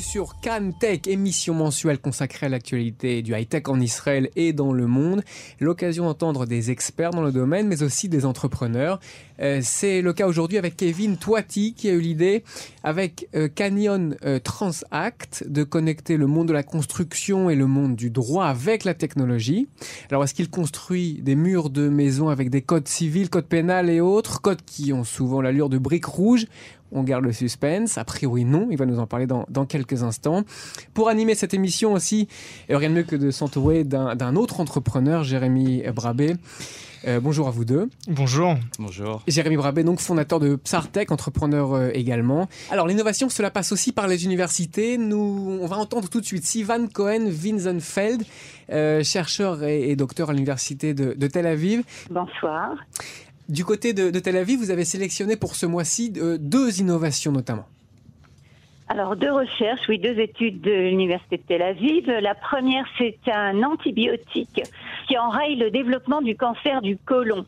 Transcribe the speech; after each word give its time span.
Sur 0.00 0.40
Cannes 0.40 0.72
Tech, 0.72 1.00
émission 1.08 1.52
mensuelle 1.52 1.98
consacrée 1.98 2.46
à 2.46 2.48
l'actualité 2.48 3.20
du 3.20 3.34
high-tech 3.34 3.64
en 3.68 3.78
Israël 3.78 4.30
et 4.34 4.54
dans 4.54 4.72
le 4.72 4.86
monde. 4.86 5.22
L'occasion 5.60 6.06
d'entendre 6.06 6.46
des 6.46 6.70
experts 6.70 7.10
dans 7.10 7.22
le 7.22 7.32
domaine, 7.32 7.68
mais 7.68 7.82
aussi 7.82 8.08
des 8.08 8.24
entrepreneurs. 8.24 8.98
Euh, 9.40 9.60
c'est 9.62 10.00
le 10.00 10.12
cas 10.14 10.26
aujourd'hui 10.26 10.56
avec 10.56 10.76
Kevin 10.76 11.18
Toiti 11.18 11.74
qui 11.74 11.88
a 11.88 11.92
eu 11.92 12.00
l'idée, 12.00 12.44
avec 12.82 13.28
euh, 13.34 13.48
Canyon 13.48 14.16
euh, 14.24 14.38
Transact, 14.38 15.44
de 15.46 15.64
connecter 15.64 16.16
le 16.16 16.26
monde 16.26 16.48
de 16.48 16.52
la 16.54 16.62
construction 16.62 17.50
et 17.50 17.54
le 17.54 17.66
monde 17.66 17.94
du 17.94 18.10
droit 18.10 18.46
avec 18.46 18.84
la 18.84 18.94
technologie. 18.94 19.68
Alors, 20.10 20.24
est-ce 20.24 20.34
qu'il 20.34 20.50
construit 20.50 21.20
des 21.22 21.34
murs 21.34 21.68
de 21.68 21.88
maisons 21.88 22.28
avec 22.28 22.48
des 22.48 22.62
codes 22.62 22.88
civils, 22.88 23.28
codes 23.28 23.46
pénals 23.46 23.90
et 23.90 24.00
autres, 24.00 24.40
codes 24.40 24.62
qui 24.64 24.92
ont 24.94 25.04
souvent 25.04 25.42
l'allure 25.42 25.68
de 25.68 25.78
briques 25.78 26.06
rouges 26.06 26.46
on 26.92 27.02
garde 27.02 27.24
le 27.24 27.32
suspense. 27.32 27.98
A 27.98 28.04
priori, 28.04 28.44
non. 28.44 28.68
Il 28.70 28.76
va 28.76 28.86
nous 28.86 28.98
en 28.98 29.06
parler 29.06 29.26
dans, 29.26 29.66
quelques 29.66 30.02
instants. 30.02 30.42
Pour 30.94 31.08
animer 31.08 31.34
cette 31.34 31.54
émission 31.54 31.92
aussi, 31.92 32.28
rien 32.68 32.88
de 32.88 32.94
mieux 32.94 33.02
que 33.02 33.16
de 33.16 33.30
s'entourer 33.30 33.84
d'un 33.84 34.36
autre 34.36 34.60
entrepreneur, 34.60 35.24
Jérémy 35.24 35.82
Brabé. 35.94 36.36
Euh, 37.06 37.18
bonjour 37.18 37.48
à 37.48 37.50
vous 37.50 37.64
deux. 37.64 37.88
Bonjour. 38.08 38.56
Bonjour. 38.78 39.22
Jérémy 39.26 39.56
Brabé, 39.56 39.84
donc 39.84 40.00
fondateur 40.00 40.38
de 40.38 40.56
Psartech, 40.56 41.10
entrepreneur 41.10 41.72
euh, 41.72 41.90
également. 41.94 42.48
Alors 42.70 42.86
l'innovation, 42.86 43.28
cela 43.28 43.50
passe 43.50 43.72
aussi 43.72 43.92
par 43.92 44.06
les 44.06 44.24
universités. 44.24 44.98
Nous, 44.98 45.58
on 45.62 45.66
va 45.66 45.76
entendre 45.76 46.08
tout 46.08 46.20
de 46.20 46.26
suite 46.26 46.44
Sivan 46.44 46.88
Cohen 46.92 47.26
Winzenfeld, 47.26 48.24
euh, 48.70 49.02
chercheur 49.02 49.64
et, 49.64 49.96
docteur 49.96 50.30
à 50.30 50.32
l'université 50.32 50.92
de, 50.92 51.14
de 51.14 51.26
Tel 51.26 51.46
Aviv. 51.46 51.82
Bonsoir. 52.10 52.74
Du 53.50 53.64
côté 53.64 53.92
de, 53.92 54.16
Tel 54.20 54.36
Aviv, 54.36 54.60
vous 54.60 54.70
avez 54.70 54.84
sélectionné 54.84 55.34
pour 55.34 55.56
ce 55.56 55.66
mois-ci 55.66 56.12
euh, 56.18 56.38
deux 56.38 56.80
innovations 56.80 57.32
notamment. 57.32 57.66
Alors, 58.88 59.16
deux 59.16 59.32
recherches, 59.32 59.80
oui, 59.88 59.98
deux 59.98 60.20
études 60.20 60.60
de 60.60 60.70
l'Université 60.70 61.36
de 61.36 61.42
Tel 61.42 61.62
Aviv. 61.62 62.08
La 62.08 62.36
première, 62.36 62.84
c'est 62.96 63.18
un 63.26 63.62
antibiotique 63.64 64.62
qui 65.08 65.18
enraye 65.18 65.56
le 65.56 65.72
développement 65.72 66.22
du 66.22 66.36
cancer 66.36 66.80
du 66.80 66.96
côlon. 66.96 67.44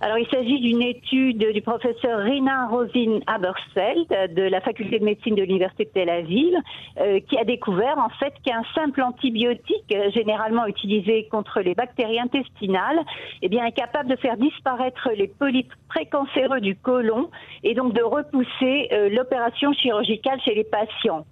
Alors, 0.00 0.18
il 0.18 0.26
s'agit 0.28 0.60
d'une 0.60 0.82
étude 0.82 1.52
du 1.52 1.62
professeur 1.62 2.20
Rina 2.20 2.66
Rosin 2.68 3.20
Abersfeld 3.26 4.34
de 4.34 4.42
la 4.42 4.60
faculté 4.60 4.98
de 4.98 5.04
médecine 5.04 5.34
de 5.34 5.42
l'université 5.42 5.84
de 5.86 5.90
Tel 5.90 6.10
Aviv, 6.10 6.54
euh, 7.00 7.20
qui 7.20 7.38
a 7.38 7.44
découvert 7.44 7.96
en 7.98 8.10
fait 8.10 8.34
qu'un 8.44 8.62
simple 8.74 9.00
antibiotique, 9.02 9.84
euh, 9.94 10.10
généralement 10.10 10.66
utilisé 10.66 11.28
contre 11.30 11.60
les 11.60 11.74
bactéries 11.74 12.20
intestinales, 12.20 13.00
eh 13.40 13.48
bien, 13.48 13.64
est 13.64 13.72
capable 13.72 14.10
de 14.10 14.16
faire 14.16 14.36
disparaître 14.36 15.08
les 15.16 15.28
polypes 15.28 15.72
précancéreux 15.88 16.60
du 16.60 16.76
côlon 16.76 17.30
et 17.62 17.74
donc 17.74 17.94
de 17.94 18.02
repousser 18.02 18.88
euh, 18.92 19.08
l'opération 19.08 19.72
chirurgicale 19.72 20.40
chez 20.42 20.54
les 20.54 20.64
patients. 20.64 21.24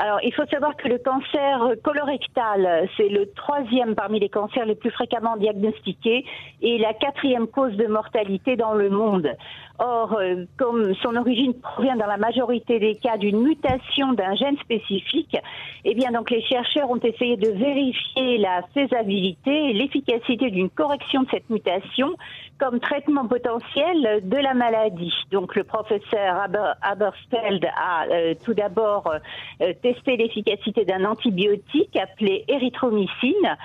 Alors, 0.00 0.20
il 0.22 0.32
faut 0.32 0.46
savoir 0.46 0.76
que 0.76 0.86
le 0.86 0.98
cancer 0.98 1.74
colorectal, 1.82 2.88
c'est 2.96 3.08
le 3.08 3.32
troisième 3.32 3.96
parmi 3.96 4.20
les 4.20 4.28
cancers 4.28 4.64
les 4.64 4.76
plus 4.76 4.92
fréquemment 4.92 5.36
diagnostiqués 5.36 6.24
et 6.62 6.78
la 6.78 6.94
quatrième 6.94 7.48
cause 7.48 7.76
de 7.76 7.88
mortalité 7.88 8.54
dans 8.54 8.74
le 8.74 8.90
monde. 8.90 9.28
Or, 9.80 10.14
euh, 10.14 10.44
comme 10.56 10.94
son 11.02 11.16
origine 11.16 11.54
provient 11.54 11.96
dans 11.96 12.06
la 12.06 12.16
majorité 12.16 12.78
des 12.78 12.94
cas 12.94 13.16
d'une 13.16 13.40
mutation 13.42 14.12
d'un 14.12 14.36
gène 14.36 14.56
spécifique, 14.58 15.36
eh 15.84 15.94
bien 15.94 16.12
donc 16.12 16.30
les 16.30 16.42
chercheurs 16.42 16.90
ont 16.90 17.00
essayé 17.00 17.36
de 17.36 17.50
vérifier 17.50 18.38
la 18.38 18.62
faisabilité 18.74 19.70
et 19.70 19.72
l'efficacité 19.72 20.50
d'une 20.50 20.70
correction 20.70 21.22
de 21.22 21.28
cette 21.30 21.50
mutation 21.50 22.14
comme 22.58 22.80
traitement 22.80 23.26
potentiel 23.26 24.20
de 24.22 24.36
la 24.36 24.54
maladie. 24.54 25.14
Donc 25.30 25.54
le 25.54 25.64
professeur 25.64 26.46
Abersteld 26.82 27.64
a 27.76 28.06
euh, 28.06 28.34
tout 28.44 28.54
d'abord 28.54 29.12
euh, 29.60 29.72
testé 29.82 30.16
l'efficacité 30.16 30.84
d'un 30.84 31.04
antibiotique 31.04 31.96
appelé 31.96 32.44
érythromycine, 32.48 33.56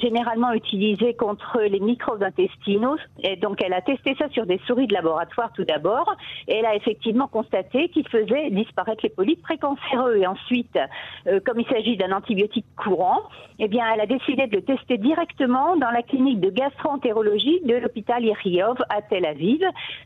généralement 0.00 0.52
utilisé 0.52 1.14
contre 1.14 1.60
les 1.60 1.80
microbes 1.80 2.22
intestinaux. 2.22 2.96
Et 3.22 3.36
donc 3.36 3.62
elle 3.62 3.72
a 3.72 3.80
testé 3.80 4.14
ça 4.18 4.28
sur 4.30 4.46
des 4.46 4.60
souris 4.66 4.86
de 4.86 4.94
laboratoire 4.94 5.52
tout 5.54 5.64
d'abord, 5.64 6.14
et 6.48 6.56
elle 6.56 6.66
a 6.66 6.74
effectivement 6.74 7.28
constaté 7.28 7.88
qu'il 7.88 8.08
faisait 8.08 8.50
disparaître 8.50 9.00
les 9.02 9.10
polypes 9.10 9.42
précancéreux. 9.42 10.16
Et 10.16 10.26
ensuite, 10.26 10.78
euh, 11.26 11.40
comme 11.44 11.60
il 11.60 11.66
s'agit 11.66 11.96
d'un 11.96 12.12
antibiotique 12.12 12.66
courant, 12.76 13.22
eh 13.58 13.68
bien, 13.68 13.84
elle 13.92 14.00
a 14.00 14.06
décidé 14.06 14.46
de 14.46 14.56
le 14.56 14.62
tester 14.62 14.98
directement 14.98 15.76
dans 15.76 15.90
la 15.90 16.02
clinique 16.02 16.40
de 16.40 16.50
gastroentérologie 16.50 17.60
de 17.64 17.76
l'hôpital 17.76 18.03
À 18.08 19.02
Tel 19.02 19.26
Aviv 19.26 19.60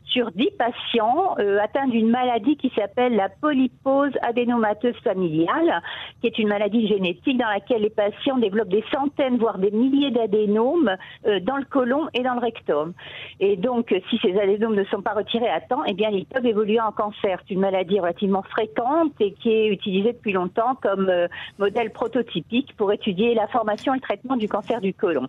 sur 0.05 0.31
10 0.31 0.49
patients 0.57 1.35
euh, 1.39 1.59
atteints 1.59 1.87
d'une 1.87 2.09
maladie 2.09 2.57
qui 2.57 2.71
s'appelle 2.75 3.15
la 3.15 3.29
polypose 3.29 4.11
adénomateuse 4.21 4.95
familiale, 5.03 5.81
qui 6.21 6.27
est 6.27 6.37
une 6.39 6.47
maladie 6.47 6.87
génétique 6.87 7.37
dans 7.37 7.47
laquelle 7.47 7.81
les 7.81 7.89
patients 7.89 8.37
développent 8.37 8.69
des 8.69 8.83
centaines, 8.91 9.37
voire 9.37 9.57
des 9.57 9.71
milliers 9.71 10.11
d'adénomes 10.11 10.95
euh, 11.27 11.39
dans 11.39 11.57
le 11.57 11.65
côlon 11.65 12.07
et 12.13 12.23
dans 12.23 12.33
le 12.33 12.39
rectum. 12.39 12.93
Et 13.39 13.55
donc, 13.55 13.93
si 14.09 14.17
ces 14.21 14.37
adénomes 14.39 14.75
ne 14.75 14.83
sont 14.85 15.01
pas 15.01 15.13
retirés 15.13 15.49
à 15.49 15.61
temps, 15.61 15.83
eh 15.85 15.93
bien, 15.93 16.09
ils 16.09 16.25
peuvent 16.25 16.45
évoluer 16.45 16.79
en 16.79 16.91
cancer. 16.91 17.39
C'est 17.47 17.53
une 17.53 17.61
maladie 17.61 17.99
relativement 17.99 18.43
fréquente 18.43 19.13
et 19.19 19.33
qui 19.33 19.51
est 19.51 19.67
utilisée 19.67 20.13
depuis 20.13 20.33
longtemps 20.33 20.75
comme 20.81 21.09
euh, 21.09 21.27
modèle 21.57 21.91
prototypique 21.91 22.75
pour 22.77 22.91
étudier 22.91 23.33
la 23.33 23.47
formation 23.47 23.93
et 23.93 23.97
le 23.97 24.01
traitement 24.01 24.37
du 24.37 24.47
cancer 24.47 24.81
du 24.81 24.93
côlon. 24.93 25.27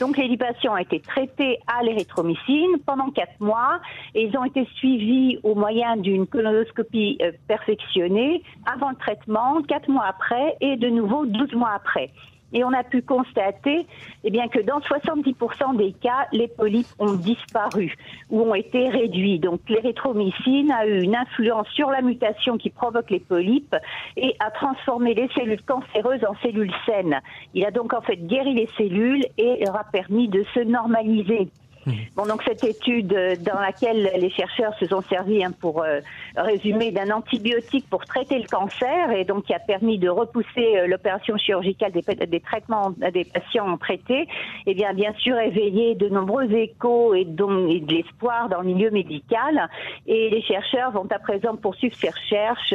Donc 0.00 0.16
les 0.16 0.36
patients 0.36 0.74
ont 0.74 0.78
été 0.78 1.00
traités 1.00 1.58
à 1.66 1.82
l'érythromycine 1.82 2.78
pendant 2.86 3.10
quatre 3.10 3.40
mois 3.40 3.80
et 4.14 4.24
ils 4.24 4.36
ont 4.36 4.44
été 4.44 4.66
suivis 4.76 5.38
au 5.42 5.54
moyen 5.54 5.96
d'une 5.96 6.26
colonoscopie 6.26 7.18
euh, 7.22 7.32
perfectionnée 7.48 8.42
avant 8.72 8.90
le 8.90 8.96
traitement, 8.96 9.62
quatre 9.62 9.88
mois 9.88 10.06
après 10.06 10.56
et 10.60 10.76
de 10.76 10.88
nouveau 10.88 11.26
12 11.26 11.54
mois 11.54 11.72
après. 11.74 12.10
Et 12.52 12.64
on 12.64 12.72
a 12.72 12.82
pu 12.82 13.02
constater 13.02 13.86
eh 14.24 14.30
bien, 14.30 14.48
que 14.48 14.60
dans 14.60 14.80
70% 14.80 15.76
des 15.76 15.92
cas, 15.92 16.26
les 16.32 16.48
polypes 16.48 16.88
ont 16.98 17.14
disparu 17.14 17.94
ou 18.30 18.42
ont 18.42 18.54
été 18.54 18.88
réduits. 18.88 19.38
Donc 19.38 19.60
l'érythromycine 19.68 20.72
a 20.72 20.86
eu 20.86 21.02
une 21.02 21.16
influence 21.16 21.68
sur 21.68 21.90
la 21.90 22.02
mutation 22.02 22.56
qui 22.56 22.70
provoque 22.70 23.10
les 23.10 23.20
polypes 23.20 23.76
et 24.16 24.34
a 24.40 24.50
transformé 24.50 25.14
les 25.14 25.28
cellules 25.28 25.62
cancéreuses 25.62 26.24
en 26.24 26.34
cellules 26.42 26.74
saines. 26.86 27.20
Il 27.54 27.64
a 27.64 27.70
donc 27.70 27.92
en 27.92 28.00
fait 28.00 28.16
guéri 28.16 28.54
les 28.54 28.68
cellules 28.76 29.24
et 29.36 29.64
leur 29.64 29.76
a 29.76 29.84
permis 29.84 30.28
de 30.28 30.44
se 30.54 30.60
normaliser. 30.60 31.48
Mhm. 31.88 31.96
Bon, 32.16 32.26
donc 32.26 32.42
cette 32.42 32.64
étude 32.64 33.12
euh, 33.12 33.36
dans 33.36 33.58
laquelle 33.58 34.10
les 34.16 34.30
chercheurs 34.30 34.74
se 34.78 34.86
sont 34.86 35.00
servis 35.02 35.44
hein, 35.44 35.52
pour 35.58 35.82
euh, 35.82 36.00
résumer 36.36 36.90
d'un 36.90 37.10
antibiotique 37.10 37.88
pour 37.88 38.04
traiter 38.04 38.38
le 38.38 38.46
cancer 38.46 39.10
et 39.12 39.24
donc 39.24 39.44
qui 39.44 39.54
a 39.54 39.58
permis 39.58 39.98
de 39.98 40.08
repousser 40.08 40.76
euh, 40.76 40.86
l'opération 40.86 41.36
chirurgicale 41.36 41.92
des, 41.92 42.40
traitements 42.40 42.90
des 42.90 43.24
patients 43.24 43.76
traités, 43.78 44.22
et 44.22 44.28
eh 44.66 44.74
bien 44.74 44.92
bien 44.92 45.12
sûr 45.14 45.38
éveillé 45.38 45.94
de 45.94 46.08
nombreux 46.08 46.50
échos 46.52 47.14
et, 47.14 47.24
donc, 47.24 47.70
et 47.70 47.80
de 47.80 47.94
l'espoir 47.94 48.48
dans 48.48 48.60
le 48.60 48.66
milieu 48.66 48.90
médical. 48.90 49.68
Et 50.06 50.30
les 50.30 50.42
chercheurs 50.42 50.90
vont 50.92 51.06
à 51.10 51.18
présent 51.18 51.56
poursuivre 51.56 51.96
ces 51.96 52.10
recherches 52.10 52.74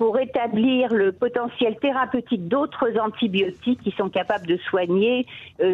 pour 0.00 0.18
établir 0.18 0.94
le 0.94 1.12
potentiel 1.12 1.76
thérapeutique 1.78 2.48
d'autres 2.48 2.88
antibiotiques 2.98 3.82
qui 3.82 3.90
sont 3.98 4.08
capables 4.08 4.46
de 4.46 4.56
soigner 4.70 5.26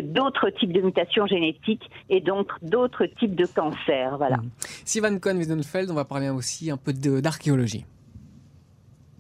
d'autres 0.02 0.50
types 0.50 0.72
de 0.72 0.80
mutations 0.80 1.28
génétiques 1.28 1.88
et 2.10 2.20
donc 2.20 2.50
d'autres 2.60 3.06
types 3.06 3.36
de 3.36 3.46
cancers. 3.46 4.18
Voilà. 4.18 4.38
Mmh. 4.38 4.50
Sivan 4.84 5.18
Cohen-Wiesenfeld, 5.20 5.92
on 5.92 5.94
va 5.94 6.04
parler 6.04 6.28
aussi 6.28 6.72
un 6.72 6.76
peu 6.76 6.92
d'archéologie. 6.92 7.84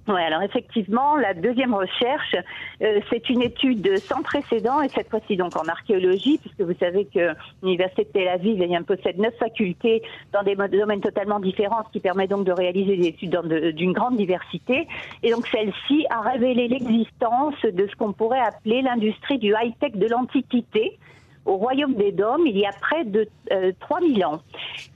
Oui, 0.08 0.20
alors 0.20 0.42
effectivement, 0.42 1.16
la 1.16 1.34
deuxième 1.34 1.74
recherche, 1.74 2.36
euh, 2.80 3.00
c'est 3.10 3.28
une 3.28 3.42
étude 3.42 3.98
sans 3.98 4.22
précédent, 4.22 4.80
et 4.80 4.88
cette 4.88 5.10
fois-ci 5.10 5.36
donc 5.36 5.56
en 5.56 5.66
archéologie, 5.66 6.38
puisque 6.38 6.60
vous 6.60 6.78
savez 6.78 7.06
que 7.06 7.34
l'Université 7.62 8.04
de 8.04 8.08
Tel 8.10 8.28
Aviv 8.28 8.84
possède 8.84 9.18
neuf 9.18 9.34
facultés 9.36 10.02
dans 10.32 10.44
des 10.44 10.54
domaines 10.54 11.00
totalement 11.00 11.40
différents, 11.40 11.82
ce 11.86 11.92
qui 11.92 12.00
permet 12.00 12.28
donc 12.28 12.44
de 12.44 12.52
réaliser 12.52 12.96
des 12.96 13.08
études 13.08 13.36
d'une 13.74 13.92
grande 13.92 14.16
diversité. 14.16 14.86
Et 15.24 15.32
donc 15.32 15.48
celle-ci 15.48 16.06
a 16.10 16.20
révélé 16.20 16.68
l'existence 16.68 17.60
de 17.64 17.88
ce 17.88 17.96
qu'on 17.96 18.12
pourrait 18.12 18.40
appeler 18.40 18.82
l'industrie 18.82 19.38
du 19.38 19.54
high-tech 19.60 19.92
de 19.94 20.06
l'Antiquité, 20.06 20.98
au 21.46 21.56
royaume 21.56 21.94
des 21.94 22.12
Dômes 22.12 22.46
il 22.46 22.58
y 22.58 22.66
a 22.66 22.72
près 22.72 23.04
de 23.04 23.28
3000 23.80 24.22
euh, 24.22 24.26
ans. 24.26 24.40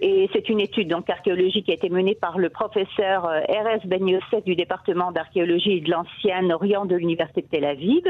Et 0.00 0.29
c'est 0.32 0.49
une 0.49 0.61
étude 0.61 0.88
donc 0.88 1.08
archéologique 1.08 1.67
qui 1.67 1.70
a 1.70 1.75
été 1.75 1.88
menée 1.88 2.14
par 2.14 2.38
le 2.38 2.50
professeur 2.50 3.25
R.S. 3.25 3.82
Ben 3.87 4.06
Yosef 4.06 4.44
du 4.44 4.56
département 4.56 5.12
d'archéologie 5.12 5.81
de 5.81 5.91
l'ancien 5.91 6.50
Orient 6.50 6.85
de 6.85 6.97
l'Université 6.97 7.43
de 7.43 7.47
Tel 7.47 7.64
Aviv. 7.64 8.02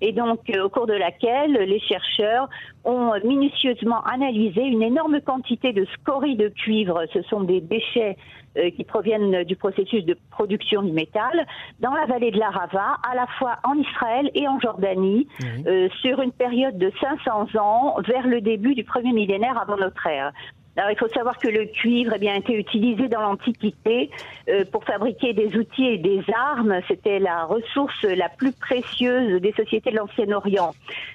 Et 0.00 0.12
donc, 0.12 0.40
au 0.62 0.68
cours 0.68 0.86
de 0.86 0.92
laquelle 0.92 1.52
les 1.52 1.80
chercheurs 1.80 2.48
ont 2.84 3.12
minutieusement 3.24 4.02
analysé 4.04 4.62
une 4.62 4.82
énorme 4.82 5.20
quantité 5.20 5.72
de 5.72 5.86
scories 5.94 6.36
de 6.36 6.48
cuivre. 6.48 7.04
Ce 7.12 7.22
sont 7.22 7.40
des 7.40 7.60
déchets 7.60 8.16
euh, 8.16 8.45
qui 8.76 8.84
proviennent 8.84 9.44
du 9.44 9.56
processus 9.56 10.04
de 10.04 10.16
production 10.30 10.82
du 10.82 10.92
métal 10.92 11.46
dans 11.80 11.92
la 11.92 12.06
vallée 12.06 12.30
de 12.30 12.38
l'Arava, 12.38 12.96
à 13.08 13.14
la 13.14 13.26
fois 13.38 13.58
en 13.64 13.74
Israël 13.74 14.30
et 14.34 14.48
en 14.48 14.58
Jordanie, 14.60 15.28
euh, 15.66 15.88
sur 16.00 16.20
une 16.20 16.32
période 16.32 16.78
de 16.78 16.92
500 17.00 17.58
ans 17.58 17.96
vers 18.06 18.26
le 18.26 18.40
début 18.40 18.74
du 18.74 18.84
premier 18.84 19.12
millénaire 19.12 19.60
avant 19.60 19.76
notre 19.76 20.06
ère. 20.06 20.32
Il 20.78 20.98
faut 20.98 21.08
savoir 21.08 21.38
que 21.38 21.48
le 21.48 21.64
cuivre 21.64 22.12
eh 22.14 22.18
bien, 22.18 22.34
a 22.34 22.36
été 22.36 22.52
utilisé 22.54 23.08
dans 23.08 23.22
l'Antiquité 23.22 24.10
euh, 24.48 24.64
pour 24.70 24.84
fabriquer 24.84 25.32
des 25.32 25.56
outils 25.56 25.86
et 25.86 25.96
des 25.96 26.22
armes. 26.34 26.80
C'était 26.86 27.18
la 27.18 27.44
ressource 27.44 28.02
la 28.02 28.28
plus 28.28 28.52
précieuse 28.52 29.40
des 29.40 29.52
sociétés 29.52 29.90
de 29.90 29.96
l'Ancien 29.96 30.30
Orient. 30.32 30.74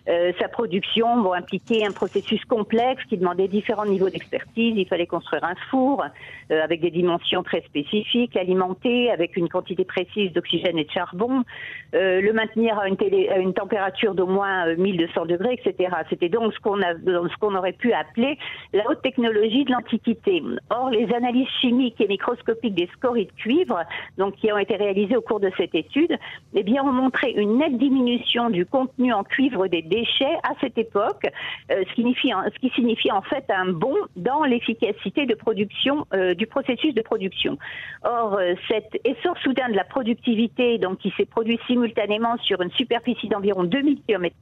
Euh, 0.09 0.31
sa 0.39 0.47
production 0.47 1.21
bon, 1.21 1.33
impliquait 1.33 1.85
un 1.85 1.91
processus 1.91 2.43
complexe 2.45 3.03
qui 3.05 3.17
demandait 3.17 3.47
différents 3.47 3.85
niveaux 3.85 4.09
d'expertise. 4.09 4.73
Il 4.75 4.87
fallait 4.87 5.05
construire 5.05 5.43
un 5.43 5.55
four 5.69 6.03
euh, 6.51 6.63
avec 6.63 6.81
des 6.81 6.89
dimensions 6.89 7.43
très 7.43 7.61
spécifiques, 7.61 8.33
l'alimenter 8.33 9.11
avec 9.11 9.37
une 9.37 9.47
quantité 9.47 9.85
précise 9.85 10.33
d'oxygène 10.33 10.79
et 10.79 10.85
de 10.85 10.91
charbon, 10.91 11.43
le 11.93 12.31
maintenir 12.31 12.79
à 12.79 12.87
une, 12.87 13.53
température 13.53 14.15
d'au 14.15 14.25
moins 14.25 14.73
1200 14.75 15.25
degrés, 15.25 15.59
etc. 15.63 15.89
C'était 16.09 16.29
donc 16.29 16.53
ce 16.53 16.59
qu'on 16.59 17.55
aurait 17.55 17.73
pu 17.73 17.93
appeler 17.93 18.37
la 18.73 18.89
haute 18.89 19.01
technologie 19.01 19.50
de 19.51 19.71
l'Antiquité. 19.71 20.41
Or, 20.69 20.89
les 20.89 21.13
analyses 21.13 21.47
chimiques 21.59 21.99
et 21.99 22.07
microscopiques 22.07 22.73
des 22.73 22.89
scories 22.93 23.25
de 23.25 23.31
cuivre, 23.33 23.83
donc 24.17 24.35
qui 24.35 24.51
ont 24.51 24.57
été 24.57 24.75
réalisées 24.75 25.15
au 25.15 25.21
cours 25.21 25.39
de 25.39 25.51
cette 25.57 25.75
étude, 25.75 26.17
eh 26.53 26.63
bien, 26.63 26.83
ont 26.83 26.91
montré 26.91 27.31
une 27.31 27.57
nette 27.57 27.77
diminution 27.77 28.49
du 28.49 28.65
contenu 28.65 29.13
en 29.13 29.23
cuivre 29.23 29.67
des 29.67 29.81
déchets 29.81 30.37
à 30.43 30.53
cette 30.61 30.77
époque, 30.77 31.25
euh, 31.71 31.83
ce, 31.87 32.59
qui 32.59 32.69
signifie, 32.75 33.11
en 33.11 33.21
fait 33.21 33.45
un 33.49 33.71
bond 33.71 33.97
dans 34.15 34.43
l'efficacité 34.43 35.25
de 35.25 35.35
production 35.35 36.05
euh, 36.13 36.33
du 36.33 36.47
processus 36.47 36.93
de 36.93 37.01
production. 37.01 37.57
Or, 38.03 38.35
euh, 38.35 38.53
cet 38.67 38.99
essor 39.03 39.37
soudain 39.39 39.69
de 39.69 39.75
la 39.75 39.83
productivité, 39.83 40.77
donc 40.77 40.99
qui 40.99 41.13
s'est 41.17 41.25
produit 41.25 41.59
simultanément 41.67 42.37
sur 42.37 42.61
une 42.61 42.71
superficie 42.71 43.27
d'environ 43.27 43.63
2000 43.63 44.01
km 44.07 44.35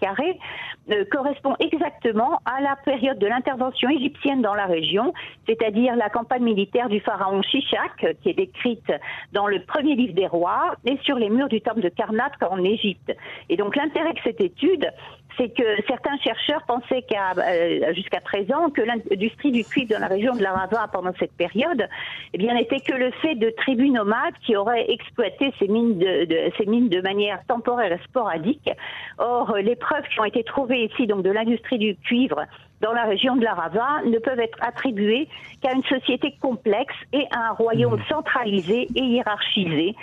correspond 1.12 1.56
exactement 1.60 2.40
à 2.46 2.62
la 2.62 2.76
période 2.76 3.20
de 3.20 3.28
l'intervention 3.28 3.90
égyptienne 3.90 4.42
dans 4.42 4.54
la 4.54 4.66
région 4.66 4.99
c'est-à-dire 5.48 5.96
la 5.96 6.10
campagne 6.10 6.44
militaire 6.44 6.90
du 6.90 7.00
pharaon 7.00 7.42
Shishak, 7.42 8.18
qui 8.22 8.30
est 8.30 8.34
décrite 8.34 8.92
dans 9.34 9.48
le 9.48 9.64
premier 9.64 9.96
livre 9.96 10.14
des 10.14 10.28
rois 10.28 10.76
et 10.86 10.98
sur 11.04 11.18
les 11.18 11.30
murs 11.30 11.50
du 11.50 11.62
temple 11.62 11.82
de 11.82 11.90
Karnak 11.90 12.34
en 12.42 12.64
Égypte. 12.64 13.16
Et 13.50 13.58
donc 13.58 13.76
l'intérêt 13.76 14.14
de 14.14 14.20
cette 14.24 14.42
étude, 14.42 14.92
c'est 15.38 15.50
que 15.50 15.64
certains 15.88 16.18
chercheurs 16.18 16.64
pensaient 16.68 17.02
qu'à 17.04 17.34
euh, 17.38 17.94
jusqu'à 17.94 18.20
présent 18.20 18.70
que 18.70 18.82
l'industrie 18.82 19.52
du 19.52 19.64
cuivre 19.64 19.92
dans 19.94 20.00
la 20.00 20.08
région 20.08 20.36
de 20.36 20.42
l'Arava 20.42 20.88
pendant 20.92 21.14
cette 21.20 21.34
période, 21.34 21.88
eh 22.34 22.38
bien, 22.38 22.54
n'était 22.54 22.80
que 22.80 22.94
le 22.94 23.12
fait 23.22 23.36
de 23.36 23.50
tribus 23.50 23.92
nomades 23.92 24.34
qui 24.46 24.56
auraient 24.56 24.90
exploité 24.92 25.54
ces 25.60 25.68
mines 25.68 25.98
de, 25.98 26.52
ces 26.58 26.66
mines 26.66 26.90
de 26.90 27.02
manière 27.02 27.40
temporaire 27.48 27.92
et 27.92 28.04
sporadique. 28.06 28.70
Or, 29.18 29.56
les 29.58 29.76
preuves 29.76 30.08
qui 30.14 30.20
ont 30.20 30.26
été 30.26 30.44
trouvées 30.44 30.86
ici, 30.86 31.08
donc 31.08 31.24
de 31.24 31.32
l'industrie 31.32 31.78
du 31.78 31.96
cuivre 31.96 32.46
dans 32.82 32.94
la 32.94 33.04
région 33.04 33.36
de 33.36 33.44
l'Arava, 33.44 34.02
ne 34.06 34.20
peuvent 34.20 34.40
être 34.40 34.58
attribuées 34.62 35.28
qu'à 35.62 35.74
une 35.74 35.84
société 35.84 36.36
complexe 36.42 36.96
et 37.12 37.26
à 37.32 37.50
un 37.50 37.52
royaume 37.52 37.96
mmh. 37.96 38.06
centralisé 38.10 38.88
et 38.96 39.02
hiérarchisé 39.02 39.96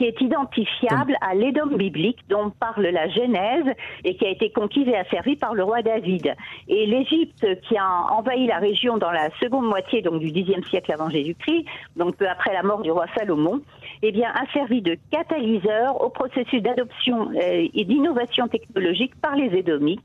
qui 0.00 0.06
est 0.06 0.20
identifiable 0.22 1.14
à 1.20 1.34
l'édom 1.34 1.76
biblique 1.76 2.20
dont 2.30 2.48
parle 2.48 2.86
la 2.86 3.06
Genèse 3.10 3.66
et 4.02 4.16
qui 4.16 4.24
a 4.24 4.30
été 4.30 4.50
conquise 4.50 4.88
et 4.88 4.96
asservie 4.96 5.36
par 5.36 5.52
le 5.52 5.62
roi 5.62 5.82
David. 5.82 6.34
Et 6.68 6.86
l'Égypte 6.86 7.46
qui 7.68 7.76
a 7.76 7.86
envahi 8.10 8.46
la 8.46 8.56
région 8.56 8.96
dans 8.96 9.10
la 9.10 9.28
seconde 9.42 9.66
moitié 9.66 10.00
donc 10.00 10.20
du 10.20 10.32
Xe 10.32 10.66
siècle 10.70 10.90
avant 10.90 11.10
Jésus-Christ, 11.10 11.66
donc 11.96 12.16
peu 12.16 12.26
après 12.26 12.54
la 12.54 12.62
mort 12.62 12.80
du 12.80 12.90
roi 12.90 13.04
Salomon, 13.14 13.60
eh 14.00 14.10
bien, 14.10 14.30
a 14.30 14.50
servi 14.54 14.80
de 14.80 14.96
catalyseur 15.10 16.02
au 16.02 16.08
processus 16.08 16.62
d'adoption 16.62 17.32
euh, 17.34 17.68
et 17.74 17.84
d'innovation 17.84 18.48
technologique 18.48 19.14
par 19.20 19.36
les 19.36 19.54
Édomites 19.54 20.00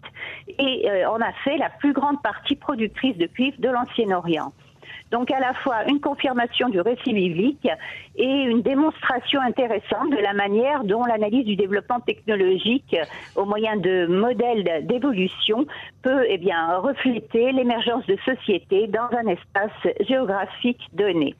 et 0.60 0.92
euh, 0.92 1.10
en 1.10 1.22
a 1.22 1.32
fait 1.46 1.58
la 1.58 1.70
plus 1.70 1.94
grande 1.94 2.22
partie 2.22 2.58
productrice 2.58 3.16
de 3.18 3.28
cuivre 3.28 3.56
de 3.60 3.70
l'Ancien 3.70 4.12
Orient. 4.12 4.52
Donc 5.16 5.32
à 5.32 5.40
la 5.40 5.54
fois 5.54 5.86
une 5.88 6.02
confirmation 6.02 6.68
du 6.68 6.82
récit 6.82 7.14
biblique 7.14 7.70
et 8.18 8.26
une 8.26 8.62
démonstration 8.62 9.40
intéressante 9.40 10.12
de 10.12 10.22
la 10.22 10.34
manière 10.34 10.84
dont 10.84 11.06
l'analyse 11.06 11.46
du 11.46 11.56
développement 11.56 12.02
technologique 12.02 12.94
au 13.38 13.46
moyen 13.46 13.78
de 13.78 14.08
modèles 14.08 14.86
d'évolution 14.86 15.68
peut 16.02 16.26
eh 16.28 16.38
refléter 16.80 17.54
l'émergence 17.54 18.06
de 18.08 18.18
sociétés 18.26 18.88
dans 18.88 19.08
un 19.18 19.28
espace 19.28 19.96
géographique 20.02 20.82
donné. 20.92 21.34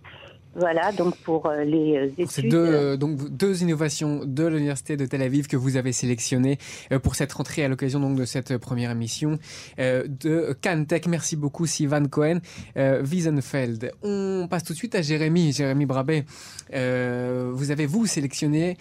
Voilà, 0.56 0.94
donc 0.94 1.18
pour 1.18 1.48
euh, 1.48 1.66
les 1.66 1.98
euh, 1.98 2.06
études. 2.18 2.30
C'est 2.30 2.42
deux, 2.44 2.58
euh, 2.58 2.98
donc 2.98 3.30
deux 3.30 3.62
innovations 3.62 4.22
de 4.26 4.46
l'université 4.46 4.96
de 4.96 5.06
Tel 5.06 5.22
Aviv 5.22 5.48
que 5.48 5.58
vous 5.58 5.76
avez 5.76 5.92
sélectionnées 5.92 6.58
pour 7.04 7.16
cette 7.16 7.34
rentrée 7.34 7.66
à 7.66 7.68
l'occasion 7.68 8.00
donc 8.00 8.18
de 8.18 8.24
cette 8.24 8.58
première 8.58 8.92
émission 8.92 9.38
de 9.78 10.56
Cantech. 10.62 11.08
Merci 11.08 11.36
beaucoup 11.36 11.66
Sivan 11.66 12.06
Cohen, 12.06 12.40
Wiesenfeld. 12.76 13.92
On 14.02 14.48
passe 14.50 14.64
tout 14.64 14.74
de 14.74 14.78
suite 14.78 14.96
à 14.96 15.02
Jérémy, 15.02 15.52
Jérémy 15.52 15.86
Brabet. 15.86 16.26
vous 16.72 17.72
avez 17.72 17.86
vous 17.86 18.06
sélectionné 18.06 18.78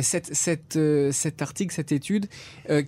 cette, 0.00 0.34
cette, 0.34 0.78
cet 1.10 1.42
article, 1.42 1.74
cette 1.74 1.92
étude 1.92 2.26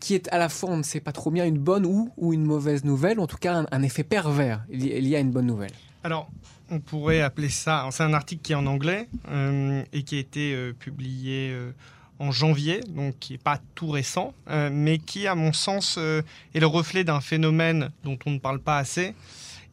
qui 0.01 0.15
est 0.15 0.29
à 0.33 0.39
la 0.39 0.49
fois 0.49 0.71
on 0.71 0.79
ne 0.79 0.83
sait 0.83 1.01
pas 1.01 1.13
trop 1.13 1.31
bien 1.31 1.45
une 1.45 1.59
bonne 1.59 1.87
ou, 1.87 2.11
ou 2.17 2.33
une 2.33 2.45
mauvaise 2.45 2.85
nouvelle, 2.85 3.21
en 3.21 3.27
tout 3.27 3.39
cas 3.39 3.55
un, 3.55 3.67
un 3.71 3.83
effet 3.83 4.05
pervers. 4.05 4.65
Il 4.71 5.07
y 5.07 5.17
a 5.17 5.21
une 5.21 5.31
bonne 5.31 5.47
nouvelle. 5.47 5.73
Alors, 6.05 6.29
on 6.73 6.81
pourrait 6.81 7.21
appeler 7.21 7.51
ça. 7.51 7.87
C'est 7.93 8.03
un 8.03 8.15
article 8.15 8.43
qui 8.43 8.53
est 8.53 8.57
en 8.57 8.67
anglais 8.67 9.09
euh, 9.29 9.85
et 9.93 10.03
qui 10.03 10.17
a 10.17 10.19
été 10.19 10.55
euh, 10.55 10.73
publié 10.73 11.51
euh, 11.53 11.71
en 12.19 12.33
janvier, 12.33 12.81
donc 12.89 13.19
qui 13.21 13.35
n'est 13.35 13.39
pas 13.39 13.61
tout 13.75 13.91
récent, 13.91 14.33
mais 14.71 14.99
qui, 14.99 15.27
à 15.27 15.35
mon 15.35 15.53
sens, 15.53 15.99
est 15.99 16.61
le 16.61 16.67
reflet 16.67 17.03
d'un 17.03 17.21
phénomène 17.21 17.91
dont 18.05 18.17
on 18.27 18.31
ne 18.31 18.39
parle 18.39 18.61
pas 18.61 18.79
assez 18.79 19.15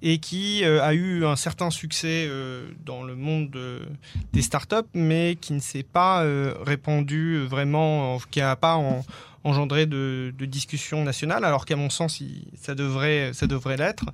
et 0.02 0.18
qui 0.18 0.64
a 0.64 0.94
eu 0.96 1.26
un 1.26 1.36
certain 1.36 1.70
succès 1.70 2.28
dans 2.86 3.04
le 3.04 3.16
monde 3.16 3.56
des 4.34 4.42
startups, 4.42 4.90
mais 4.96 5.38
qui 5.40 5.54
ne 5.54 5.60
s'est 5.60 5.84
pas 5.84 6.26
répandu 6.66 7.46
vraiment, 7.46 8.18
qui 8.32 8.40
n'a 8.40 8.56
pas 8.56 8.78
en, 8.78 9.04
engendrer 9.44 9.86
de, 9.86 10.34
discussions 10.40 11.04
nationales, 11.04 11.46
alors 11.46 11.66
qu'à 11.66 11.76
mon 11.76 11.90
sens, 11.90 12.22
ça 12.60 12.76
devrait, 12.76 13.32
ça 13.34 13.48
devrait 13.48 13.78
l'être. 13.78 14.06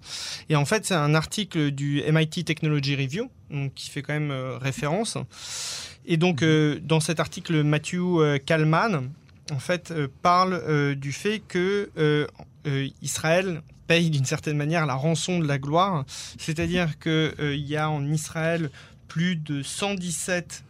Et 0.49 0.55
en 0.55 0.65
fait, 0.65 0.85
c'est 0.85 0.95
un 0.95 1.15
article 1.15 1.71
du 1.71 2.03
MIT 2.11 2.43
Technology 2.43 2.95
Review, 2.95 3.29
donc, 3.49 3.73
qui 3.73 3.89
fait 3.89 4.01
quand 4.01 4.13
même 4.13 4.31
euh, 4.31 4.57
référence. 4.57 5.17
Et 6.05 6.17
donc, 6.17 6.41
euh, 6.41 6.79
dans 6.81 6.99
cet 6.99 7.19
article, 7.19 7.63
Matthew 7.63 7.95
euh, 7.95 8.37
Kalman, 8.37 9.09
en 9.51 9.59
fait, 9.59 9.93
parle 10.23 10.95
du 10.95 11.11
fait 11.11 11.39
que 11.47 11.91
Israël 13.03 13.61
paye 13.85 14.09
d'une 14.09 14.25
certaine 14.25 14.57
manière 14.57 14.87
la 14.87 14.95
rançon 14.95 15.37
de 15.37 15.47
la 15.47 15.59
gloire, 15.59 16.03
c'est-à-dire 16.39 16.97
qu'il 16.97 17.63
y 17.63 17.77
a 17.77 17.91
en 17.91 18.11
Israël 18.11 18.71
plus 19.15 19.37
de 19.37 19.63
117 19.63 20.65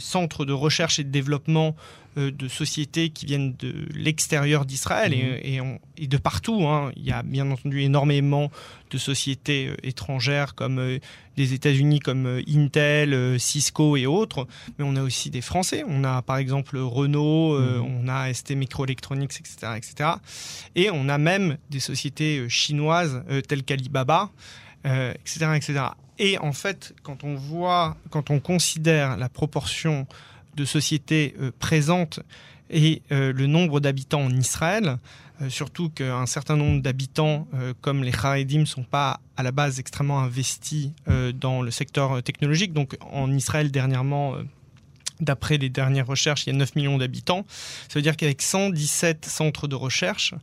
centres 0.00 0.44
de 0.44 0.52
recherche 0.52 0.98
et 0.98 1.04
de 1.04 1.10
développement 1.10 1.76
euh, 2.16 2.30
de 2.30 2.46
sociétés 2.46 3.08
qui 3.10 3.26
viennent 3.26 3.56
de 3.58 3.74
l'extérieur 3.92 4.66
d'Israël 4.66 5.12
et, 5.12 5.60
mhm. 5.60 5.78
de 5.98 6.16
partout. 6.16 6.64
Hein. 6.68 6.92
Il 6.94 7.02
y 7.02 7.10
a 7.10 7.24
bien 7.24 7.50
entendu 7.50 7.80
énormément 7.80 8.52
de 8.90 8.98
sociétés 8.98 9.66
euh, 9.66 9.74
étrangères 9.82 10.54
comme 10.54 10.78
euh, 10.78 10.98
les 11.36 11.54
États-Unis, 11.54 11.98
comme 11.98 12.40
Intel, 12.48 13.40
Cisco 13.40 13.96
et 13.96 14.06
autres, 14.06 14.46
mais 14.78 14.84
on 14.84 14.94
a 14.94 15.02
aussi 15.02 15.30
des 15.30 15.40
Français. 15.40 15.82
On 15.88 16.04
a 16.04 16.22
par 16.22 16.36
exemple 16.36 16.78
Renault, 16.78 17.58
mhm. 17.58 17.82
on 17.82 18.06
a 18.08 18.32
ST 18.32 18.52
Microelectronics, 18.52 19.32
etc., 19.40 19.72
etc. 19.76 20.10
Et 20.76 20.90
on 20.92 21.08
a 21.08 21.18
même 21.18 21.58
des 21.70 21.80
sociétés 21.80 22.48
chinoises 22.48 23.24
telles 23.48 23.64
qu'Alibaba, 23.64 24.30
etc., 24.84 25.46
etc. 25.56 25.84
Et 26.18 26.38
en 26.38 26.52
fait, 26.52 26.94
quand 27.02 27.24
on 27.24 27.34
voit, 27.34 27.96
quand 28.10 28.30
on 28.30 28.40
considère 28.40 29.16
la 29.16 29.28
proportion 29.28 30.06
de 30.54 30.64
sociétés 30.64 31.34
euh, 31.40 31.50
présentes 31.58 32.20
et 32.70 33.02
euh, 33.10 33.32
le 33.32 33.46
nombre 33.46 33.80
d'habitants 33.80 34.22
en 34.22 34.30
Israël, 34.30 34.98
euh, 35.42 35.50
surtout 35.50 35.90
qu'un 35.90 36.26
certain 36.26 36.56
nombre 36.56 36.80
d'habitants, 36.80 37.48
comme 37.80 38.04
les 38.04 38.12
Haredim, 38.14 38.60
ne 38.60 38.64
sont 38.64 38.84
pas 38.84 39.20
à 39.36 39.42
la 39.42 39.50
base 39.50 39.80
extrêmement 39.80 40.20
investis 40.20 40.90
dans 41.34 41.60
le 41.60 41.72
secteur 41.72 42.22
technologique. 42.22 42.72
Donc 42.72 42.96
en 43.00 43.32
Israël, 43.32 43.72
dernièrement, 43.72 44.36
d'après 45.20 45.58
les 45.58 45.68
dernières 45.68 46.06
recherches, 46.06 46.46
il 46.46 46.50
y 46.50 46.56
a 46.56 46.56
9 46.56 46.76
millions 46.76 46.98
d'habitants. 46.98 47.44
Ça 47.88 47.94
veut 47.96 48.02
dire 48.02 48.16
qu'avec 48.16 48.42
117 48.42 49.24
centres 49.24 49.66
de 49.66 49.74
recherche, 49.74 50.34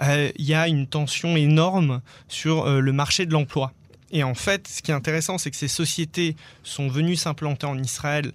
il 0.00 0.44
y 0.44 0.54
a 0.54 0.68
une 0.68 0.86
tension 0.86 1.36
énorme 1.36 2.00
sur 2.28 2.68
le 2.68 2.92
marché 2.92 3.26
de 3.26 3.32
l'emploi. 3.32 3.72
Et 4.12 4.22
en 4.22 4.34
fait, 4.34 4.68
ce 4.68 4.82
qui 4.82 4.90
est 4.90 4.94
intéressant, 4.94 5.36
c'est 5.36 5.50
que 5.50 5.56
ces 5.56 5.68
sociétés 5.68 6.36
sont 6.62 6.88
venues 6.88 7.16
s'implanter 7.16 7.66
en 7.66 7.78
Israël 7.78 8.32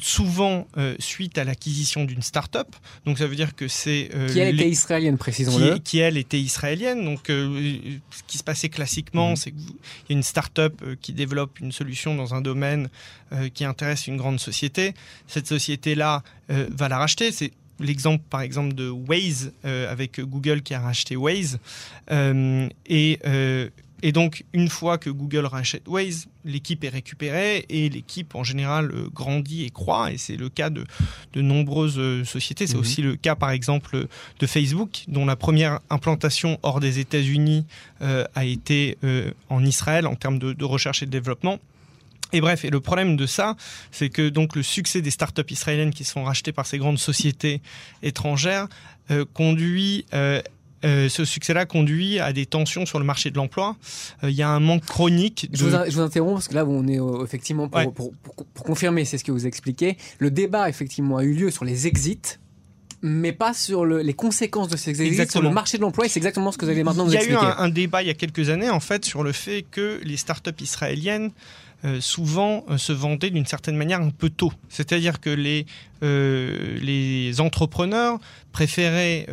souvent 0.00 0.66
euh, 0.76 0.94
suite 0.98 1.38
à 1.38 1.44
l'acquisition 1.44 2.04
d'une 2.04 2.22
start-up. 2.22 2.68
Donc 3.04 3.18
ça 3.18 3.26
veut 3.26 3.36
dire 3.36 3.54
que 3.54 3.68
c'est... 3.68 4.10
Euh, 4.14 4.28
qui 4.28 4.38
elle 4.38 4.54
était 4.54 4.68
israélienne, 4.68 5.18
précisons-le. 5.18 5.78
Qui, 5.78 5.98
elle 5.98 6.16
était 6.16 6.40
israélienne. 6.40 7.04
Donc 7.04 7.30
euh, 7.30 7.98
ce 8.10 8.22
qui 8.26 8.38
se 8.38 8.44
passait 8.44 8.68
classiquement, 8.68 9.30
mhm. 9.30 9.36
c'est 9.36 9.50
qu'il 9.50 9.70
y 10.08 10.12
a 10.12 10.16
une 10.16 10.22
start-up 10.22 10.82
qui 11.00 11.12
développe 11.12 11.60
une 11.60 11.72
solution 11.72 12.14
dans 12.14 12.34
un 12.34 12.40
domaine 12.40 12.88
qui 13.54 13.64
intéresse 13.64 14.06
une 14.06 14.18
grande 14.18 14.38
société. 14.38 14.92
Cette 15.26 15.46
société-là 15.46 16.22
va 16.48 16.88
la 16.88 16.98
racheter. 16.98 17.32
C'est 17.32 17.50
l'exemple 17.82 18.24
par 18.30 18.40
exemple 18.42 18.74
de 18.74 18.88
Waze 18.88 19.52
avec 19.64 20.20
Google 20.20 20.62
qui 20.62 20.74
a 20.74 20.80
racheté 20.80 21.16
Waze. 21.16 21.58
et 22.10 23.18
et 24.02 24.10
donc, 24.10 24.44
une 24.52 24.68
fois 24.68 24.98
que 24.98 25.08
Google 25.08 25.46
rachète 25.46 25.86
Waze, 25.86 26.26
l'équipe 26.44 26.82
est 26.82 26.88
récupérée 26.88 27.64
et 27.68 27.88
l'équipe 27.88 28.34
en 28.34 28.42
général 28.42 28.90
euh, 28.90 29.08
grandit 29.14 29.64
et 29.64 29.70
croît. 29.70 30.10
Et 30.10 30.18
c'est 30.18 30.36
le 30.36 30.48
cas 30.48 30.70
de, 30.70 30.84
de 31.32 31.40
nombreuses 31.40 31.98
euh, 31.98 32.24
sociétés. 32.24 32.66
C'est 32.66 32.74
mhm. 32.74 32.80
aussi 32.80 33.00
le 33.00 33.14
cas, 33.14 33.36
par 33.36 33.52
exemple, 33.52 34.08
de 34.40 34.46
Facebook, 34.46 35.04
dont 35.06 35.24
la 35.24 35.36
première 35.36 35.78
implantation 35.88 36.58
hors 36.64 36.80
des 36.80 36.98
États-Unis 36.98 37.64
euh, 38.02 38.24
a 38.34 38.44
été 38.44 38.98
en 39.48 39.64
Israël 39.64 40.06
en 40.06 40.16
termes 40.16 40.38
de, 40.38 40.64
recherche 40.64 41.02
et 41.02 41.06
de 41.06 41.10
développement. 41.10 41.60
Et 42.32 42.40
bref, 42.40 42.64
et 42.64 42.70
le 42.70 42.80
problème 42.80 43.16
de 43.16 43.26
ça, 43.26 43.56
c'est 43.90 44.08
que 44.08 44.28
donc 44.28 44.56
le 44.56 44.62
succès 44.62 45.02
des 45.02 45.10
startups 45.10 45.50
israéliennes 45.50 45.92
qui 45.92 46.04
sont 46.04 46.24
rachetées 46.24 46.52
par 46.52 46.66
ces 46.66 46.78
grandes 46.78 46.98
sociétés 46.98 47.60
étrangères 48.02 48.68
conduit 49.34 50.06
euh, 50.84 51.08
ce 51.08 51.24
succès-là 51.24 51.64
conduit 51.64 52.18
à 52.18 52.32
des 52.32 52.46
tensions 52.46 52.86
sur 52.86 52.98
le 52.98 53.04
marché 53.04 53.30
de 53.30 53.36
l'emploi. 53.36 53.76
Euh, 54.24 54.30
il 54.30 54.36
y 54.36 54.42
a 54.42 54.48
un 54.48 54.60
manque 54.60 54.84
chronique. 54.84 55.48
Je, 55.52 55.64
vous, 55.64 56.00
interromps 56.00 56.34
parce 56.34 56.48
que 56.48 56.54
là, 56.54 56.64
on 56.66 56.88
est 56.88 57.00
euh, 57.00 57.24
effectivement 57.24 57.68
pour, 57.68 57.92
pour, 57.92 58.12
confirmer, 58.64 59.04
c'est 59.04 59.18
ce 59.18 59.24
que 59.24 59.32
vous 59.32 59.46
expliquez. 59.46 59.96
Le 60.18 60.30
débat 60.30 60.68
effectivement 60.68 61.18
a 61.18 61.24
eu 61.24 61.34
lieu 61.34 61.50
sur 61.50 61.64
les 61.64 61.86
exits 61.86 62.38
mais 63.04 63.32
pas 63.32 63.52
sur 63.52 63.84
les 63.84 64.14
conséquences 64.14 64.68
de 64.68 64.76
ces 64.76 65.02
exits 65.02 65.28
sur 65.28 65.42
le 65.42 65.50
marché 65.50 65.76
de 65.76 65.82
l'emploi. 65.82 66.06
Et 66.06 66.08
c'est 66.08 66.20
exactement 66.20 66.52
ce 66.52 66.58
que 66.58 66.64
vous 66.64 66.70
allez 66.70 66.84
maintenant 66.84 67.04
nous 67.04 67.12
expliquer. 67.12 67.36
Il 67.36 67.42
y 67.42 67.50
a 67.50 67.50
eu 67.50 67.54
un, 67.58 67.68
débat 67.68 68.00
il 68.00 68.06
y 68.06 68.10
a 68.12 68.14
quelques 68.14 68.48
années 68.48 68.70
en 68.70 68.78
fait 68.78 69.04
sur 69.04 69.24
le 69.24 69.32
fait 69.32 69.66
que 69.68 70.00
les 70.04 70.16
startups 70.16 70.50
israéliennes 70.60 71.32
souvent 72.00 72.64
se 72.76 72.92
vendaient 72.92 73.30
d'une 73.30 73.46
certaine 73.46 73.76
manière 73.76 74.00
un 74.00 74.10
peu 74.10 74.30
tôt. 74.30 74.52
C'est-à-dire 74.68 75.20
que 75.20 75.30
les, 75.30 75.66
les 76.00 77.40
entrepreneurs 77.40 78.18
préféraient 78.52 79.26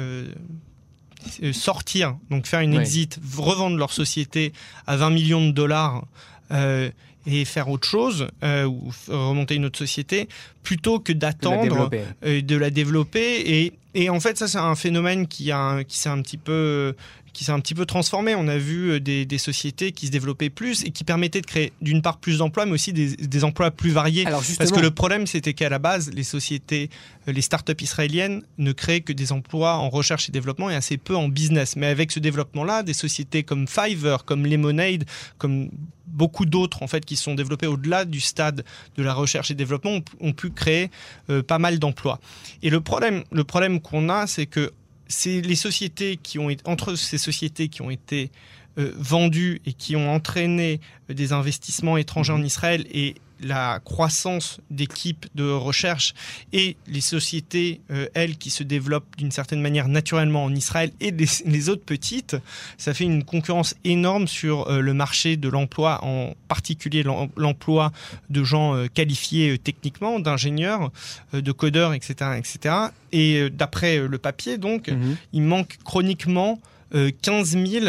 euh, 1.44 1.52
sortir, 1.52 2.16
donc 2.30 2.48
faire 2.48 2.62
une 2.62 2.74
exit, 2.74 3.20
revendre 3.38 3.76
leur 3.76 3.92
société 3.92 4.54
à 4.88 4.96
20 4.96 5.10
millions 5.10 5.46
de 5.46 5.52
dollars 5.52 6.06
euh, 6.52 6.90
et 7.28 7.44
faire 7.44 7.68
autre 7.68 7.86
chose 7.88 8.30
euh, 8.42 8.64
ou 8.64 8.90
remonter 9.10 9.56
une 9.56 9.66
autre 9.66 9.78
société 9.78 10.30
plutôt 10.64 11.00
que 11.00 11.12
d'attendre 11.12 11.90
de 12.22 12.56
la 12.56 12.70
développer. 12.70 13.60
Et, 13.60 13.74
et 13.96 14.10
en 14.10 14.22
fait 14.22 14.38
ça 14.38 14.48
c'est 14.48 14.58
un 14.58 14.76
phénomène 14.76 15.28
qui 15.28 15.52
a 15.52 15.84
qui 15.84 15.98
s'est 15.98 16.10
un 16.10 16.22
petit 16.22 16.38
peu 16.38 16.96
qui 17.34 17.44
s'est 17.44 17.52
un 17.52 17.60
petit 17.60 17.76
peu 17.76 17.86
transformé. 17.86 18.36
On 18.36 18.48
a 18.48 18.58
vu 18.58 18.92
euh, 18.92 19.00
des, 19.00 19.38
sociétés 19.38 19.92
qui 19.92 20.08
se 20.08 20.12
développaient 20.12 20.50
plus 20.50 20.84
et 20.84 20.92
qui 20.92 21.04
permettaient 21.04 21.42
de 21.42 21.46
créer 21.46 21.74
d'une 21.82 22.02
part 22.02 22.18
plus 22.18 22.40
d'emplois, 22.40 22.66
mais 22.66 22.74
aussi 22.74 22.94
des, 22.94 23.44
emplois 23.44 23.72
plus 23.72 23.92
variés. 23.92 24.26
Parce 24.26 24.72
que 24.72 24.80
le 24.80 24.92
problème, 24.92 25.28
c'était 25.28 25.54
qu'à 25.54 25.70
la 25.70 25.80
base, 25.80 26.12
les 26.14 26.24
sociétés, 26.24 26.90
euh, 27.28 27.32
les 27.32 27.42
startups 27.42 27.82
israéliennes 27.82 28.42
ne 28.58 28.72
créaient 28.72 29.02
que 29.02 29.14
des 29.14 29.32
emplois 29.32 29.76
en 29.76 29.90
recherche 29.90 30.30
et 30.30 30.32
développement 30.32 30.70
et 30.70 30.76
assez 30.76 30.98
peu 30.98 31.16
en 31.16 31.30
business. 31.30 31.76
Mais 31.76 31.88
avec 31.88 32.12
ce 32.12 32.20
développement-là, 32.20 32.84
des 32.84 32.94
sociétés 32.94 33.44
comme 33.44 33.68
Fiverr, 33.68 34.26
comme 34.26 34.46
Lemonade, 34.46 35.06
comme 35.38 35.70
beaucoup 36.10 36.46
d'autres 36.46 36.84
en 36.84 36.88
fait 36.88 37.06
qui 37.06 37.16
sont 37.16 37.36
développés 37.36 37.68
au-delà 37.68 38.04
du 38.06 38.20
stade 38.20 38.66
de 38.98 39.04
la 39.04 39.14
recherche 39.14 39.52
et 39.52 39.54
développement 39.54 40.00
ont, 40.20 40.34
pu 40.34 40.50
créer 40.50 40.90
euh, 41.30 41.44
pas 41.44 41.60
mal 41.60 41.80
d'emplois. 41.80 42.20
Et 42.62 42.70
le 42.70 42.82
problème, 42.82 43.24
le 43.32 43.44
problème 43.44 43.80
qu'on 43.80 44.10
a, 44.10 44.28
c'est 44.28 44.46
que 44.46 44.72
c'est 45.10 45.42
les 45.42 45.56
sociétés 45.56 46.18
qui 46.18 46.40
ont 46.40 46.50
entre 46.66 46.96
ces 46.96 47.18
sociétés 47.18 47.68
qui 47.68 47.82
ont 47.82 47.90
été 47.90 48.32
euh, 48.78 48.94
vendues 48.96 49.62
et 49.66 49.74
qui 49.74 49.96
ont 49.96 50.14
entraîné 50.14 50.80
euh, 51.10 51.14
des 51.14 51.34
investissements 51.34 51.98
étrangers 51.98 52.34
en 52.34 52.38
mhm. 52.38 52.46
Israël 52.46 52.88
et 52.92 53.16
la 53.42 53.80
croissance 53.84 54.60
d'équipes 54.70 55.26
de 55.36 55.50
recherche 55.50 56.14
et 56.54 56.76
les 56.88 57.02
sociétés, 57.02 57.82
euh, 57.92 58.08
elles, 58.14 58.38
qui 58.38 58.50
se 58.50 58.64
développent 58.64 59.18
d'une 59.18 59.32
certaine 59.32 59.62
manière 59.62 59.88
naturellement 59.88 60.44
en 60.44 60.54
Israël 60.54 60.92
et 61.00 61.12
les, 61.12 61.70
autres 61.70 61.86
petites, 61.86 62.36
ça 62.78 62.94
fait 62.94 63.06
une 63.06 63.24
concurrence 63.24 63.76
énorme 63.84 64.28
sur 64.28 64.70
euh, 64.70 64.82
le 64.82 64.94
marché 64.94 65.38
de 65.38 65.50
l'emploi, 65.50 66.04
en 66.04 66.34
particulier 66.48 67.04
l'emploi 67.38 67.92
de 68.30 68.44
gens 68.44 68.76
euh, 68.76 68.88
qualifiés 68.88 69.58
techniquement, 69.58 70.20
d'ingénieurs, 70.20 70.92
de 71.34 71.52
codeurs, 71.52 71.94
etc. 71.94 72.32
etc. 72.38 72.76
Et 73.12 73.50
d'après 73.50 74.00
le 74.00 74.18
papier, 74.18 74.58
donc, 74.58 74.90
mhm. 74.90 75.16
il 75.34 75.42
manque 75.42 75.78
chroniquement 75.84 76.60
15 76.92 77.58
000, 77.58 77.86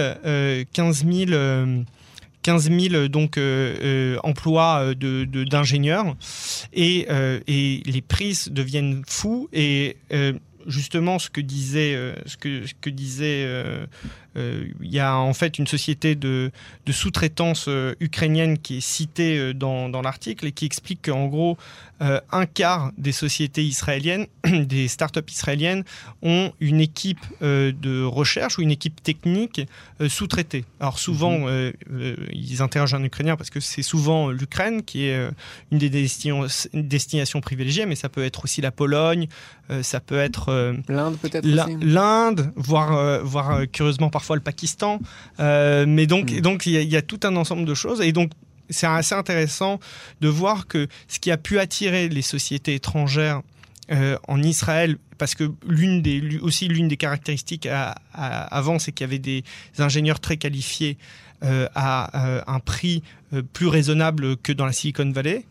15 0.73 1.04
000 1.07 1.85
15 2.42 2.70
000 2.70 3.09
donc, 3.09 3.37
euh, 3.37 3.76
euh, 3.82 4.18
emplois 4.23 4.94
d'ingénieurs. 4.94 6.16
Et, 6.73 7.06
euh, 7.11 7.40
les 7.47 8.02
prix 8.06 8.47
deviennent 8.50 9.02
fous. 9.06 9.49
Et 9.52 9.97
justement 10.66 11.18
ce 11.18 11.30
que 11.30 11.40
disait, 11.40 12.14
ce 12.26 12.37
que, 12.37 12.66
ce 12.66 12.75
que 12.80 12.90
disait 12.90 13.47
il 14.80 14.90
y 14.90 14.99
a 14.99 15.16
en 15.16 15.32
fait 15.35 15.59
une 15.59 15.66
société 15.66 16.14
de, 16.14 16.50
de 16.87 16.92
sous-traitance 16.92 17.68
ukrainienne 18.00 18.59
qui 18.59 18.78
est 18.78 18.80
citée 18.80 19.54
dans, 19.54 19.88
dans 19.88 20.02
l'article 20.02 20.47
et 20.47 20.52
qui 20.52 20.66
explique 20.66 21.02
qu'en 21.06 21.26
gros 21.26 21.56
euh, 22.02 22.18
un 22.32 22.47
quart 22.47 22.92
des 22.97 23.12
sociétés 23.12 23.62
israéliennes, 23.62 24.26
des 24.44 24.88
startups 24.88 25.20
israéliennes, 25.28 25.85
ont 26.23 26.50
une 26.59 26.80
équipe 26.80 27.20
euh, 27.42 27.73
de 27.73 28.02
recherche 28.02 28.56
ou 28.56 28.62
une 28.62 28.70
équipe 28.70 29.02
technique 29.02 29.61
euh, 30.00 30.09
sous-traitée. 30.09 30.64
Alors 30.80 30.99
souvent, 30.99 31.40
mhm. 31.40 31.73
ils 32.32 32.62
interrogent 32.62 32.94
un 32.94 33.04
Ukrainien 33.04 33.37
parce 33.37 33.50
que 33.50 33.61
c'est 33.61 33.82
souvent 33.82 34.30
l'Ukraine 34.30 34.82
qui 34.82 35.06
est 35.06 35.28
une 35.70 35.78
des 35.78 35.90
destinations 36.73 37.40
privilégiées, 37.40 37.85
mais 37.85 37.97
ça 37.97 38.09
peut 38.09 38.25
être 38.25 38.44
aussi 38.44 38.61
la 38.61 38.70
Pologne, 38.70 39.28
ça 39.82 40.00
peut 40.00 40.18
être 40.18 40.75
l'Inde 40.88 41.16
peut-être 41.18 41.47
l'Inde, 41.47 42.52
voire, 42.56 43.23
voire 43.25 43.62
curieusement 43.70 44.09
parfois 44.11 44.29
le 44.37 44.42
Pakistan. 44.42 45.00
mais 45.38 46.06
donc, 46.06 46.32
mhm. 46.32 46.40
donc 46.40 46.66
il 46.66 46.80
y, 46.80 46.84
y, 46.87 46.96
a 46.96 47.02
tout 47.02 47.20
un 47.25 47.37
ensemble 47.37 47.64
de 47.64 47.75
choses 47.75 48.00
et 48.00 48.12
donc 48.12 48.30
c'est 48.70 48.87
assez 48.87 49.14
intéressant 49.14 49.80
de 50.20 50.28
voir 50.28 50.66
que 50.66 50.88
ce 51.08 51.18
qui 51.18 51.30
a 51.30 51.37
pu 51.37 51.58
attirer 51.58 52.08
les 52.08 52.22
sociétés 52.22 52.75
étrangères 52.75 53.42
euh, 53.90 54.16
en 54.28 54.40
Israël, 54.40 54.96
parce 55.18 55.34
que 55.34 55.50
l'une 55.66 56.00
des, 56.00 56.38
aussi 56.38 56.68
l'une 56.68 56.87
des 56.87 56.96
caractéristiques 56.96 57.68
avant, 58.14 58.78
c'est 58.78 58.92
qu'il 58.92 59.04
y 59.04 59.10
avait 59.10 59.18
des 59.18 59.42
ingénieurs 59.78 60.20
très 60.20 60.37
qualifiés 60.37 60.96
euh, 61.42 61.66
à 61.75 62.26
euh, 62.26 62.42
un 62.46 62.60
prix 62.60 63.02
plus 63.52 63.66
raisonnable 63.66 64.37
que 64.37 64.52
dans 64.52 64.66
la 64.66 64.72
Silicon 64.72 65.10
Valley. 65.10 65.44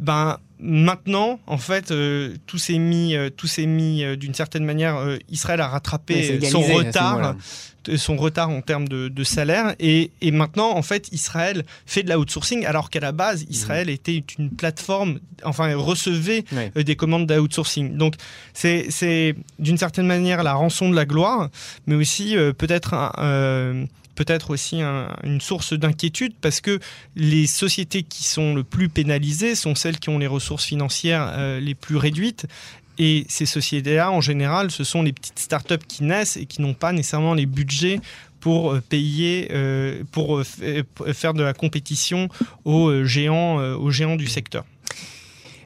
ben 0.00 0.38
maintenant, 0.60 1.40
en 1.46 1.58
fait, 1.58 1.92
tout 2.46 2.58
s'est 2.58 2.78
mis, 2.78 3.16
tout 3.36 3.48
s'est 3.48 3.66
mis 3.66 4.04
d'une 4.16 4.34
certaine 4.34 4.64
manière. 4.64 4.96
Israël 5.28 5.60
a 5.60 5.68
rattrapé 5.68 6.40
son 6.48 6.60
retard 6.60 7.34
son 7.96 8.16
retard 8.16 8.50
en 8.50 8.60
termes 8.60 8.88
de, 8.88 9.24
salaire. 9.24 9.74
Et, 9.78 10.10
maintenant, 10.22 10.70
en 10.70 10.82
fait, 10.82 11.08
Israël 11.12 11.64
fait 11.86 12.02
de 12.02 12.08
la 12.08 12.18
outsourcing, 12.18 12.64
alors 12.64 12.90
qu'à 12.90 13.00
la 13.00 13.12
base, 13.12 13.44
Israël 13.48 13.88
mmh. 13.88 13.90
était 13.90 14.24
une 14.38 14.50
plateforme, 14.50 15.20
enfin, 15.44 15.74
recevait 15.76 16.44
euh, 16.52 16.82
des 16.82 16.96
commandes 16.96 17.26
d'outsourcing. 17.26 17.96
Donc, 17.96 18.14
c'est 18.54 19.34
d'une 19.58 19.78
certaine 19.78 20.06
manière 20.06 20.42
la 20.42 20.54
rançon 20.54 20.88
de 20.90 20.94
la 20.94 21.04
gloire, 21.04 21.48
mais 21.86 21.94
aussi 21.94 22.36
euh, 22.36 22.52
peut-être 22.52 22.94
euh, 23.18 23.84
peut-être 24.16 24.50
aussi 24.50 24.82
une 24.82 25.40
source 25.40 25.72
d'inquiétude 25.72 26.34
parce 26.42 26.60
que 26.60 26.78
les 27.16 27.46
sociétés 27.46 28.02
qui 28.02 28.24
sont 28.24 28.54
le 28.54 28.64
plus 28.64 28.90
pénalisées 28.90 29.54
sont 29.54 29.74
celles 29.74 29.98
qui 29.98 30.10
ont 30.10 30.18
les 30.18 30.26
ressources 30.26 30.66
financières 30.66 31.58
les 31.58 31.74
plus 31.74 31.96
réduites 31.96 32.46
et 32.98 33.24
ces 33.28 33.46
sociétés-là, 33.46 34.10
en 34.10 34.20
général, 34.20 34.70
ce 34.70 34.84
sont 34.84 35.02
les 35.02 35.12
petites 35.12 35.38
startups 35.38 35.86
qui 35.88 36.04
naissent 36.04 36.36
et 36.36 36.46
qui 36.46 36.60
n'ont 36.60 36.74
pas 36.74 36.92
nécessairement 36.92 37.34
les 37.34 37.46
budgets 37.46 38.00
pour 38.40 38.72
euh, 38.72 38.80
payer, 38.80 39.48
euh, 39.52 40.02
pour 40.12 40.38
euh, 40.38 40.44
faire 41.12 41.34
de 41.34 41.42
la 41.42 41.52
compétition 41.52 42.28
aux 42.64 43.04
géants, 43.04 43.56
aux 43.74 43.90
géants 43.90 44.16
du 44.16 44.26
secteur. 44.26 44.64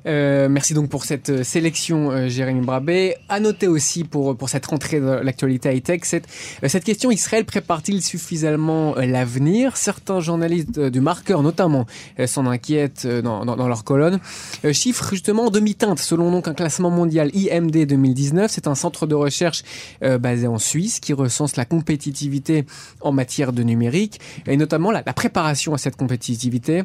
Euh, 0.06 0.48
merci 0.48 0.74
donc 0.74 0.90
pour 0.90 1.04
cette 1.04 1.30
euh, 1.30 1.44
sélection, 1.44 2.10
euh, 2.10 2.28
Jérémy 2.28 2.60
Brabé. 2.60 3.16
À 3.28 3.40
noter 3.40 3.68
aussi 3.68 4.04
pour, 4.04 4.36
pour 4.36 4.48
cette 4.48 4.66
rentrée 4.66 5.00
de 5.00 5.06
l'actualité 5.06 5.74
high-tech, 5.74 6.00
cette, 6.04 6.26
cette 6.66 6.84
question 6.84 7.10
Israël 7.10 7.44
prépare-t-il 7.44 8.02
suffisamment 8.02 8.94
l'avenir? 8.96 9.76
Certains 9.76 10.20
journalistes 10.20 10.78
du 10.78 11.00
marqueur, 11.00 11.42
notamment, 11.42 11.86
s'en 12.26 12.46
inquiètent 12.46 13.06
dans, 13.06 13.44
dans, 13.44 13.56
dans 13.56 13.68
leur 13.68 13.84
colonne. 13.84 14.18
Chiffre 14.72 15.08
justement 15.10 15.46
en 15.46 15.50
demi-teinte, 15.50 15.98
selon 15.98 16.30
donc 16.30 16.48
un 16.48 16.54
classement 16.54 16.90
mondial 16.90 17.30
IMD 17.34 17.86
2019. 17.86 18.50
C'est 18.50 18.66
un 18.66 18.74
centre 18.74 19.06
de 19.06 19.14
recherche 19.14 19.62
basé 20.00 20.46
en 20.46 20.58
Suisse 20.58 21.00
qui 21.00 21.12
recense 21.12 21.56
la 21.56 21.64
compétitivité 21.64 22.64
en 23.00 23.12
matière 23.12 23.52
de 23.52 23.62
numérique 23.62 24.20
et 24.46 24.56
notamment 24.56 24.90
la, 24.90 25.02
la 25.04 25.12
préparation 25.12 25.74
à 25.74 25.78
cette 25.78 25.96
compétitivité. 25.96 26.84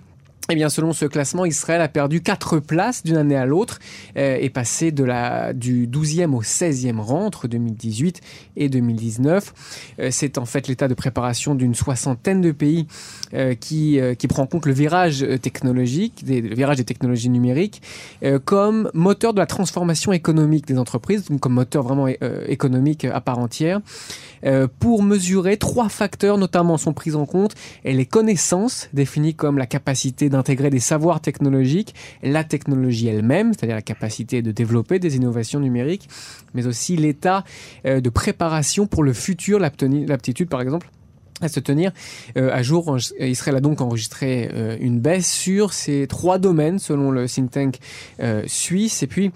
Eh 0.51 0.55
bien, 0.55 0.69
selon 0.69 0.93
ce 0.93 1.05
classement, 1.05 1.45
Israël 1.45 1.79
a 1.79 1.87
perdu 1.87 2.21
4 2.21 2.57
places 2.57 3.03
d'une 3.03 3.17
année 3.17 3.35
à 3.35 3.45
l'autre 3.45 3.77
euh, 4.17 4.37
et 4.39 4.49
passé 4.49 4.91
de 4.91 5.03
la, 5.03 5.53
du 5.53 5.87
12e 5.87 6.33
au 6.33 6.41
16e 6.41 6.99
rang 6.99 7.25
entre 7.25 7.47
2018 7.47 8.21
et 8.57 8.67
2019. 8.67 9.53
Euh, 9.99 10.07
c'est 10.11 10.39
en 10.39 10.45
fait 10.45 10.67
l'état 10.67 10.87
de 10.87 10.95
préparation 10.95 11.53
d'une 11.53 11.75
soixantaine 11.75 12.41
de 12.41 12.51
pays 12.51 12.87
euh, 13.35 13.53
qui, 13.53 13.99
qui 14.17 14.27
prend 14.27 14.43
en 14.43 14.47
compte 14.47 14.65
le 14.65 14.73
virage 14.73 15.25
technologique, 15.41 16.23
le 16.27 16.55
virage 16.55 16.77
des 16.77 16.83
technologies 16.83 17.29
numériques, 17.29 17.81
comme 18.45 18.89
moteur 18.93 19.33
de 19.33 19.39
la 19.39 19.45
transformation 19.45 20.13
économique 20.13 20.65
des 20.65 20.77
entreprises, 20.77 21.25
donc 21.25 21.41
comme 21.41 21.53
moteur 21.53 21.83
vraiment 21.83 22.07
économique 22.47 23.05
à 23.05 23.21
part 23.21 23.39
entière. 23.39 23.81
pour 24.79 25.03
mesurer, 25.03 25.57
trois 25.57 25.89
facteurs 25.89 26.37
notamment 26.37 26.77
sont 26.77 26.93
pris 26.93 27.15
en 27.15 27.25
compte 27.25 27.55
et 27.83 27.93
les 27.93 28.05
connaissances 28.05 28.89
définies 28.93 29.35
comme 29.35 29.57
la 29.57 29.65
capacité 29.65 30.28
d'un 30.29 30.39
intégrer 30.39 30.69
des 30.69 30.79
savoirs 30.79 31.21
technologiques, 31.21 31.93
la 32.23 32.43
technologie 32.43 33.07
elle-même, 33.07 33.53
c'est-à-dire 33.53 33.75
la 33.75 33.81
capacité 33.81 34.41
de 34.41 34.51
développer 34.51 34.97
des 34.97 35.15
innovations 35.15 35.59
numériques, 35.59 36.09
mais 36.53 36.65
aussi 36.65 36.95
l'état 36.95 37.43
euh, 37.85 38.01
de 38.01 38.09
préparation 38.09 38.87
pour 38.87 39.03
le 39.03 39.13
futur, 39.13 39.59
l'aptitude 39.59 40.49
par 40.49 40.61
exemple 40.61 40.89
à 41.41 41.47
se 41.47 41.59
tenir 41.61 41.91
euh, 42.35 42.49
à 42.51 42.63
jour. 42.63 42.97
Israël 43.19 43.55
a 43.57 43.61
donc 43.61 43.79
enregistré 43.79 44.49
euh, 44.53 44.75
une 44.81 44.99
baisse 44.99 45.31
sur 45.31 45.71
ces 45.71 46.05
trois 46.07 46.37
domaines 46.37 46.79
selon 46.79 47.11
le 47.11 47.27
think 47.27 47.51
tank 47.51 47.77
suisse. 48.47 49.03
Et 49.03 49.07
puis 49.07 49.31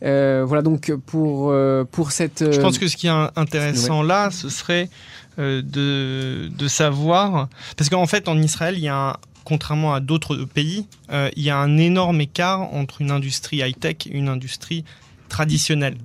voilà 0.00 0.62
donc 0.62 0.92
pour 1.06 1.54
pour 1.90 2.12
cette. 2.12 2.52
Je 2.52 2.60
pense 2.60 2.78
que 2.78 2.88
ce 2.88 2.96
qui 2.96 3.06
est 3.06 3.30
intéressant 3.36 4.02
là, 4.02 4.30
ce 4.30 4.48
serait 4.48 4.90
de, 5.38 6.48
de 6.48 6.68
savoir 6.68 7.48
parce 7.76 7.90
qu'en 7.90 8.06
fait 8.06 8.28
en 8.28 8.40
Israël 8.40 8.74
il 8.76 8.84
y 8.84 8.88
a 8.88 9.10
un, 9.10 9.16
contrairement 9.46 9.94
à 9.94 10.00
d'autres 10.00 10.36
pays, 10.38 10.86
euh, 11.10 11.30
il 11.36 11.44
y 11.44 11.50
a 11.50 11.56
un 11.56 11.78
énorme 11.78 12.20
écart 12.20 12.62
entre 12.74 13.00
une 13.00 13.12
industrie 13.12 13.58
high-tech 13.58 13.96
et 14.06 14.10
une 14.10 14.28
industrie 14.28 14.84
traditionnelle. 15.28 15.96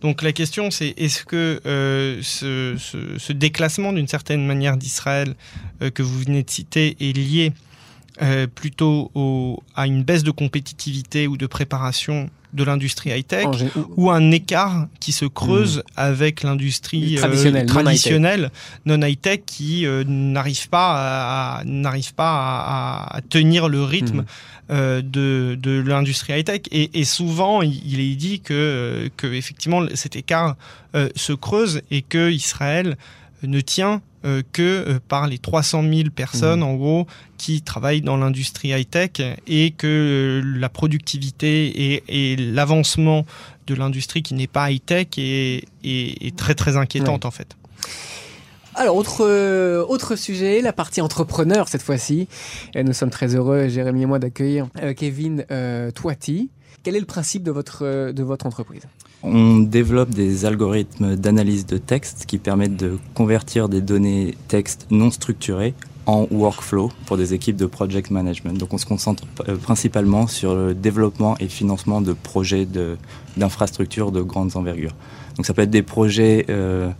Donc 0.00 0.22
la 0.22 0.32
question 0.32 0.70
c'est 0.70 0.94
est-ce 0.96 1.24
que 1.24 1.60
euh, 1.66 2.22
ce, 2.22 3.32
déclassement 3.32 3.92
d'une 3.92 4.06
certaine 4.06 4.46
manière 4.46 4.76
d'Israël 4.76 5.34
euh, 5.82 5.90
que 5.90 6.02
vous 6.02 6.20
venez 6.20 6.44
de 6.44 6.50
citer 6.50 6.96
est 7.00 7.16
lié 7.16 7.52
plutôt 8.54 9.10
à 9.74 9.88
une 9.88 10.04
baisse 10.04 10.22
de 10.22 10.30
compétitivité 10.30 11.26
ou 11.26 11.36
de 11.36 11.48
préparation 11.48 12.30
de 12.54 12.64
l'industrie 12.64 13.10
high-tech 13.10 13.48
ou 13.96 14.10
un 14.10 14.30
écart 14.30 14.86
qui 15.00 15.12
se 15.12 15.24
creuse 15.24 15.78
hmm. 15.78 15.82
avec 15.96 16.42
l'industrie 16.42 17.18
euh, 17.18 17.64
traditionnelle, 17.66 18.50
non 18.86 19.02
high-tech, 19.02 19.40
qui 19.44 19.86
euh, 19.86 20.04
n'arrive 20.06 20.68
pas 20.68 21.58
à, 21.58 21.64
n'arrive 21.64 22.14
pas 22.14 23.08
à, 23.10 23.20
tenir 23.28 23.68
le 23.68 23.82
rythme 23.82 24.20
hmm. 24.20 24.24
euh, 24.70 25.02
de, 25.02 25.58
de 25.60 25.80
l'industrie 25.80 26.38
high-tech 26.38 26.62
et, 26.70 26.90
et, 26.98 27.04
souvent 27.04 27.60
il, 27.60 28.00
est 28.00 28.14
dit 28.14 28.40
que, 28.40 29.10
que 29.16 29.26
effectivement 29.26 29.84
cet 29.94 30.16
écart 30.16 30.56
se 31.16 31.32
creuse 31.32 31.82
et 31.90 32.02
que 32.02 32.30
Israël 32.30 32.96
ne 33.42 33.60
tient 33.60 34.00
euh, 34.24 34.42
que 34.52 34.62
euh, 34.62 34.98
par 35.06 35.26
les 35.26 35.36
300 35.36 35.82
000 35.82 36.08
personnes, 36.14 36.60
mmh. 36.60 36.62
en 36.62 36.74
gros, 36.76 37.06
qui 37.36 37.60
travaillent 37.60 38.00
dans 38.00 38.16
l'industrie 38.16 38.68
high-tech 38.68 39.20
et 39.46 39.72
que 39.72 39.86
euh, 39.86 40.58
la 40.58 40.70
productivité 40.70 42.02
et, 42.08 42.36
l'avancement 42.36 43.26
de 43.66 43.74
l'industrie 43.74 44.22
qui 44.22 44.32
n'est 44.32 44.46
pas 44.46 44.70
high-tech 44.70 45.08
est, 45.18 46.36
très 46.36 46.54
très 46.54 46.78
inquiétante 46.78 47.26
en 47.26 47.30
fait. 47.30 47.54
Alors, 48.76 48.96
autre, 48.96 49.22
autre 49.88 50.16
sujet, 50.16 50.62
la 50.62 50.72
partie 50.72 51.00
entrepreneur 51.02 51.68
cette 51.68 51.82
fois-ci. 51.82 52.26
Nous 52.74 52.92
sommes 52.94 53.10
très 53.10 53.36
heureux, 53.36 53.68
Jérémy 53.68 54.02
et 54.02 54.06
moi, 54.06 54.18
d'accueillir 54.18 54.68
Kevin 54.96 55.44
euh, 55.50 55.90
Quel 56.84 56.96
est 56.96 57.00
le 57.00 57.06
principe 57.06 57.42
de 57.42 57.50
votre, 57.50 58.12
de 58.12 58.22
votre 58.22 58.44
entreprise? 58.44 58.82
On 59.22 59.58
développe 59.58 60.10
des 60.10 60.44
algorithmes 60.44 61.16
d'analyse 61.16 61.64
de 61.64 61.78
texte 61.78 62.26
qui 62.26 62.36
permettent 62.36 62.76
de 62.76 62.98
convertir 63.14 63.70
des 63.70 63.80
données 63.80 64.34
texte 64.48 64.86
non 64.90 65.10
structurées 65.10 65.72
en 66.04 66.26
workflow 66.30 66.92
pour 67.06 67.16
des 67.16 67.32
équipes 67.32 67.56
de 67.56 67.64
project 67.64 68.10
management. 68.10 68.58
Donc 68.58 68.74
on 68.74 68.78
se 68.78 68.84
concentre 68.84 69.24
euh, 69.48 69.56
principalement 69.56 70.26
sur 70.26 70.54
le 70.54 70.74
développement 70.74 71.38
et 71.38 71.48
financement 71.48 72.02
de 72.02 72.12
projets 72.12 72.68
d'infrastructures 73.38 74.12
de, 74.12 74.20
grandes 74.20 74.56
envergures. 74.56 74.94
Donc 75.36 75.46
ça 75.46 75.54
peut 75.54 75.62
être 75.62 75.70
des 75.70 75.82
projets 75.82 76.44
euh, 76.50 76.90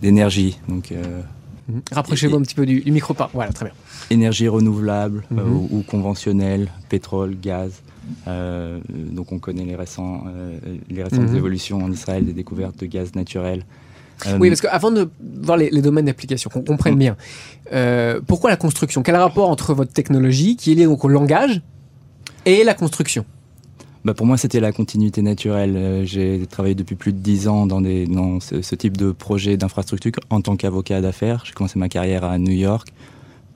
d'énergie. 0.00 0.58
Donc 0.66 0.92
euh. 0.92 1.20
Rapprochez-vous 1.92 2.36
un 2.36 2.42
petit 2.42 2.54
peu 2.54 2.64
du, 2.64 2.82
micro 2.90 3.12
pas. 3.12 3.28
Voilà, 3.34 3.52
très 3.52 3.66
bien. 3.66 3.74
Énergie 4.10 4.48
renouvelable 4.48 5.24
mhm. 5.30 5.52
ou, 5.52 5.68
ou, 5.70 5.82
conventionnelle, 5.82 6.68
pétrole, 6.88 7.36
gaz. 7.40 7.82
Euh, 8.28 8.78
donc 8.88 9.32
on 9.32 9.38
connaît 9.38 9.64
les, 9.64 9.74
récents, 9.74 10.24
euh, 10.28 10.58
les 10.88 11.02
récentes 11.02 11.30
mhm. 11.30 11.36
évolutions 11.36 11.84
en 11.84 11.90
Israël 11.90 12.24
des 12.24 12.32
découvertes 12.32 12.78
de 12.78 12.86
gaz 12.86 13.14
naturel. 13.14 13.64
Euh, 14.26 14.38
oui, 14.40 14.48
parce 14.48 14.60
qu'avant 14.60 14.90
de 14.90 15.10
voir 15.42 15.58
les, 15.58 15.82
domaines 15.82 16.06
d'application, 16.06 16.48
qu'on 16.48 16.62
comprenne 16.62 16.94
mhm. 16.94 16.98
bien, 16.98 17.16
pourquoi 18.26 18.50
la 18.50 18.56
construction? 18.56 19.02
Quel 19.02 19.16
rapport 19.16 19.50
entre 19.50 19.74
votre 19.74 19.92
technologie, 19.92 20.56
qui 20.56 20.72
est 20.72 20.74
liée 20.74 20.84
donc 20.84 21.04
au 21.04 21.08
langage, 21.08 21.60
et 22.44 22.64
la 22.64 22.74
construction? 22.74 23.24
Bah 24.04 24.14
pour 24.14 24.24
moi, 24.24 24.36
c'était 24.36 24.60
la 24.60 24.70
continuité 24.70 25.20
naturelle. 25.20 26.06
J'ai 26.06 26.46
travaillé 26.48 26.76
depuis 26.76 26.94
plus 26.94 27.12
de 27.12 27.18
dix 27.18 27.48
ans 27.48 27.66
dans, 27.66 27.80
des, 27.80 28.06
dans 28.06 28.38
ce, 28.38 28.62
ce 28.62 28.74
type 28.76 28.96
de 28.96 29.10
projet 29.10 29.56
d'infrastructure 29.56 30.12
en 30.30 30.40
tant 30.40 30.56
qu'avocat 30.56 31.00
d'affaires. 31.00 31.42
J'ai 31.44 31.52
commencé 31.52 31.76
ma 31.76 31.88
carrière 31.88 32.22
à 32.24 32.38
New 32.38 32.52
York, 32.52 32.92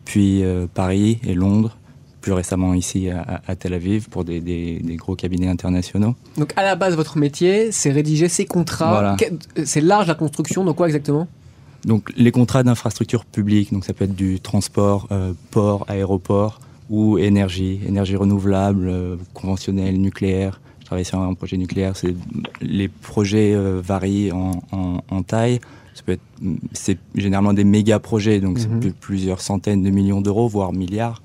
puis 0.05 0.43
Paris 0.75 1.21
et 1.25 1.35
Londres 1.35 1.77
plus 2.21 2.33
récemment 2.33 2.75
ici 2.75 3.09
à, 3.11 3.57
Tel 3.57 3.75
Aviv 3.75 4.09
pour 4.09 4.25
des, 4.25 4.83
gros 4.97 5.17
cabinets 5.17 5.49
internationaux. 5.49 6.15
Donc 6.37 6.53
à 6.57 6.63
la 6.63 6.77
base, 6.77 6.95
votre 6.95 7.19
métier, 7.19 7.73
c'est 7.73 7.91
rédiger 7.91 8.29
ces 8.29 8.45
contrats. 8.45 9.17
C'est 9.65 9.81
large 9.81 10.07
la 10.07 10.15
construction, 10.15 10.65
donc 10.65 10.77
quoi 10.77 10.87
exactement? 10.87 11.27
Donc 11.85 12.13
les 12.17 12.31
contrats 12.31 12.63
d'infrastructure 12.63 13.25
publique, 13.25 13.73
donc 13.73 13.85
ça 13.85 13.93
peut 13.93 14.05
être 14.05 14.15
du 14.15 14.41
transport, 14.41 15.09
euh, 15.13 15.33
port, 15.51 15.87
aéroport 15.89 16.61
ou 16.91 17.19
énergie, 17.19 17.81
énergie 17.87 18.17
renouvelable, 18.17 18.89
euh, 18.89 19.17
conventionnelle, 19.33 19.99
nucléaire. 20.01 20.61
Je 20.81 20.87
travaille 20.87 21.05
sur 21.05 21.21
un 21.21 21.35
projet 21.35 21.57
nucléaire. 21.57 21.95
Les 22.61 22.89
projets 22.89 23.55
euh, 23.55 23.81
varient 23.83 24.33
en, 24.33 25.23
taille. 25.23 25.61
C'est 26.73 26.99
généralement 27.15 27.53
des 27.53 27.65
méga 27.65 27.99
projets, 27.99 28.41
donc 28.41 28.59
c'est 28.59 28.69
mhm. 28.69 28.93
plusieurs 28.93 29.41
centaines 29.41 29.83
de 29.83 29.91
millions 29.91 30.21
d'euros, 30.21 30.49
voire 30.49 30.73
milliards. 30.73 31.23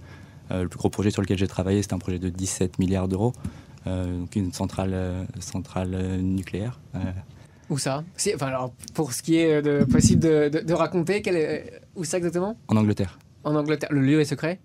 Euh, 0.52 0.64
le 0.64 0.70
plus 0.70 0.78
gros 0.78 0.90
projet 0.90 1.10
sur 1.10 1.22
lequel 1.22 1.38
j'ai 1.38 1.48
travaillé, 1.48 1.82
c'était 1.82 1.96
un 1.96 2.00
projet 2.00 2.20
de 2.20 2.30
17 2.30 2.78
milliards 2.78 3.08
d'euros, 3.08 3.34
euh, 3.88 4.20
donc 4.20 4.36
une 4.36 4.54
centrale, 4.54 4.92
euh, 4.94 5.24
centrale 5.40 6.20
nucléaire. 6.22 6.80
Où 7.70 7.80
ça? 7.80 8.04
Enfin, 8.36 8.48
alors, 8.48 8.72
Pour 8.94 9.12
ce 9.14 9.24
qui 9.24 9.38
est 9.38 9.64
de, 9.64 9.84
possible 9.86 10.22
de, 10.22 10.62
de, 10.64 10.74
raconter, 10.74 11.24
quel 11.24 11.36
est, 11.36 11.82
où 11.96 12.04
ça 12.04 12.18
exactement? 12.18 12.58
En 12.68 12.78
Angleterre. 12.78 13.18
En 13.44 13.56
Angleterre. 13.56 13.90
Le 13.92 14.02
lieu 14.02 14.22
est 14.22 14.26
secret? 14.26 14.60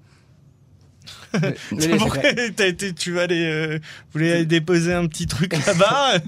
T'as 2.56 2.66
été, 2.66 2.92
tu 2.92 3.12
vas 3.12 3.22
aller, 3.22 3.78
voulez 4.12 4.32
aller 4.32 4.46
déposer 4.46 4.92
un 4.92 5.06
petit 5.06 5.26
truc 5.26 5.52
là-bas 5.66 6.18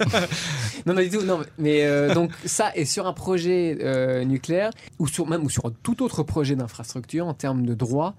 Non, 0.87 0.95
non 0.95 1.03
du 1.03 1.11
tout. 1.11 1.23
Non, 1.23 1.41
mais 1.59 2.15
donc 2.15 2.31
ça 2.45 2.73
est 2.75 2.85
sur 2.85 3.07
un 3.07 3.13
projet 3.13 4.25
nucléaire 4.25 4.71
ou 4.99 5.07
sur 5.07 5.29
même 5.29 5.45
ou 5.45 5.51
sur 5.51 5.73
tout 5.83 6.03
autre 6.03 6.23
projet 6.23 6.57
d'infrastructure 6.57 7.27
en 7.27 7.35
termes 7.35 7.67
de 7.67 7.75
droit. 7.75 8.15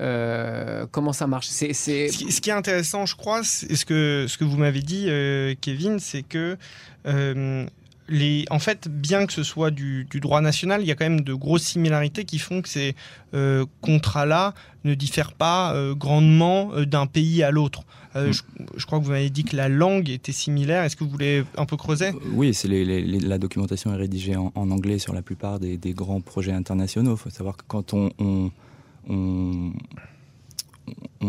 Euh, 0.00 0.86
comment 0.90 1.12
ça 1.12 1.26
marche? 1.26 1.46
C'est, 1.48 1.72
Ce, 1.72 2.40
qui, 2.40 2.50
est 2.50 2.52
intéressant, 2.52 3.06
je 3.06 3.16
crois, 3.16 3.42
c'est 3.44 3.74
ce 3.76 3.84
que, 3.84 4.26
ce 4.28 4.38
que 4.38 4.44
vous 4.44 4.56
m'avez 4.56 4.82
dit, 4.82 5.06
euh, 5.08 5.54
Kevin, 5.60 6.00
c'est 6.00 6.22
que 6.22 6.56
euh, 7.06 7.66
les, 8.08 8.44
en 8.50 8.58
fait, 8.58 8.88
bien 8.88 9.26
que 9.26 9.32
ce 9.32 9.42
soit 9.42 9.70
du, 9.70 10.06
droit 10.14 10.40
national, 10.40 10.82
il 10.82 10.86
y 10.86 10.90
a 10.90 10.94
quand 10.94 11.04
même 11.04 11.22
de 11.22 11.34
grosses 11.34 11.62
similarités 11.62 12.24
qui 12.24 12.38
font 12.38 12.62
que 12.62 12.68
ces 12.68 12.94
contrats-là 13.80 14.54
ne 14.84 14.94
diffèrent 14.94 15.32
pas 15.32 15.74
grandement 15.94 16.72
d'un 16.82 17.06
pays 17.06 17.42
à 17.42 17.50
l'autre. 17.50 17.84
Mm. 18.14 18.30
je, 18.76 18.86
crois 18.86 19.00
que 19.00 19.04
vous 19.04 19.10
m'avez 19.10 19.30
dit 19.30 19.44
que 19.44 19.56
la 19.56 19.68
langue 19.68 20.08
était 20.10 20.32
similaire. 20.32 20.84
Est-ce 20.84 20.96
que 20.96 21.04
vous 21.04 21.10
voulez 21.10 21.44
un 21.56 21.66
peu 21.66 21.76
creuser? 21.76 22.12
Oui, 22.32 22.54
c'est 22.54 22.68
la 22.68 23.38
documentation 23.38 23.92
est 23.92 23.96
rédigée 23.96 24.36
en, 24.36 24.52
anglais 24.54 24.98
sur 24.98 25.14
la 25.14 25.22
plupart 25.22 25.58
des, 25.58 25.78
grands 25.94 26.20
projets 26.20 26.52
internationaux. 26.52 27.14
Il 27.14 27.18
faut 27.18 27.30
savoir 27.30 27.56
que 27.56 27.64
quand 27.66 27.94
on 27.94 28.10
on, 29.08 29.72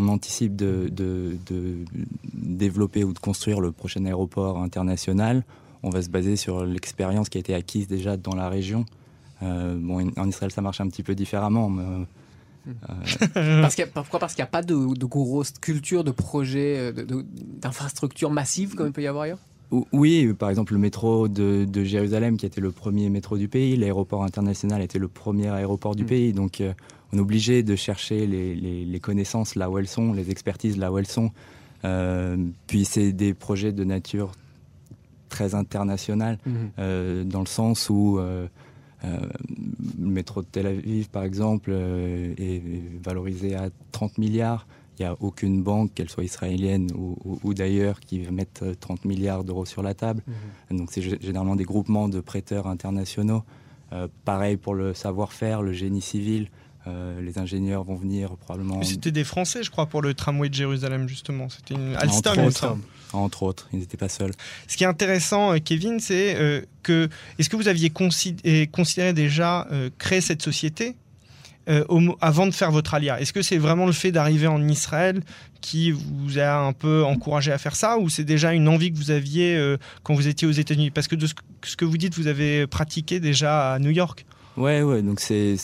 anticipe 0.07 0.55
de, 0.55 1.38
développer 2.33 3.03
ou 3.03 3.13
de 3.13 3.19
construire 3.19 3.61
le 3.61 3.71
prochain 3.71 4.05
aéroport 4.05 4.61
international, 4.61 5.43
on 5.86 5.89
va 5.89 6.02
se 6.02 6.10
baser 6.10 6.36
sur 6.36 6.65
l'expérience 6.65 7.30
qui 7.30 7.38
a 7.38 7.39
été 7.39 7.54
acquise 7.54 7.88
déjà 7.88 8.17
dans 8.17 8.36
la 8.36 8.50
région. 8.50 8.86
Euh, 9.43 9.78
bon, 9.80 10.12
en 10.17 10.28
Israël, 10.28 10.52
ça 10.52 10.62
marche 10.62 10.82
un 10.82 10.89
petit 10.89 11.04
peu 11.04 11.15
différemment. 11.15 11.69
Mais, 11.69 12.06
euh, 12.67 13.62
parce 13.62 13.78
pourquoi? 13.93 14.19
Parce 14.19 14.34
qu'il 14.34 14.41
n'y 14.41 14.48
a 14.48 14.52
pas 14.52 14.63
de, 14.63 14.95
de, 14.95 15.06
grosse 15.06 15.52
culture, 15.52 16.04
de 16.04 16.12
projets, 16.12 16.91
d'infrastructures 16.91 18.32
massives 18.32 18.76
comme 18.76 18.88
il 18.88 18.93
peut 18.93 19.04
y 19.04 19.08
avoir 19.08 19.24
ailleurs? 19.24 19.39
Oui, 19.91 20.32
par 20.34 20.50
exemple 20.50 20.74
le 20.74 20.80
métro 20.80 21.28
de, 21.28 21.84
Jérusalem 21.84 22.38
qui 22.38 22.45
était 22.45 22.62
le 22.62 22.71
premier 22.71 23.10
métro 23.10 23.38
du 23.38 23.48
pays, 23.48 23.76
l'aéroport 23.76 24.24
international 24.24 24.82
était 24.82 25.00
le 25.00 25.08
premier 25.08 25.50
aéroport 25.50 25.95
du 25.95 26.04
mm. 26.04 26.08
pays, 26.08 26.34
donc 26.34 26.62
euh, 26.62 26.74
on 27.12 27.17
est 27.17 27.21
obligé 27.21 27.63
de 27.63 27.76
chercher 27.76 28.28
les, 28.28 29.00
connaissances 29.00 29.56
là 29.56 29.69
où 29.69 29.78
elles 29.78 29.88
sont, 29.88 30.13
les 30.13 30.30
expertises 30.30 30.78
là 30.78 30.91
où 30.91 30.98
elles 30.98 31.08
sont. 31.08 31.32
Euh, 31.84 32.38
puis 32.67 32.86
c'est 32.86 33.12
des 33.12 33.34
projets 33.34 33.71
de 33.71 33.84
nature 33.84 34.32
très 35.36 35.54
internationale, 35.54 36.38
mm-hmm. 36.38 36.52
euh, 36.80 37.24
dans 37.24 37.41
le 37.41 37.52
sens 37.60 37.89
où 37.89 38.19
le 39.04 40.10
métro 40.17 40.41
de 40.41 40.48
Tel 40.48 40.65
Aviv, 40.65 41.10
par 41.10 41.24
exemple, 41.24 41.71
est 41.71 42.62
valorisé 43.04 43.56
à 43.56 43.69
30 43.91 44.17
milliards. 44.17 44.65
Il 44.98 45.02
n'y 45.02 45.08
a 45.08 45.15
aucune 45.19 45.62
banque, 45.62 45.93
qu'elle 45.93 46.10
soit 46.10 46.24
israélienne 46.24 46.89
ou, 46.95 47.54
d'ailleurs, 47.54 48.00
qui 48.00 48.24
va 48.24 48.32
mettre 48.32 48.71
30 48.80 49.00
euh, 49.00 49.10
milliards 49.10 49.43
d'euros 49.43 49.65
sur 49.65 49.84
la 49.84 49.93
table. 49.93 50.21
Mhm. 50.71 50.78
Donc 50.78 50.89
c'est 50.91 51.02
généralement 51.02 51.58
des 51.58 51.65
groupements 51.65 52.08
de 52.08 52.21
prêteurs 52.21 52.67
internationaux. 52.67 53.43
Euh, 53.93 54.08
pareil 54.24 54.58
pour 54.58 54.74
le 54.74 54.93
savoir-faire, 54.93 55.62
le 55.62 55.74
génie 55.74 56.02
civil. 56.02 56.48
Euh, 56.88 57.21
les 57.21 57.39
ingénieurs 57.39 57.84
vont 57.84 57.95
venir 57.95 58.38
probablement. 58.38 58.82
C'était 58.84 59.12
des 59.12 59.24
Français, 59.24 59.63
je 59.63 59.71
crois, 59.71 59.88
pour 59.88 60.02
le 60.02 60.13
tramway 60.13 60.50
de 60.50 60.54
Jérusalem, 60.54 61.08
justement. 61.10 61.50
C'était 61.50 61.74
une 61.74 61.95
Alstom, 61.95 62.39
entre, 62.39 62.48
autres, 62.48 62.78
entre 63.13 63.43
autres, 63.43 63.67
ils 63.74 63.80
n'étaient 63.80 63.98
pas 63.98 64.10
seuls. 64.10 64.34
Ce 64.67 64.78
qui 64.78 64.84
est 64.84 64.88
intéressant, 64.88 65.58
Kevin, 65.60 66.00
c'est 66.00 66.65
que 66.84 67.10
est-ce 67.39 67.50
que 67.50 67.56
vous 67.56 67.67
aviez 67.67 67.89
considéré 67.89 69.13
déjà 69.13 69.67
créer 69.98 70.21
cette 70.21 70.41
société 70.41 70.95
euh, 71.67 71.84
avant 72.21 72.45
de 72.45 72.52
faire 72.52 72.71
votre 72.71 72.93
alia? 72.93 73.19
Est-ce 73.19 73.34
que 73.34 73.41
c'est 73.41 73.58
vraiment 73.58 73.88
le 73.88 73.91
fait 73.91 74.12
d'arriver 74.12 74.45
en 74.45 74.67
Israël 74.67 75.21
qui 75.62 75.91
vous 75.91 76.38
a 76.38 76.58
un 76.58 76.74
peu 76.74 77.04
encouragé 77.04 77.52
à 77.52 77.58
faire 77.58 77.76
ça 77.76 77.98
ou 77.98 78.08
c'est 78.08 78.24
déjà 78.24 78.54
une 78.54 78.67
envie 78.67 78.91
que 78.91 78.98
vous 78.98 79.10
aviez 79.10 79.56
euh, 79.56 79.78
quand 80.04 80.13
vous 80.13 80.28
étiez 80.28 80.48
aux 80.48 80.52
États-Unis? 80.52 80.91
Parce 80.91 81.08
que 81.08 81.15
de 81.15 81.26
ce, 81.26 81.76
que 81.76 81.86
vous 81.86 81.98
dites, 81.98 82.15
vous 82.15 82.28
avez 82.28 82.67
pratiqué 82.67 83.19
déjà 83.19 83.74
à 83.74 83.80
New 83.80 83.89
York. 83.89 84.26
Ouais, 84.58 84.82
ouais, 84.84 85.02
donc 85.02 85.20
c'est 85.20 85.58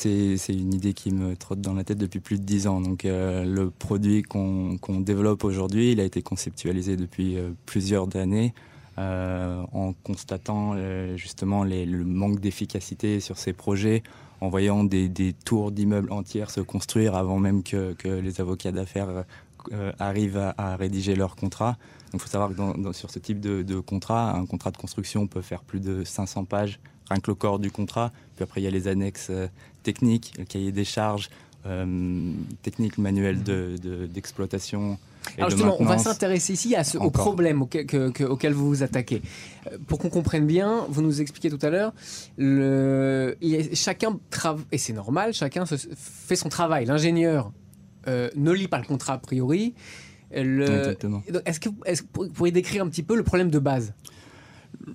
une 0.49 0.73
idée 0.73 0.93
qui 0.93 1.11
me 1.11 1.35
trotte 1.37 1.61
dans 1.61 1.73
la 1.73 1.83
tête 1.85 1.97
depuis 1.97 2.19
plus 2.19 2.37
de 2.37 2.43
dix 2.43 2.67
ans. 2.67 2.81
Donc 2.81 3.05
euh, 3.05 3.45
le 3.45 3.69
produit 3.69 4.21
qu'on 4.23 4.77
développe 4.99 5.43
aujourd'hui, 5.45 5.93
il 5.93 5.99
a 5.99 6.03
été 6.03 6.21
conceptualisé 6.21 6.97
depuis 6.97 7.37
plusieurs 7.65 8.13
années. 8.15 8.53
en 8.97 9.93
constatant 10.03 10.75
justement 11.15 11.63
le 11.63 12.03
manque 12.03 12.39
d'efficacité 12.39 13.19
sur 13.21 13.37
ces 13.37 13.53
projets, 13.53 14.03
en 14.41 14.49
voyant 14.49 14.83
des, 14.83 15.33
tours 15.45 15.71
d'immeubles 15.71 16.11
entières 16.11 16.49
se 16.49 16.61
construire 16.61 17.15
avant 17.15 17.39
même 17.39 17.63
que, 17.63 17.95
les 18.03 18.41
avocats 18.41 18.71
d'affaires 18.71 19.23
euh, 19.71 19.91
arrivent 19.99 20.53
à, 20.57 20.75
rédiger 20.75 21.15
leur 21.15 21.35
contrat. 21.35 21.77
Donc 22.11 22.15
il 22.15 22.19
faut 22.19 22.27
savoir 22.27 22.49
que 22.49 22.91
sur 22.93 23.11
ce 23.11 23.19
type 23.19 23.39
de, 23.39 23.79
contrat, 23.79 24.35
un 24.35 24.45
contrat 24.45 24.71
de 24.71 24.77
construction 24.77 25.27
peut 25.27 25.41
faire 25.41 25.61
plus 25.61 25.79
de 25.79 26.03
500 26.03 26.45
pages, 26.45 26.79
rien 27.11 27.21
que 27.21 27.31
le 27.31 27.35
corps 27.35 27.59
du 27.59 27.71
contrat. 27.71 28.11
Puis 28.35 28.43
après, 28.43 28.61
il 28.61 28.63
y 28.63 28.67
a 28.67 28.71
les 28.71 28.87
annexes 28.87 29.27
euh, 29.29 29.47
techniques, 29.83 30.33
le 30.37 30.45
cahier 30.45 30.71
des 30.71 30.85
charges, 30.85 31.29
euh, 31.65 32.33
techniques, 32.63 32.97
manuel 32.97 33.43
d'exploitation. 33.43 34.97
Alors 35.37 35.51
justement, 35.51 35.75
on 35.79 35.85
va 35.85 35.99
s'intéresser 35.99 36.53
ici 36.53 36.75
à 36.75 36.83
ce, 36.83 36.97
au 36.97 37.11
problème 37.11 37.61
auquel, 37.61 38.53
vous 38.53 38.67
vous 38.67 38.83
attaquez. 38.83 39.21
Euh, 39.67 39.77
pour 39.85 39.99
qu'on 39.99 40.09
comprenne 40.09 40.47
bien, 40.47 40.85
vous 40.89 41.03
nous 41.03 41.21
expliquez 41.21 41.51
tout 41.51 41.63
à 41.63 41.69
l'heure, 41.69 41.93
chacun 43.73 44.19
travaille, 44.31 44.65
et 44.71 44.79
c'est 44.79 44.93
normal, 44.93 45.33
chacun 45.33 45.65
fait 45.67 46.35
son 46.35 46.49
travail. 46.49 46.85
L'ingénieur 46.85 47.51
euh, 48.07 48.29
ne 48.35 48.51
lit 48.51 48.67
pas 48.67 48.79
le 48.79 48.85
contrat 48.85 49.13
a 49.13 49.17
priori. 49.19 49.75
Est-ce 50.31 51.59
que, 51.59 51.69
est 51.85 52.01
que 52.01 52.05
vous 52.15 52.29
pourriez 52.29 52.51
décrire 52.51 52.83
un 52.83 52.89
petit 52.89 53.03
peu 53.03 53.15
le 53.15 53.23
problème 53.23 53.51
de 53.51 53.59
base? 53.59 53.93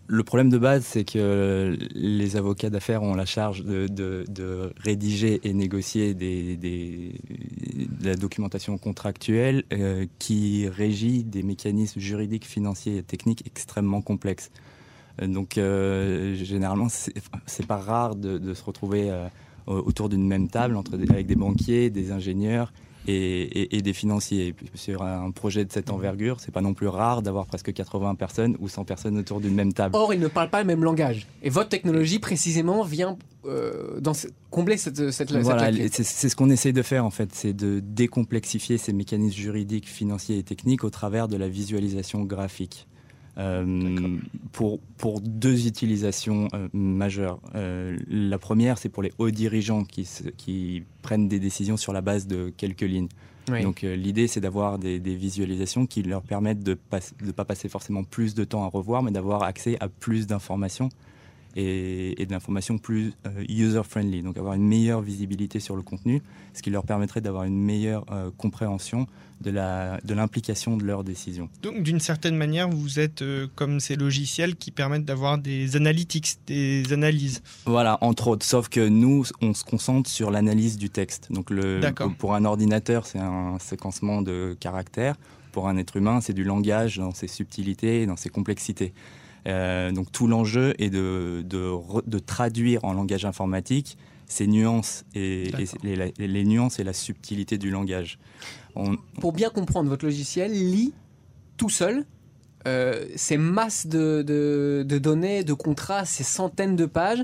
Le 0.06 0.22
problème 0.22 0.50
de 0.50 0.58
base, 0.58 0.84
c'est 0.84 1.04
que 1.04 1.76
les 1.94 2.36
avocats 2.36 2.70
d'affaires 2.70 3.02
ont 3.02 3.14
la 3.14 3.26
charge 3.26 3.64
de, 3.64 4.72
rédiger 4.78 5.40
et 5.44 5.52
négocier 5.52 6.14
de 6.14 7.10
la 8.06 8.14
documentation 8.16 8.78
contractuelle 8.78 9.64
euh, 9.72 10.06
qui 10.18 10.68
régit 10.68 11.24
des 11.24 11.42
mécanismes 11.42 12.00
juridiques, 12.00 12.46
financiers 12.46 12.98
et 12.98 13.02
techniques 13.02 13.44
extrêmement 13.46 14.02
complexes. 14.02 14.50
Euh, 15.20 15.26
donc, 15.26 15.58
euh, 15.58 16.34
généralement, 16.34 16.88
c'est 16.88 17.66
pas 17.66 17.78
rare 17.78 18.16
de, 18.16 18.54
se 18.54 18.64
retrouver 18.64 19.12
autour 19.66 20.08
d'une 20.08 20.26
même 20.26 20.48
table 20.48 20.78
avec 21.10 21.26
des 21.26 21.34
banquiers, 21.34 21.90
des 21.90 22.12
ingénieurs 22.12 22.72
et, 23.06 23.82
des 23.82 23.92
financiers. 23.92 24.54
Sur 24.74 25.02
un 25.02 25.30
projet 25.30 25.64
de 25.64 25.72
cette 25.72 25.90
envergure, 25.90 26.40
c'est 26.40 26.52
pas 26.52 26.60
non 26.60 26.74
plus 26.74 26.88
rare 26.88 27.22
d'avoir 27.22 27.46
presque 27.46 27.72
80 27.72 28.14
personnes 28.14 28.56
ou 28.60 28.68
100 28.68 28.84
personnes 28.84 29.18
autour 29.18 29.40
d'une 29.40 29.54
même 29.54 29.72
table. 29.72 29.96
Or, 29.96 30.12
ils 30.12 30.20
ne 30.20 30.28
parlent 30.28 30.50
pas 30.50 30.60
le 30.60 30.66
même 30.66 30.84
langage. 30.84 31.26
Et 31.42 31.50
votre 31.50 31.68
technologie, 31.68 32.18
précisément, 32.18 32.82
vient 32.82 33.16
euh, 33.46 34.00
dans 34.00 34.12
combler 34.50 34.76
cette, 34.76 35.10
cette, 35.10 35.32
voilà, 35.32 35.70
c'est 35.90 36.28
ce 36.28 36.34
qu'on 36.34 36.50
essaye 36.50 36.72
de 36.72 36.82
faire 36.82 37.04
en 37.04 37.10
fait, 37.10 37.30
c'est 37.32 37.52
de 37.52 37.80
décomplexifier 37.80 38.78
ces 38.78 38.92
mécanismes 38.92 39.36
juridiques, 39.36 39.88
financiers 39.88 40.38
et 40.38 40.42
techniques 40.42 40.82
au 40.82 40.90
travers 40.90 41.28
de 41.28 41.36
la 41.36 41.48
visualisation 41.48 42.22
graphique. 42.22 42.86
Euh, 43.38 44.16
pour, 44.52 44.80
pour 44.96 45.20
deux 45.20 45.66
utilisations 45.66 46.48
euh, 46.54 46.68
majeures. 46.72 47.38
Euh, 47.54 47.98
la 48.08 48.38
première, 48.38 48.78
c'est 48.78 48.88
pour 48.88 49.02
les 49.02 49.12
hauts 49.18 49.30
dirigeants 49.30 49.84
qui, 49.84 50.08
qui 50.38 50.84
prennent 51.02 51.28
des 51.28 51.38
décisions 51.38 51.76
sur 51.76 51.92
la 51.92 52.00
base 52.00 52.26
de 52.26 52.50
quelques 52.56 52.80
lignes. 52.80 53.08
Donc 53.62 53.82
l'idée, 53.82 54.26
c'est 54.26 54.40
d'avoir 54.40 54.76
des, 54.76 54.98
des, 54.98 55.14
visualisations 55.14 55.86
qui 55.86 56.02
leur 56.02 56.22
permettent 56.22 56.64
de 56.64 56.76
ne 57.22 57.30
pas 57.30 57.44
passer 57.44 57.68
forcément 57.68 58.02
plus 58.02 58.34
de 58.34 58.42
temps 58.42 58.64
à 58.64 58.66
revoir, 58.66 59.04
mais 59.04 59.12
d'avoir 59.12 59.44
accès 59.44 59.76
à 59.78 59.88
plus 59.88 60.26
d'informations 60.26 60.88
et, 61.56 62.20
et 62.22 62.26
de 62.26 62.30
l'information 62.30 62.78
plus 62.78 63.12
user-friendly, 63.48 64.22
donc 64.22 64.36
avoir 64.36 64.54
une 64.54 64.66
meilleure 64.68 65.00
visibilité 65.00 65.58
sur 65.58 65.74
le 65.74 65.82
contenu, 65.82 66.22
ce 66.54 66.62
qui 66.62 66.70
leur 66.70 66.84
permettrait 66.84 67.20
d'avoir 67.20 67.44
une 67.44 67.60
meilleure 67.60 68.04
compréhension 68.36 69.06
de 69.40 69.50
l'implication 70.14 70.76
de, 70.76 70.82
de 70.82 70.86
leurs 70.86 71.04
décisions. 71.04 71.48
Donc 71.62 71.82
d'une 71.82 72.00
certaine 72.00 72.36
manière, 72.36 72.70
vous 72.70 72.98
êtes 72.98 73.20
euh, 73.20 73.46
comme 73.54 73.80
ces 73.80 73.96
logiciels 73.96 74.56
qui 74.56 74.70
permettent 74.70 75.04
d'avoir 75.04 75.36
des 75.36 75.76
analytics, 75.76 76.38
des 76.46 76.90
analyses. 76.92 77.42
Voilà, 77.66 77.98
entre 78.00 78.28
autres, 78.28 78.46
sauf 78.46 78.68
que 78.68 78.88
nous, 78.88 79.26
on 79.42 79.52
se 79.52 79.62
concentre 79.62 80.08
sur 80.08 80.30
l'analyse 80.30 80.78
du 80.78 80.88
texte. 80.88 81.30
Donc 81.30 81.50
le, 81.50 81.80
pour 82.18 82.34
un 82.34 82.44
ordinateur, 82.44 83.06
c'est 83.06 83.18
un 83.18 83.58
séquencement 83.58 84.22
de 84.22 84.56
caractères. 84.58 85.16
Pour 85.52 85.68
un 85.68 85.76
être 85.76 85.96
humain, 85.96 86.20
c'est 86.20 86.34
du 86.34 86.44
langage 86.44 86.98
dans 86.98 87.12
ses 87.12 87.28
subtilités 87.28 88.02
et 88.02 88.06
dans 88.06 88.16
ses 88.16 88.30
complexités. 88.30 88.92
Euh, 89.46 89.92
donc 89.92 90.10
tout 90.10 90.26
l'enjeu 90.26 90.74
est 90.78 90.90
de, 90.90 91.44
de, 91.44 91.72
de, 92.06 92.18
traduire 92.18 92.84
en 92.84 92.92
langage 92.92 93.24
informatique 93.24 93.96
ces 94.26 94.46
nuances 94.48 95.04
et, 95.14 95.52
les, 95.84 96.44
nuances 96.44 96.80
et 96.80 96.84
la 96.84 96.92
subtilité 96.92 97.58
du 97.58 97.70
langage. 97.70 98.18
Pour 99.20 99.32
bien 99.32 99.50
comprendre, 99.50 99.88
votre 99.88 100.04
logiciel 100.04 100.52
lit 100.52 100.92
tout 101.56 101.70
seul 101.70 102.04
euh, 102.66 103.06
ces 103.14 103.36
masses 103.36 103.86
de, 103.86 104.84
données, 104.84 105.44
de 105.44 105.52
contrats, 105.52 106.04
ces 106.04 106.24
centaines 106.24 106.74
de 106.74 106.86
pages, 106.86 107.22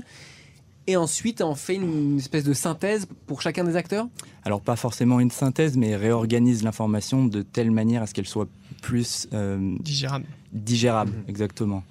et 0.87 0.95
ensuite 0.95 1.41
en 1.41 1.55
fait 1.55 1.75
une 1.75 2.17
espèce 2.17 2.45
de 2.45 2.53
synthèse 2.53 3.07
pour 3.27 3.41
chacun 3.41 3.65
des 3.65 3.75
acteurs? 3.75 4.07
Alors 4.43 4.61
pas 4.61 4.77
forcément 4.77 5.19
une 5.19 5.31
synthèse, 5.31 5.75
mais 5.75 5.95
réorganise 5.97 6.63
l'information 6.63 7.25
de 7.25 7.41
telle 7.41 7.71
manière 7.71 8.01
à 8.01 8.07
ce 8.07 8.13
qu'elle 8.13 8.27
soit 8.27 8.47
plus 8.81 9.27
euh, 9.33 9.75
digérable. 9.79 10.25
Digérable, 10.53 11.11
mhm. 11.11 11.23
exactement. 11.27 11.83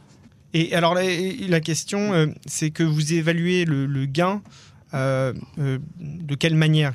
Et 0.54 0.74
alors 0.74 0.94
la, 0.94 1.60
question, 1.60 2.12
euh, 2.12 2.26
c'est 2.46 2.70
que 2.70 2.82
vous 2.82 3.14
évaluez 3.14 3.64
le 3.64 4.06
gain 4.06 4.42
euh, 4.94 5.32
euh, 5.58 5.78
de 5.98 6.34
quelle 6.34 6.54
manière? 6.54 6.92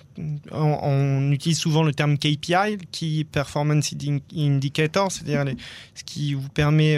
On, 0.52 1.32
utilise 1.32 1.58
souvent 1.58 1.84
le 1.84 1.94
terme 1.94 2.18
KPI, 2.18 2.78
Key 2.92 3.26
Performance 3.32 3.94
Indicator, 4.36 5.12
c'est-à-dire 5.12 5.54
ce 5.96 6.04
qui 6.04 6.34
vous 6.34 6.50
permet 6.50 6.96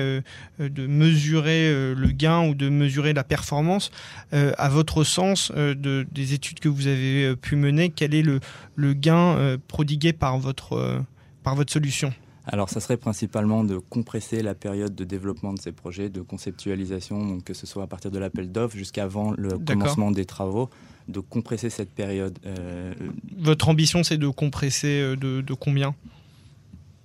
de 0.59 0.87
mesurer 0.87 1.93
le 1.95 2.07
gain 2.11 2.47
ou 2.47 2.53
de 2.53 2.69
mesurer 2.69 3.13
la 3.13 3.23
performance. 3.23 3.91
à 4.31 4.69
votre 4.69 5.03
sens, 5.03 5.51
de, 5.51 6.05
des 6.11 6.33
études 6.33 6.59
que 6.59 6.69
vous 6.69 6.87
avez 6.87 7.35
pu 7.35 7.55
mener, 7.55 7.89
quel 7.89 8.13
est 8.13 8.21
le, 8.21 8.39
le 8.75 8.93
gain 8.93 9.57
prodigué 9.67 10.13
par 10.13 10.37
votre, 10.37 11.03
par 11.43 11.55
votre 11.55 11.71
solution? 11.71 12.13
Alors, 12.51 12.69
ça 12.69 12.79
serait 12.79 12.97
principalement 12.97 13.63
de 13.63 13.77
compresser 13.77 14.41
la 14.41 14.53
période 14.55 14.93
de 14.95 15.03
développement 15.03 15.53
de 15.53 15.59
ces 15.59 15.71
projets, 15.71 16.09
de 16.09 16.21
conceptualisation, 16.21 17.25
donc 17.25 17.43
que 17.43 17.53
ce 17.53 17.65
soit 17.65 17.83
à 17.83 17.87
partir 17.87 18.11
de 18.11 18.19
l'appel 18.19 18.51
d'offres 18.51 18.75
jusqu'avant 18.77 19.31
le 19.37 19.57
commencement 19.59 20.11
des 20.11 20.25
travaux, 20.25 20.69
de 21.07 21.19
compresser 21.19 21.69
cette 21.69 21.91
période. 21.91 22.37
Euh, 22.45 22.93
Votre 23.37 23.69
ambition, 23.69 24.03
c'est 24.03 24.17
de 24.17 24.27
compresser 24.27 24.99
euh, 25.01 25.15
de, 25.15 25.53
combien? 25.53 25.95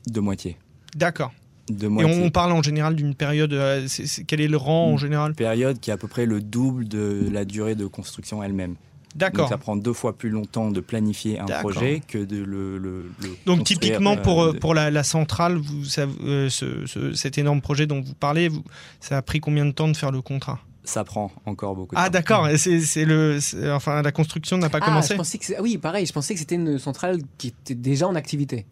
De 0.07 0.21
moitié. 0.21 0.57
D'accord. 0.97 1.33
De 1.71 1.87
Et 1.87 1.89
moitié. 1.89 2.15
on, 2.23 2.27
on 2.27 2.31
parle 2.31 2.53
en 2.53 2.63
général 2.63 2.95
d'une 2.95 3.15
période. 3.15 3.53
euh, 3.55 3.87
quel 4.27 4.41
est 4.41 4.49
le 4.49 4.57
rang 4.59 4.93
en 4.93 4.97
général? 4.99 5.35
Période 5.35 5.81
qui 5.81 5.91
est 5.91 5.95
à 5.95 5.97
peu 5.97 6.09
près 6.09 6.27
le 6.27 6.41
double 6.41 6.87
de 6.87 7.29
la 7.33 7.45
durée 7.47 7.75
de 7.75 7.87
construction 7.87 8.43
elle-même. 8.43 8.75
Donc 9.15 9.21
D'accord. 9.21 9.49
ça 9.49 9.59
prend 9.59 9.77
deux 9.77 9.93
fois 9.93 10.19
plus 10.19 10.31
longtemps 10.31 10.71
de 10.73 10.81
planifier 10.81 11.39
un 11.39 11.45
D'accord. 11.45 11.71
projet 11.71 12.03
que 12.09 12.19
de 12.19 12.43
le. 12.43 12.79
le- 12.79 13.05
le 13.23 13.29
Donc 13.47 13.63
typiquement 13.63 14.15
euh, 14.15 14.23
pour, 14.23 14.43
euh, 14.43 14.53
de- 14.53 14.59
pour 14.59 14.75
la, 14.75 14.91
la 14.91 15.05
centrale, 15.05 15.55
vous, 15.57 15.85
ça, 15.85 16.07
euh, 16.25 16.49
ce- 16.51 16.85
ce- 16.87 17.13
cet 17.13 17.39
énorme 17.39 17.61
projet 17.61 17.87
dont 17.87 18.01
vous 18.01 18.15
parlez, 18.15 18.49
vous, 18.49 18.65
ça 18.99 19.17
a 19.17 19.23
pris 19.23 19.39
combien 19.39 19.65
de 19.67 19.71
temps 19.71 19.87
de 19.87 19.97
faire 19.97 20.11
le 20.11 20.21
contrat? 20.21 20.59
Ça 20.83 21.05
prend 21.05 21.31
encore 21.47 21.77
beaucoup 21.77 21.95
de 21.95 22.01
Ah 22.01 22.07
temps. 22.07 22.11
d'accord, 22.13 22.49
et 22.49 22.59
c'est 22.59 23.05
le, 23.05 23.39
enfin 23.73 24.03
la 24.03 24.11
construction 24.13 24.59
n'a 24.59 24.69
pas 24.69 24.79
Ah, 24.83 24.87
commencé? 24.87 25.15
je 25.15 25.19
pensais 25.19 25.39
que 25.39 25.45
c'est- 25.45 25.57
ah 25.57 25.63
oui, 25.63 25.79
pareil, 25.79 26.05
je 26.07 26.13
pensais 26.13 26.35
que 26.35 26.41
c'était 26.41 26.57
une 26.57 26.79
centrale 26.81 27.21
qui 27.39 27.49
était 27.49 27.75
déjà 27.77 28.09
en 28.09 28.17
activité. 28.17 28.67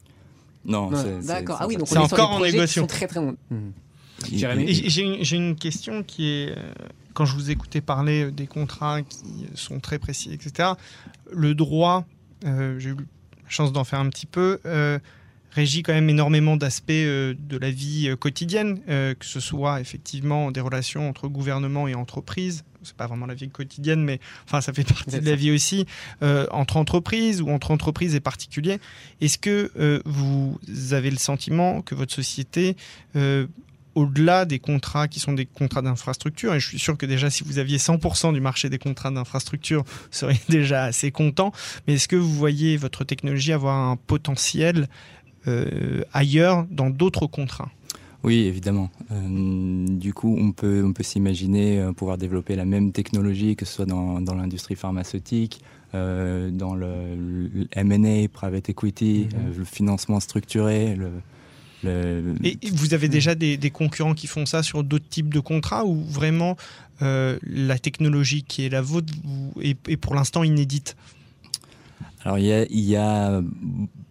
Non, 0.65 0.91
Non, 0.91 1.03
D'accord. 1.25 1.59
Ah 1.61 1.67
oui, 1.69 1.77
donc 1.77 1.87
C'est 1.89 1.97
on 1.99 2.05
est 2.05 2.09
sur 2.09 2.15
encore 2.21 2.31
des 2.31 2.35
en 2.35 2.39
qui 2.47 2.53
négociation. 2.53 2.83
sont 2.83 2.87
très 2.89 3.07
très 3.07 3.21
longs. 3.21 3.37
Et 4.31 4.39
J'ai 4.39 5.03
une, 5.03 5.25
j'ai 5.25 5.37
une 5.37 5.55
question 5.57 6.03
qui 6.03 6.29
est, 6.31 6.51
euh, 6.51 6.73
quand 7.15 7.25
je 7.25 7.35
vous 7.35 7.51
écoutais 7.51 7.81
parler 7.81 8.31
des 8.31 8.47
contrats 8.47 9.03
qui 9.03 9.47
sont 9.55 9.81
très 9.81 9.99
précis, 9.99 10.33
etc., 10.33 10.71
le 11.33 11.55
droit, 11.55 12.05
euh, 12.45 12.79
j'ai 12.79 12.91
eu 12.91 12.97
la 12.97 13.49
chance 13.49 13.73
d'en 13.73 13.85
faire 13.85 14.01
un 14.01 14.09
petit 14.09 14.27
peu, 14.27 14.61
euh, 14.67 14.99
régit 15.51 15.83
quand 15.83 15.93
même 15.93 16.09
énormément 16.09 16.57
d'aspects 16.57 16.91
euh, 16.91 17.35
de 17.39 17.59
la 17.59 17.71
vie 17.71 18.09
euh, 18.09 18.17
quotidienne, 18.17 18.81
que 18.87 19.27
ce 19.27 19.41
soit 19.41 19.81
effectivement 19.81 20.51
des 20.51 20.61
relations 20.61 21.09
entre 21.09 21.29
gouvernement 21.29 21.89
et 21.89 21.95
entreprise. 21.95 22.65
C'est 22.83 22.97
pas 22.97 23.07
vraiment 23.07 23.27
la 23.27 23.35
vie 23.35 23.49
quotidienne, 23.49 24.03
mais 24.03 24.19
enfin 24.45 24.61
ça 24.61 24.73
fait 24.73 24.83
partie 24.85 25.21
de 25.21 25.25
la 25.25 25.37
vie 25.37 25.53
aussi 25.53 25.87
entre 26.21 26.79
entreprises 26.79 27.41
ou 27.41 27.49
entre 27.49 27.71
entreprises 27.71 28.17
et 28.17 28.21
particuliers. 28.21 28.81
Est-ce 29.21 29.39
que 29.39 30.03
vous 30.05 30.59
avez 30.91 31.11
le 31.11 31.17
sentiment 31.17 31.81
que 31.83 31.95
votre 31.95 32.13
société 32.13 32.77
au-delà 33.95 34.45
des 34.45 34.59
contrats 34.59 35.09
qui 35.09 35.21
sont 35.21 35.33
des 35.33 35.47
contrats 35.47 35.83
d'infrastructure, 35.83 36.55
et 36.55 36.61
je 36.61 36.69
suis 36.69 36.79
sûr 36.79 36.97
que 36.97 37.07
déjà 37.07 37.31
si 37.31 37.45
vous 37.45 37.59
aviez 37.59 37.79
100% 37.79 38.33
du 38.33 38.41
marché 38.41 38.69
des 38.69 38.79
contrats 38.79 39.11
d'infrastructure, 39.11 39.83
vous 39.85 40.09
seriez 40.11 40.41
déjà 40.49 40.85
assez 40.85 41.11
content, 41.11 41.53
mais 41.87 41.95
est-ce 41.95 42.09
que 42.09 42.17
vous 42.17 42.33
voyez 42.33 42.77
votre 42.77 43.05
technologie 43.05 43.53
avoir 43.53 43.77
un 43.77 43.97
potentiel 43.97 44.89
euh, 45.49 46.03
ailleurs 46.13 46.67
dans 46.71 46.91
d'autres 46.91 47.27
contrats? 47.27 47.71
Oui, 48.25 48.43
évidemment. 48.47 48.89
Euh, 49.11 49.87
du 49.89 50.15
coup, 50.15 50.37
on 50.39 50.53
peut, 50.53 50.85
on 50.87 50.93
peut 50.93 51.03
s'imaginer 51.03 51.81
euh, 51.81 51.93
pouvoir 51.93 52.19
développer 52.19 52.55
la 52.55 52.65
même 52.65 52.93
technologie, 52.93 53.57
que 53.57 53.65
ce 53.65 53.75
soit 53.75 53.87
dans, 53.87 54.21
dans 54.21 54.35
l'industrie 54.37 54.77
pharmaceutique, 54.77 55.61
euh, 55.95 56.49
dans 56.51 56.77
le, 56.77 57.17
le 57.17 57.67
M&A, 57.73 58.29
private 58.29 58.69
equity, 58.71 59.27
Mhm. 59.33 59.39
euh, 59.41 59.59
le 59.59 59.65
financement 59.65 60.21
structuré. 60.21 60.95
Le, 60.95 61.11
le- 61.83 62.35
Et 62.45 62.59
vous 62.73 62.95
avez 62.95 63.09
déjà 63.09 63.35
des, 63.35 63.57
des 63.57 63.71
concurrents 63.71 64.15
qui 64.15 64.27
font 64.27 64.47
ça 64.47 64.63
sur 64.63 64.85
d'autres 64.85 65.09
types 65.09 65.33
de 65.33 65.41
contrats 65.41 65.85
ou 65.85 66.03
vraiment 66.05 66.57
euh, 67.03 67.39
la 67.43 67.79
technologie 67.79 68.43
qui 68.45 68.65
est 68.65 68.69
la 68.69 68.83
vôtre 68.83 69.13
vous- 69.25 69.53
est, 69.61 69.77
est 69.89 69.97
pour 69.97 70.15
l'instant 70.15 70.45
inédite? 70.45 70.97
Alors, 72.25 72.39
il 72.39 72.45
y 72.45 72.53
a, 72.53 72.65
il 72.71 72.79
y 72.79 72.95
a 72.95 73.43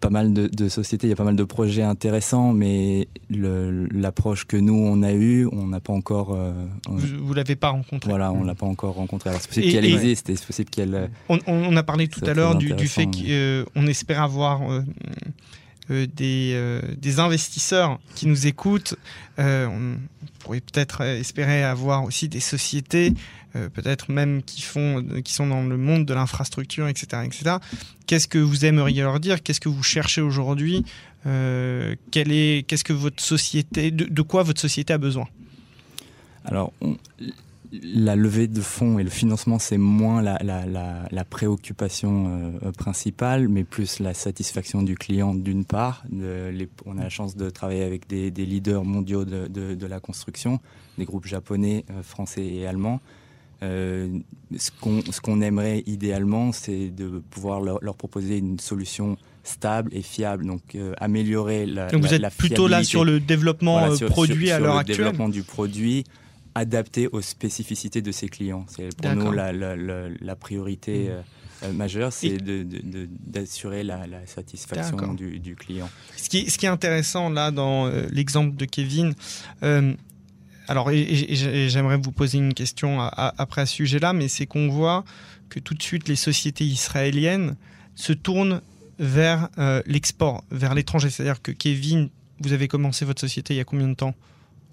pas 0.00 0.10
mal 0.10 0.34
de, 0.34 0.46
de 0.46 0.68
sociétés, 0.68 1.06
il 1.06 1.10
y 1.10 1.12
a 1.14 1.16
pas 1.16 1.24
mal 1.24 1.34
de 1.36 1.44
projets 1.44 1.80
intéressants, 1.82 2.52
mais 2.52 3.08
l'approche 3.30 4.44
que 4.44 4.58
nous, 4.58 4.74
on 4.74 5.02
a 5.02 5.14
eue, 5.14 5.48
on 5.50 5.66
n'a 5.68 5.80
pas 5.80 5.94
encore... 5.94 6.34
euh, 6.34 6.52
on- 6.90 6.96
Vous 6.96 7.30
ne 7.30 7.34
l'avez 7.34 7.56
pas 7.56 7.70
rencontré 7.70 8.10
voilà, 8.10 8.30
on 8.30 8.44
l'a 8.44 8.54
pas 8.54 8.66
encore 8.66 8.96
rencontrée. 8.96 9.30
Alors, 9.30 9.40
c'est 9.40 9.48
possible 9.48 9.72
qu'elle 9.72 9.86
existe, 9.86 10.28
et 10.28 10.36
c'est 10.36 10.46
possible 10.46 10.68
qu'elle... 10.68 10.94
euh, 10.94 11.06
On, 11.46 11.74
a 11.74 11.82
parlé 11.82 12.06
tout 12.08 12.20
à 12.26 12.34
l'heure 12.34 12.56
du, 12.56 12.74
du 12.74 12.86
fait 12.86 13.06
qu'on 13.06 13.86
espère 13.86 14.20
avoir 14.20 14.60
euh, 14.70 14.80
euh, 14.80 14.82
des, 15.92 16.52
euh, 16.54 16.80
des 16.96 17.18
investisseurs 17.18 17.98
qui 18.14 18.26
nous 18.26 18.46
écoutent. 18.46 18.94
Euh, 19.38 19.66
on 19.66 19.96
pourrait 20.40 20.60
peut-être 20.60 21.02
espérer 21.02 21.62
avoir 21.62 22.04
aussi 22.04 22.28
des 22.28 22.40
sociétés, 22.40 23.14
euh, 23.56 23.68
peut-être 23.68 24.10
même 24.10 24.42
qui, 24.42 24.62
font, 24.62 25.04
qui 25.24 25.32
sont 25.32 25.46
dans 25.46 25.62
le 25.62 25.76
monde 25.76 26.04
de 26.04 26.14
l'infrastructure, 26.14 26.88
etc. 26.88 27.22
etc. 27.24 27.56
Qu'est-ce 28.06 28.28
que 28.28 28.38
vous 28.38 28.64
aimeriez 28.64 29.02
leur 29.02 29.20
dire? 29.20 29.42
Qu'est-ce 29.42 29.60
que 29.60 29.68
vous 29.68 29.82
cherchez 29.82 30.20
aujourd'hui? 30.20 30.84
Euh, 31.26 31.94
Qu'est-ce 32.10 32.84
que 32.84 32.92
votre 32.92 33.22
société, 33.22 33.90
de, 33.90 34.22
quoi 34.22 34.42
votre 34.42 34.60
société 34.60 34.92
a 34.92 34.98
besoin? 34.98 35.28
Alors, 36.44 36.72
la 37.72 38.16
levée 38.16 38.48
de 38.48 38.60
fonds 38.60 38.98
et 38.98 39.02
le 39.04 39.10
financement, 39.10 39.58
c'est 39.58 39.78
moins 39.78 40.20
la, 40.20 40.38
la- 40.42 40.66
la- 40.66 41.08
la 41.10 41.24
préoccupation 41.24 42.58
euh, 42.62 42.72
principale, 42.72 43.48
mais 43.48 43.64
plus 43.64 43.98
la 43.98 44.12
satisfaction 44.14 44.82
du 44.82 44.94
client 44.96 45.34
d'une 45.34 45.64
part. 45.64 46.04
De- 46.10 46.50
les- 46.52 46.68
on 46.86 46.98
a 46.98 47.02
la 47.04 47.08
chance 47.08 47.36
de 47.36 47.48
travailler 47.50 47.82
avec 47.84 48.06
des, 48.08 48.30
des 48.30 48.44
leaders 48.44 48.84
mondiaux 48.84 49.24
de, 49.24 49.46
de- 49.48 49.74
de 49.74 49.86
la 49.86 50.00
construction, 50.00 50.60
des 50.98 51.04
groupes 51.04 51.26
japonais, 51.26 51.84
euh, 51.90 52.02
français 52.02 52.44
et 52.44 52.66
allemands. 52.66 53.00
Euh, 53.62 54.08
ce 54.58 55.20
qu'on 55.20 55.40
aimerait 55.40 55.84
idéalement, 55.86 56.50
c'est 56.52 56.88
de 56.90 57.22
pouvoir 57.30 57.60
leur, 57.60 57.78
leur 57.80 57.94
proposer 57.96 58.38
une 58.38 58.58
solution 58.58 59.16
stable 59.44 59.90
et 59.94 60.02
fiable, 60.02 60.44
donc 60.46 60.60
euh, 60.74 60.92
améliorer 60.98 61.66
la 61.66 61.88
Donc 61.88 62.02
vous 62.02 62.08
la- 62.08 62.14
êtes 62.16 62.20
la 62.22 62.30
plutôt 62.30 62.66
là 62.68 62.82
sur 62.84 63.04
le 63.04 63.18
développement 63.20 63.78
Voilà, 63.78 63.96
sur- 63.96 64.08
produit 64.08 64.48
sur- 64.48 64.56
à 64.56 64.58
l'heure 64.58 64.74
le 64.74 64.80
actuelle 64.80 64.96
développement 64.98 65.28
du 65.28 65.42
produit 65.44 66.04
adapté 66.54 67.08
aux 67.08 67.22
spécificités 67.22 68.02
de 68.02 68.12
ses 68.12 68.28
clients. 68.28 68.66
C'est 68.68 68.94
pour 68.96 69.14
nous 69.14 69.32
la, 69.32 69.52
la- 69.52 69.76
la- 69.76 70.08
la 70.20 70.36
priorité 70.36 71.04
Mhm. 71.04 71.08
euh, 71.10 71.22
euh, 71.64 71.72
majeure, 71.72 72.12
c'est 72.12 72.36
d'assurer 73.26 73.82
la, 73.84 74.04
satisfaction 74.26 75.14
du, 75.14 75.38
du 75.38 75.54
client. 75.56 75.88
Ce 76.16 76.28
qui, 76.28 76.38
est, 76.38 76.50
ce 76.50 76.58
qui 76.58 76.66
est 76.66 76.70
intéressant 76.70 77.30
là 77.30 77.50
dans 77.50 77.86
euh, 77.86 78.06
l'exemple 78.10 78.56
de 78.56 78.64
Kevin, 78.64 79.14
euh, 79.62 79.94
alors 80.68 80.90
et- 80.90 81.00
et- 81.00 81.32
et 81.32 81.68
j'aimerais 81.68 81.96
vous 81.98 82.12
poser 82.12 82.38
une 82.38 82.54
question 82.54 83.00
à- 83.00 83.06
à- 83.06 83.34
après 83.42 83.62
à 83.62 83.66
ce 83.66 83.74
sujet-là, 83.76 84.12
mais 84.12 84.28
c'est 84.28 84.46
qu'on 84.46 84.68
voit 84.68 85.04
que 85.48 85.58
tout 85.60 85.74
de 85.74 85.82
suite 85.82 86.08
les 86.08 86.16
sociétés 86.16 86.64
israéliennes 86.64 87.56
se 87.94 88.12
tournent 88.12 88.60
vers 88.98 89.48
l'export, 89.86 90.44
vers 90.50 90.74
l'étranger. 90.74 91.10
C'est-à-dire 91.10 91.42
que 91.42 91.50
Kevin, 91.52 92.08
vous 92.40 92.52
avez 92.52 92.68
commencé 92.68 93.04
votre 93.04 93.20
société 93.20 93.54
il 93.54 93.56
y 93.56 93.60
a 93.60 93.64
combien 93.64 93.88
de 93.88 93.94
temps? 93.94 94.14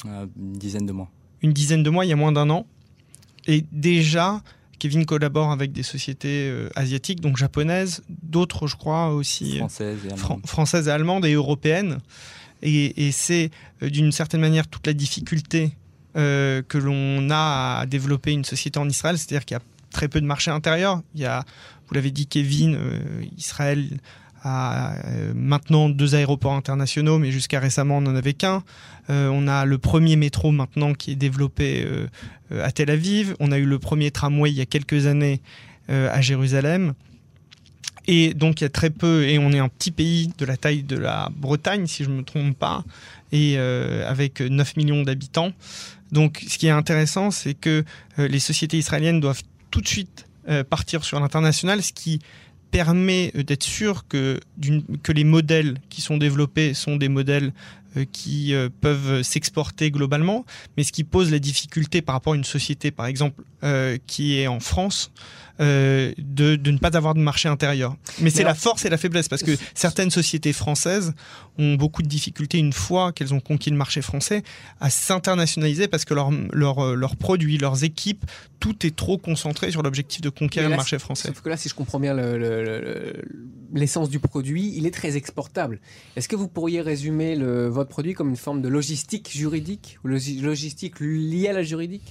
Une 0.06 0.54
dizaine 0.54 0.86
de 0.86 0.92
mois. 0.92 1.10
Une 1.42 1.54
dizaine 1.54 1.84
de 1.84 1.90
mois, 1.90 2.06
il 2.06 2.10
y 2.10 2.14
a 2.14 2.18
moins 2.18 2.32
d'un 2.32 2.50
an. 2.50 2.66
Et 3.48 3.64
déjà, 3.72 4.42
Kevin 4.78 5.06
collabore 5.06 5.52
avec 5.52 5.72
des 5.72 5.84
sociétés 5.84 6.50
euh, 6.50 6.70
asiatiques, 6.76 7.22
donc 7.22 7.38
japonaises, 7.38 8.02
d'autres, 8.24 8.68
je 8.68 8.76
crois, 8.76 9.10
aussi. 9.14 9.56
euh, 9.56 9.60
Française 9.60 9.98
et 10.06 10.10
fran- 10.18 10.34
allemande. 10.36 10.48
française 10.48 10.88
et 10.88 10.92
allemande 10.92 11.26
et 11.26 11.34
européenne. 11.34 12.00
Et, 12.62 13.08
et 13.08 13.12
c'est 13.12 13.52
euh, 13.84 13.90
d'une 13.90 14.12
certaine 14.12 14.42
manière 14.42 14.68
toute 14.68 14.86
la 14.88 14.94
difficulté 14.94 15.72
euh, 16.18 16.62
que 16.68 16.78
l'on 16.78 17.30
a 17.30 17.80
à 17.82 17.86
développer 17.86 18.32
une 18.32 18.44
société 18.46 18.80
en 18.80 18.88
Israël, 18.90 19.18
c'est-à-dire 19.18 19.46
qu'il 19.46 19.56
y 19.56 19.60
a 19.60 19.64
très 19.92 20.08
peu 20.08 20.20
de 20.20 20.26
marché 20.26 20.52
intérieur. 20.52 21.02
Il 21.16 21.22
y 21.22 21.26
a, 21.26 21.46
vous 21.88 21.94
l'avez 21.94 22.12
dit, 22.12 22.28
Kevin, 22.28 22.78
Israël 23.38 23.88
euh, 24.46 25.34
maintenant 25.36 25.90
deux 25.90 26.16
aéroports 26.16 26.54
internationaux, 26.54 27.20
mais 27.20 27.32
jusqu'à 27.32 27.60
récemment 27.60 27.98
on 27.98 28.02
n'en 28.02 28.16
avait 28.16 28.34
qu'un. 28.34 28.64
Euh, 29.10 29.28
on 29.28 29.48
a 29.48 29.66
le 29.66 29.78
premier 29.78 30.16
métro 30.16 30.52
maintenant 30.52 30.94
qui 30.94 31.12
est 31.12 31.16
développé 31.16 31.86
euh, 31.86 32.08
à 32.64 32.72
Tel 32.72 32.90
Aviv. 32.90 33.36
On 33.40 33.52
a 33.52 33.58
eu 33.58 33.66
le 33.66 33.80
premier 33.80 34.12
tramway 34.12 34.52
il 34.52 34.58
y 34.58 34.62
a 34.62 34.66
quelques 34.66 35.08
années 35.08 35.42
à 35.90 36.22
Jérusalem. 36.22 36.94
Et 38.06 38.36
donc 38.36 38.62
il 38.62 38.64
y 38.64 38.68
a 38.68 38.70
très 38.70 38.92
peu, 38.92 39.24
et 39.24 39.40
on 39.40 39.52
est 39.52 39.58
un 39.58 39.70
petit 39.70 39.90
pays 39.90 40.32
de 40.38 40.46
la 40.46 40.56
taille 40.56 40.84
de 40.84 40.96
la 40.96 41.30
Bretagne, 41.36 41.88
si 41.88 42.04
je 42.04 42.12
ne 42.12 42.18
me 42.18 42.24
trompe 42.24 42.56
pas, 42.56 42.84
et 43.32 43.58
avec 43.58 44.40
9 44.40 44.78
millions 44.78 45.02
d'habitants. 45.02 45.52
Donc 46.12 46.44
ce 46.48 46.60
qui 46.60 46.68
est 46.68 46.72
intéressant, 46.72 47.32
c'est 47.32 47.56
que 47.56 47.84
les 48.20 48.38
sociétés 48.38 48.78
israéliennes 48.78 49.20
doivent 49.20 49.42
tout 49.72 49.82
de 49.82 49.88
suite 49.88 50.28
partir 50.70 51.04
sur 51.04 51.20
l'international, 51.20 51.82
ce 51.82 51.92
qui 51.92 52.20
permet 52.72 53.32
d'être 53.34 53.64
sûr 53.64 54.08
que, 54.08 54.40
que 55.04 55.12
les 55.12 55.24
modèles 55.24 55.78
qui 55.90 56.02
sont 56.02 56.18
développés 56.18 56.74
sont 56.74 56.98
des 56.98 57.10
modèles 57.10 57.52
qui 58.12 58.54
euh, 58.54 58.70
peuvent 58.82 59.22
s'exporter 59.24 59.92
globalement, 59.92 60.46
mais 60.78 60.84
ce 60.84 60.92
qui 60.92 61.04
pose 61.04 61.32
la 61.32 61.40
difficulté 61.40 62.02
par 62.02 62.14
rapport 62.16 62.34
à 62.34 62.36
une 62.36 62.44
société, 62.44 62.92
par 62.92 63.06
exemple, 63.08 63.44
euh, 63.64 63.98
qui 64.08 64.38
est 64.40 64.48
en 64.48 64.60
France, 64.60 65.12
euh, 65.60 66.14
de, 66.18 66.56
de 66.56 66.72
ne 66.72 66.78
pas 66.78 66.96
avoir 66.96 67.14
de 67.16 67.20
marché 67.20 67.50
intérieur. 67.50 67.96
Mais 68.22 68.30
c'est 68.30 68.44
la 68.44 68.56
force 68.56 68.86
et 68.86 68.90
la 68.90 68.98
faiblesse, 68.98 69.28
parce 69.28 69.44
que 69.44 69.52
certaines 69.74 70.10
sociétés 70.12 70.54
françaises 70.54 71.14
ont 71.58 71.74
beaucoup 71.76 72.02
de 72.02 72.08
difficultés 72.08 72.58
une 72.60 72.72
fois 72.72 73.12
qu'elles 73.12 73.34
ont 73.34 73.42
conquis 73.42 73.70
le 73.70 73.76
marché 73.76 74.02
français 74.02 74.44
à 74.80 74.90
s'internationaliser 74.90 75.90
parce 75.90 76.06
que 76.06 76.14
leurs 76.14 76.32
leur, 76.54 76.80
euh, 76.80 76.96
leurs 76.96 77.18
produits, 77.18 77.58
leurs 77.58 77.84
équipes, 77.84 78.24
tout 78.62 78.86
est 78.86 78.96
trop 78.96 79.18
concentré 79.18 79.70
sur 79.72 79.82
l'objectif 79.84 80.22
de 80.22 80.30
conquérir 80.30 80.70
là, 80.70 80.76
le 80.76 80.78
marché 80.78 80.98
français. 81.00 81.28
Sauf 81.28 81.42
que 81.42 81.50
là, 81.50 81.58
si 81.58 81.68
je 81.68 81.74
comprends 81.74 82.00
bien 82.00 82.14
le- 82.14 82.38
le- 82.38 82.64
le- 82.64 83.26
l'essence 83.74 84.10
du 84.10 84.20
produit, 84.20 84.74
il 84.76 84.86
est 84.86 84.92
très 84.92 85.16
exportable. 85.18 85.80
Est-ce 86.16 86.28
que 86.28 86.36
vous 86.36 86.48
pourriez 86.48 86.82
résumer 86.82 87.36
le- 87.36 87.68
votre 87.68 87.90
produit 87.90 88.14
comme 88.14 88.30
une 88.30 88.36
forme 88.38 88.62
de 88.62 88.68
logistique 88.70 89.30
juridique 89.32 89.98
ou 90.04 90.08
logi- 90.08 90.42
logistique 90.42 91.00
liée 91.00 91.48
à 91.50 91.54
la 91.54 91.64
juridique? 91.64 92.04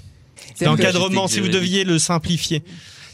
D'encadrement, 0.61 1.27
si 1.29 1.41
vous 1.41 1.49
deviez 1.49 1.85
le 1.85 1.99
simplifier. 1.99 2.63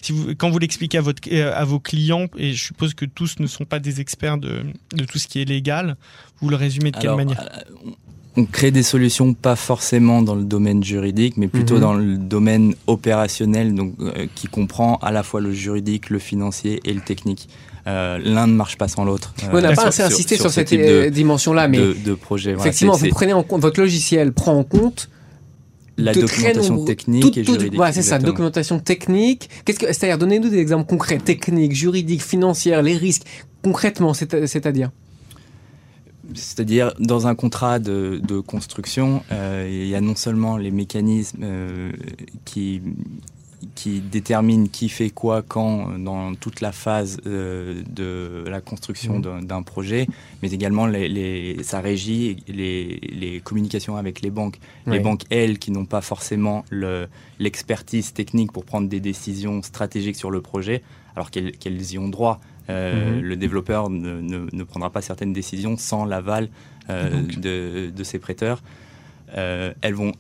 Si 0.02 0.12
vous, 0.12 0.34
quand 0.36 0.50
vous 0.50 0.58
l'expliquez 0.58 0.98
à, 0.98 1.00
votre, 1.00 1.22
à 1.34 1.64
vos 1.64 1.80
clients, 1.80 2.26
et 2.36 2.52
je 2.52 2.62
suppose 2.62 2.92
que 2.92 3.06
tous 3.06 3.36
ne 3.40 3.46
sont 3.46 3.64
pas 3.64 3.78
des 3.78 4.00
experts 4.02 4.36
de, 4.36 4.60
de 4.94 5.04
tout 5.04 5.18
ce 5.18 5.26
qui 5.26 5.40
est 5.40 5.46
légal, 5.46 5.96
vous 6.42 6.50
le 6.50 6.56
résumez 6.56 6.90
de 6.90 6.98
quelle 6.98 7.14
manière? 7.16 7.40
euh, 7.40 7.90
on 8.36 8.44
crée 8.44 8.70
des 8.72 8.82
solutions 8.82 9.32
pas 9.32 9.56
forcément 9.56 10.20
dans 10.20 10.34
le 10.34 10.44
domaine 10.44 10.84
juridique, 10.84 11.36
mais 11.38 11.48
plutôt 11.48 11.76
Mhm. 11.76 11.80
dans 11.80 11.94
le 11.94 12.18
domaine 12.18 12.74
opérationnel, 12.86 13.74
donc 13.74 13.94
euh, 14.00 14.26
qui 14.34 14.48
comprend 14.48 14.96
à 14.96 15.10
la 15.12 15.22
fois 15.22 15.40
le 15.40 15.52
juridique, 15.52 16.10
le 16.10 16.18
financier 16.18 16.80
et 16.84 16.92
le 16.92 17.00
technique. 17.00 17.48
Euh, 17.86 18.18
L'un 18.22 18.46
ne 18.46 18.54
marche 18.54 18.78
pas 18.78 18.88
sans 18.88 19.04
l'autre. 19.04 19.34
euh, 19.42 19.48
on 19.52 19.60
n'a 19.60 19.72
pas 19.74 19.86
assez 19.88 20.02
insisté 20.02 20.36
sur, 20.36 20.46
ce 20.46 20.54
cette 20.54 20.72
euh, 20.72 21.10
dimension-là, 21.10 21.68
mais 21.68 21.78
de, 21.78 21.94
de 22.04 22.14
projet. 22.14 22.52
Effectivement, 22.52 22.94
vous 22.94 23.08
prenez 23.08 23.32
en 23.34 23.42
compte, 23.42 23.60
votre 23.60 23.78
logiciel 23.80 24.32
prend 24.32 24.56
en 24.58 24.64
compte 24.64 25.10
la 25.98 26.12
de 26.14 26.22
documentation 26.22 26.84
technique 26.84 27.22
tout- 27.22 27.38
et 27.38 27.44
juridique. 27.44 27.74
voilà, 27.76 27.92
c'est 27.92 28.02
ça, 28.02 28.18
documentation 28.18 28.78
technique. 28.80 29.48
Qu'est-ce 29.64 29.78
que, 29.78 29.86
c'est-à-dire, 29.86 30.18
donnez-nous 30.18 30.48
des 30.48 30.58
exemples 30.58 30.86
concrets, 30.88 31.18
techniques, 31.18 31.74
juridiques, 31.74 32.22
financières, 32.22 32.80
les 32.82 32.96
risques, 32.96 33.24
concrètement, 33.62 34.14
c'est- 34.14 34.46
c'est-à-dire. 34.46 34.90
C'est-à-dire, 36.34 36.94
dans 36.98 37.26
un 37.26 37.34
contrat 37.34 37.78
de, 37.78 38.18
de 38.26 38.40
construction, 38.40 39.22
euh, 39.30 39.68
il 39.70 39.86
y 39.88 39.94
a 39.94 40.00
non 40.00 40.16
seulement 40.16 40.56
les 40.56 40.70
mécanismes 40.70 41.40
euh, 41.42 41.92
qui, 42.46 42.80
qui 43.74 44.00
déterminent 44.00 44.66
qui 44.70 44.88
fait 44.88 45.10
quoi, 45.10 45.42
quand, 45.42 45.98
dans 45.98 46.34
toute 46.34 46.60
la 46.60 46.72
phase 46.72 47.18
euh, 47.26 47.82
de 47.88 48.44
la 48.48 48.60
construction 48.60 49.18
Mhm. 49.18 49.44
d'un- 49.44 49.62
projet, 49.62 50.06
mais 50.42 50.50
également 50.52 50.86
les, 50.86 51.08
les, 51.08 51.62
ça 51.62 51.80
régit 51.80 52.36
les, 52.48 53.00
les 53.02 53.40
communications 53.40 53.96
avec 53.96 54.20
les 54.20 54.30
banques. 54.30 54.58
Les 54.86 55.00
banques, 55.00 55.22
elles, 55.30 55.58
qui 55.58 55.70
n'ont 55.70 55.86
pas 55.86 56.00
forcément 56.02 56.64
le- 56.70 57.06
l'expertise 57.38 58.12
technique 58.12 58.52
pour 58.52 58.64
prendre 58.64 58.88
des 58.88 59.00
décisions 59.00 59.62
stratégiques 59.62 60.16
sur 60.16 60.30
le 60.30 60.40
projet, 60.40 60.82
alors 61.16 61.30
qu'elles 61.30 61.92
y 61.92 61.98
ont 61.98 62.08
droit. 62.08 62.40
Euh, 62.70 63.16
Mhm. 63.16 63.20
Le 63.22 63.36
développeur 63.36 63.90
ne, 63.90 64.20
ne- 64.20 64.46
ne 64.52 64.62
prendra 64.64 64.90
pas 64.90 65.02
certaines 65.02 65.32
décisions 65.32 65.76
sans 65.76 66.04
l'aval 66.04 66.48
euh, 66.90 67.22
de, 67.38 67.90
de 67.90 68.04
ses 68.04 68.18
prêteurs. 68.18 68.62
Elles 69.36 69.94
vont, 69.94 70.12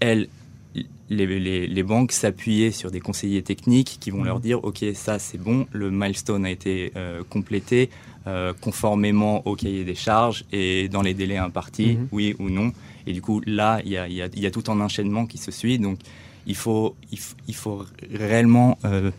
elles, 0.00 0.28
les, 0.74 1.26
les- 1.40 1.66
les 1.66 1.82
banques 1.82 2.12
s'appuyer 2.12 2.70
sur 2.70 2.90
des 2.90 3.00
conseillers 3.00 3.42
techniques 3.42 3.96
qui 4.00 4.10
vont 4.10 4.18
Mhm. 4.20 4.24
leur 4.26 4.40
dire 4.40 4.62
ok 4.64 4.84
ça 4.94 5.18
c'est 5.18 5.38
bon, 5.38 5.66
le 5.72 5.90
milestone 5.90 6.44
a 6.44 6.50
été 6.50 6.92
euh, 6.96 7.22
complété 7.28 7.88
euh, 8.26 8.52
conformément 8.60 9.46
au 9.46 9.56
cahier 9.56 9.84
des 9.84 9.94
charges 9.94 10.44
et 10.52 10.88
dans 10.88 11.00
les 11.00 11.14
délais 11.14 11.38
impartis, 11.38 11.96
Mhm. 11.96 12.08
oui 12.12 12.36
ou 12.38 12.50
non. 12.50 12.72
Et 13.06 13.12
du 13.14 13.22
coup 13.22 13.40
là 13.46 13.80
il 13.84 13.90
y 13.92 13.96
a, 13.96 14.06
il 14.06 14.14
y 14.14 14.22
a- 14.22 14.28
il 14.34 14.40
y 14.42 14.46
a 14.46 14.50
tout 14.50 14.64
un 14.70 14.78
enchaînement 14.80 15.24
qui 15.26 15.38
se 15.38 15.50
suit 15.50 15.78
donc 15.78 15.98
il 16.46 16.54
faut, 16.56 16.94
il 17.10 17.18
faut, 17.18 17.36
il 17.48 17.54
faut 17.54 17.84
réellement 18.12 18.78
euh, 18.84 19.10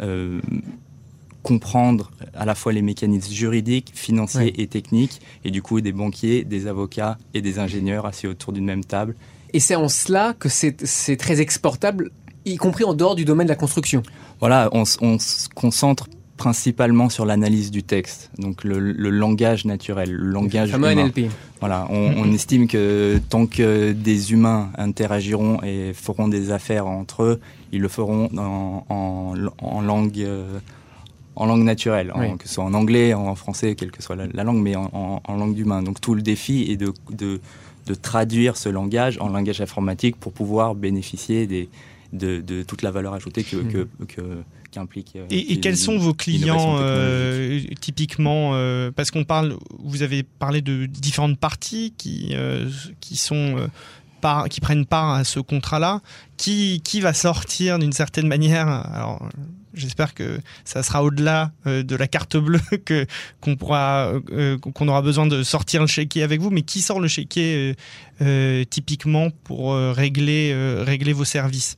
euh, 0.00 0.40
comprendre 1.42 2.10
à 2.32 2.46
la 2.46 2.54
fois 2.54 2.72
les 2.72 2.80
mécanismes 2.82 3.32
juridiques, 3.32 3.90
financiers 3.94 4.40
Ouais. 4.40 4.52
et 4.56 4.66
techniques, 4.66 5.20
et 5.44 5.50
du 5.50 5.60
coup 5.60 5.80
des 5.82 5.92
banquiers, 5.92 6.42
des 6.44 6.66
avocats 6.66 7.18
et 7.34 7.42
des 7.42 7.58
ingénieurs 7.58 8.06
assis 8.06 8.26
autour 8.26 8.52
d'une 8.54 8.64
même 8.64 8.84
table. 8.84 9.14
Et 9.54 9.60
c'est 9.60 9.76
en 9.76 9.88
cela 9.88 10.34
que 10.38 10.48
c'est 10.48 11.16
très 11.16 11.40
exportable, 11.40 12.10
y 12.44 12.56
compris 12.56 12.82
en 12.84 12.92
dehors 12.92 13.14
du 13.14 13.24
domaine 13.24 13.46
de 13.46 13.52
la 13.52 13.56
construction. 13.56 14.02
Voilà, 14.40 14.68
on, 14.72 14.84
se 14.84 15.48
concentre 15.54 16.08
principalement 16.36 17.08
sur 17.08 17.24
l'analyse 17.24 17.70
du 17.70 17.84
texte, 17.84 18.30
donc 18.36 18.64
le, 18.64 18.80
le 18.80 19.10
langage 19.10 19.64
naturel, 19.64 20.10
le 20.10 20.26
langage 20.26 20.70
fameux 20.72 20.90
humain. 20.90 21.04
NLP. 21.04 21.30
Voilà, 21.60 21.86
on, 21.90 22.14
on 22.16 22.32
estime 22.34 22.66
que 22.66 23.20
tant 23.28 23.46
que 23.46 23.92
des 23.92 24.32
humains 24.32 24.70
interagiront 24.76 25.62
et 25.62 25.92
feront 25.94 26.26
des 26.26 26.50
affaires 26.50 26.88
entre 26.88 27.22
eux, 27.22 27.40
ils 27.70 27.80
le 27.80 27.88
feront 27.88 28.28
en, 28.36 28.84
en, 28.88 29.34
en 29.58 29.80
langue, 29.80 30.18
euh, 30.20 30.58
en 31.36 31.46
langue 31.46 31.62
naturelle, 31.62 32.10
en- 32.12 32.36
que 32.36 32.48
ce 32.48 32.54
soit 32.54 32.64
en 32.64 32.74
anglais, 32.74 33.14
en 33.14 33.36
français, 33.36 33.76
quelle 33.76 33.92
que 33.92 34.02
soit 34.02 34.16
la, 34.16 34.26
la 34.26 34.42
langue, 34.42 34.60
mais 34.60 34.74
en, 34.74 35.20
langue 35.28 35.54
d'humain. 35.54 35.82
Donc 35.82 36.00
tout 36.00 36.16
le 36.16 36.22
défi 36.22 36.66
est 36.68 36.76
de, 36.76 36.92
de, 37.10 37.40
de 37.86 37.94
traduire 37.94 38.56
ce 38.56 38.68
langage 38.68 39.18
en 39.20 39.28
langage 39.28 39.60
informatique 39.60 40.16
pour 40.16 40.32
pouvoir 40.32 40.74
bénéficier 40.74 41.46
des, 41.46 41.68
de, 42.12 42.40
de 42.40 42.62
toute 42.62 42.82
la 42.82 42.90
valeur 42.90 43.14
ajoutée 43.14 43.44
que, 43.44 43.56
que, 43.56 43.88
que- 44.08 44.42
qu'implique. 44.70 45.12
euh, 45.16 45.26
Et, 45.30 45.52
et 45.52 45.60
quels 45.60 45.76
sont 45.76 45.98
vos 45.98 46.14
clients 46.14 46.76
euh, 46.80 47.60
typiquement 47.80 48.52
euh, 48.54 48.90
Parce 48.90 49.10
qu'on 49.10 49.24
parle, 49.24 49.56
vous 49.78 50.02
avez 50.02 50.22
parlé 50.22 50.62
de 50.62 50.86
différentes 50.86 51.38
parties 51.38 51.92
qui 51.96 52.34
qui 53.00 53.16
sont 53.16 53.68
par- 54.20 54.48
qui 54.48 54.60
prennent 54.60 54.86
part 54.86 55.10
à 55.10 55.24
ce 55.24 55.38
contrat-là. 55.40 56.00
Qui 56.36 56.80
qui 56.82 57.00
va 57.00 57.12
sortir 57.12 57.78
d'une 57.78 57.92
certaine 57.92 58.26
manière 58.26 58.66
Alors 58.68 59.28
j'espère 59.74 60.14
que 60.14 60.40
ça 60.64 60.82
sera 60.82 61.02
au-delà 61.02 61.52
euh, 61.66 61.82
de 61.82 61.96
la 61.96 62.06
carte 62.06 62.36
bleue 62.36 62.60
que 62.84 63.06
qu'on 63.40 63.56
pourra 63.56 64.12
euh, 64.32 64.58
qu'on 64.58 64.88
aura 64.88 65.02
besoin 65.02 65.26
de 65.26 65.42
sortir 65.42 65.80
le 65.80 65.86
chéquier 65.86 66.22
avec 66.22 66.40
vous. 66.40 66.50
Mais 66.50 66.62
qui 66.62 66.80
sort 66.80 67.00
le 67.00 67.08
chéquier 67.08 67.54
euh, 67.56 67.74
euh, 68.22 68.64
typiquement 68.64 69.28
pour 69.44 69.72
euh, 69.72 69.92
régler 69.92 70.52
euh, 70.52 70.82
régler 70.84 71.12
vos 71.12 71.24
services? 71.24 71.76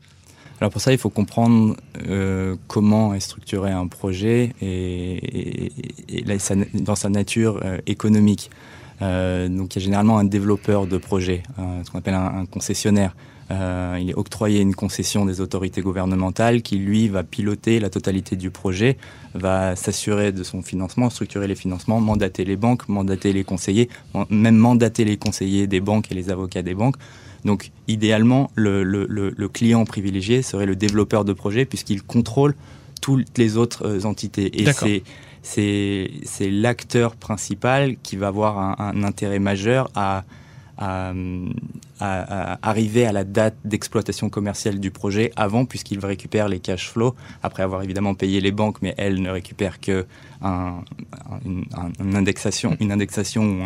Alors 0.61 0.73
pour 0.73 0.81
ça, 0.81 0.93
il 0.93 0.99
faut 0.99 1.11
comprendre 1.11 1.77
euh, 2.09 2.57
comment 2.67 3.13
est 3.13 3.21
structuré 3.21 3.73
un 3.73 3.89
projet 3.89 4.55
et, 4.63 5.61
dans 6.73 6.95
sa 6.95 7.09
nature 7.11 7.61
euh, 7.63 7.79
économique. 7.87 8.51
Euh, 9.03 9.49
donc 9.49 9.77
il 9.77 9.81
y 9.81 9.83
a 9.83 9.85
généralement 9.85 10.19
un 10.19 10.25
développeur 10.25 10.87
de 10.87 10.97
projet, 10.97 11.43
euh, 11.59 11.85
ce 11.85 11.91
qu'on 11.91 11.99
appelle 11.99 12.15
un 12.15 12.47
concessionnaire. 12.47 13.15
Euh, 13.53 13.99
il 14.01 14.11
est 14.11 14.15
octroyé 14.15 14.61
une 14.61 14.75
concession 14.75 15.25
des 15.25 15.41
autorités 15.41 15.81
gouvernementales 15.81 16.63
qui, 16.63 16.79
lui, 16.79 17.09
va 17.09 17.23
piloter 17.23 17.79
la 17.79 17.91
totalité 17.91 18.35
du 18.35 18.51
projet, 18.51 18.97
va 19.35 19.77
s'assurer 19.77 20.33
de 20.33 20.43
son 20.43 20.63
financement, 20.63 21.11
structurer 21.11 21.47
les 21.47 21.55
financements, 21.55 22.01
mandater 22.01 22.45
les 22.45 22.57
banques, 22.57 22.89
mandater 22.89 23.33
les 23.33 23.45
conseillers, 23.45 23.89
même 24.31 24.57
mandater 24.57 25.05
les 25.05 25.17
conseillers 25.17 25.67
des 25.69 25.81
banques 25.81 26.11
et 26.11 26.15
les 26.15 26.31
avocats 26.31 26.63
des 26.63 26.75
banques. 26.75 26.97
Donc, 27.45 27.71
idéalement, 27.87 28.51
le, 28.57 28.83
le- 28.83 29.07
le- 29.09 29.33
le 29.37 29.49
client 29.49 29.85
privilégié 29.85 30.43
serait 30.43 30.67
le 30.67 30.75
développeur 30.75 31.25
de 31.25 31.33
projet 31.33 31.65
puisqu'il 31.67 32.03
contrôle 32.03 32.57
toutes 33.01 33.39
les 33.39 33.57
autres 33.57 33.87
euh, 33.87 34.05
entités. 34.05 34.61
Et 34.61 34.65
c'est 34.73 35.03
c'est 35.43 36.11
c'est 36.25 36.51
l'acteur 36.51 37.15
principal 37.15 37.97
qui 38.03 38.17
va 38.17 38.27
avoir 38.29 38.59
un, 38.59 38.75
un 38.79 39.05
intérêt 39.05 39.39
majeur 39.39 39.89
à, 39.95 40.25
à, 40.79 41.13
arriver 42.63 43.07
à 43.07 43.13
la 43.13 43.25
date 43.25 43.55
d'exploitation 43.65 44.29
commerciale 44.29 44.79
du 44.81 44.91
projet 44.91 45.33
avant, 45.37 45.65
puisqu'il 45.65 46.05
récupère 46.05 46.49
les 46.49 46.61
cash 46.61 46.91
flows, 46.91 47.15
après 47.43 47.63
avoir 47.63 47.83
évidemment 47.83 48.15
payé 48.15 48.41
les 48.41 48.53
banques, 48.53 48.79
mais 48.83 48.95
elles 48.99 49.21
ne 49.23 49.31
récupèrent 49.31 49.81
que 49.81 50.07
un, 50.43 50.81
un- 51.31 51.41
une, 51.45 51.65
un- 51.75 52.05
une 52.05 52.17
indexation, 52.17 52.77
une 52.81 52.93
indexation 52.93 53.43
ou 53.43 53.63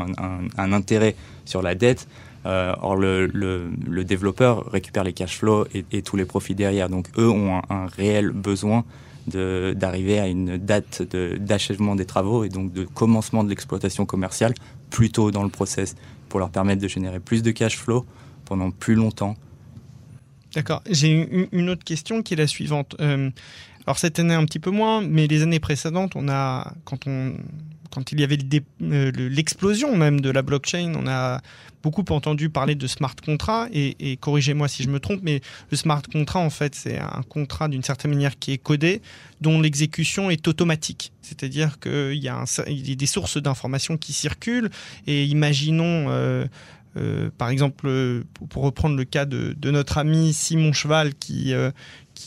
un, 0.56 0.72
intérêt 0.72 1.16
sur 1.44 1.62
la 1.62 1.74
dette. 1.74 2.06
Euh, 2.46 2.74
or, 2.80 2.96
le, 2.96 4.04
développeur 4.04 4.70
récupère 4.70 5.04
les 5.04 5.12
cash 5.12 5.36
flows 5.38 5.66
et, 5.74 5.84
et 5.92 6.00
tous 6.02 6.16
les 6.16 6.24
profits 6.24 6.54
derrière. 6.54 6.88
Donc, 6.88 7.08
eux 7.18 7.28
ont 7.28 7.60
un, 7.68 7.86
réel 7.86 8.30
besoin 8.30 8.84
d'arriver 9.26 10.18
à 10.18 10.28
une 10.28 10.56
date 10.56 11.02
d'achèvement 11.02 11.94
des 11.94 12.06
travaux 12.06 12.44
et 12.44 12.48
donc 12.48 12.72
de 12.72 12.84
commencement 12.84 13.44
de 13.44 13.48
l'exploitation 13.48 14.06
commerciale 14.06 14.54
plus 14.90 15.10
tôt 15.10 15.30
dans 15.30 15.42
le 15.42 15.50
process 15.50 15.94
pour 16.28 16.40
leur 16.40 16.50
permettre 16.50 16.82
de 16.82 16.88
générer 16.88 17.20
plus 17.20 17.42
de 17.42 17.50
cash 17.50 17.76
flow 17.76 18.06
pendant 18.44 18.70
plus 18.70 18.94
longtemps. 18.94 19.36
D'accord. 20.54 20.82
J'ai 20.90 21.48
une 21.52 21.70
autre 21.70 21.84
question 21.84 22.22
qui 22.22 22.34
est 22.34 22.36
la 22.36 22.46
suivante. 22.46 22.96
Euh, 23.00 23.30
alors 23.86 23.98
cette 23.98 24.18
année 24.18 24.34
un 24.34 24.44
petit 24.44 24.58
peu 24.58 24.70
moins, 24.70 25.00
mais 25.00 25.26
les 25.26 25.42
années 25.42 25.60
précédentes, 25.60 26.12
on 26.16 26.28
a 26.28 26.74
quand 26.84 27.06
on 27.06 27.34
quand 27.90 28.12
il 28.12 28.20
y 28.20 28.24
avait 28.24 28.38
euh, 28.82 29.10
le- 29.12 29.28
l'explosion 29.28 29.96
même 29.96 30.20
de 30.20 30.30
la 30.30 30.42
blockchain, 30.42 30.92
on 30.96 31.06
a 31.06 31.40
beaucoup 31.82 32.04
entendu 32.10 32.50
parler 32.50 32.74
de 32.74 32.86
smart 32.86 33.14
contract 33.24 33.70
et, 33.74 34.16
corrigez-moi 34.20 34.68
si 34.68 34.82
je 34.82 34.88
me 34.90 35.00
trompe, 35.00 35.20
mais 35.22 35.40
le 35.70 35.76
smart 35.76 36.02
contract 36.12 36.46
en 36.46 36.50
fait 36.50 36.74
c'est 36.74 36.98
un 36.98 37.22
contrat 37.28 37.68
d'une 37.68 37.82
certaine 37.82 38.10
manière 38.12 38.38
qui 38.38 38.52
est 38.52 38.58
codé, 38.58 39.00
dont 39.40 39.60
l'exécution 39.60 40.30
est 40.30 40.46
automatique. 40.46 41.12
C'est-à-dire 41.22 41.78
qu'il 41.80 42.14
y 42.22 42.28
a 42.28 42.44
des 42.66 43.06
sources 43.06 43.38
d'informations 43.38 43.96
qui 43.96 44.12
circulent 44.12 44.70
et 45.06 45.24
imaginons 45.24 46.06
euh, 46.10 46.46
euh, 46.96 47.30
par 47.38 47.50
exemple, 47.50 47.86
euh, 47.86 48.24
pour- 48.48 48.64
reprendre 48.64 48.96
le 48.96 49.04
cas 49.04 49.24
de, 49.24 49.54
notre 49.70 49.98
ami 49.98 50.32
Simon 50.32 50.72
Cheval 50.72 51.14
qui, 51.14 51.54
euh, 51.54 51.70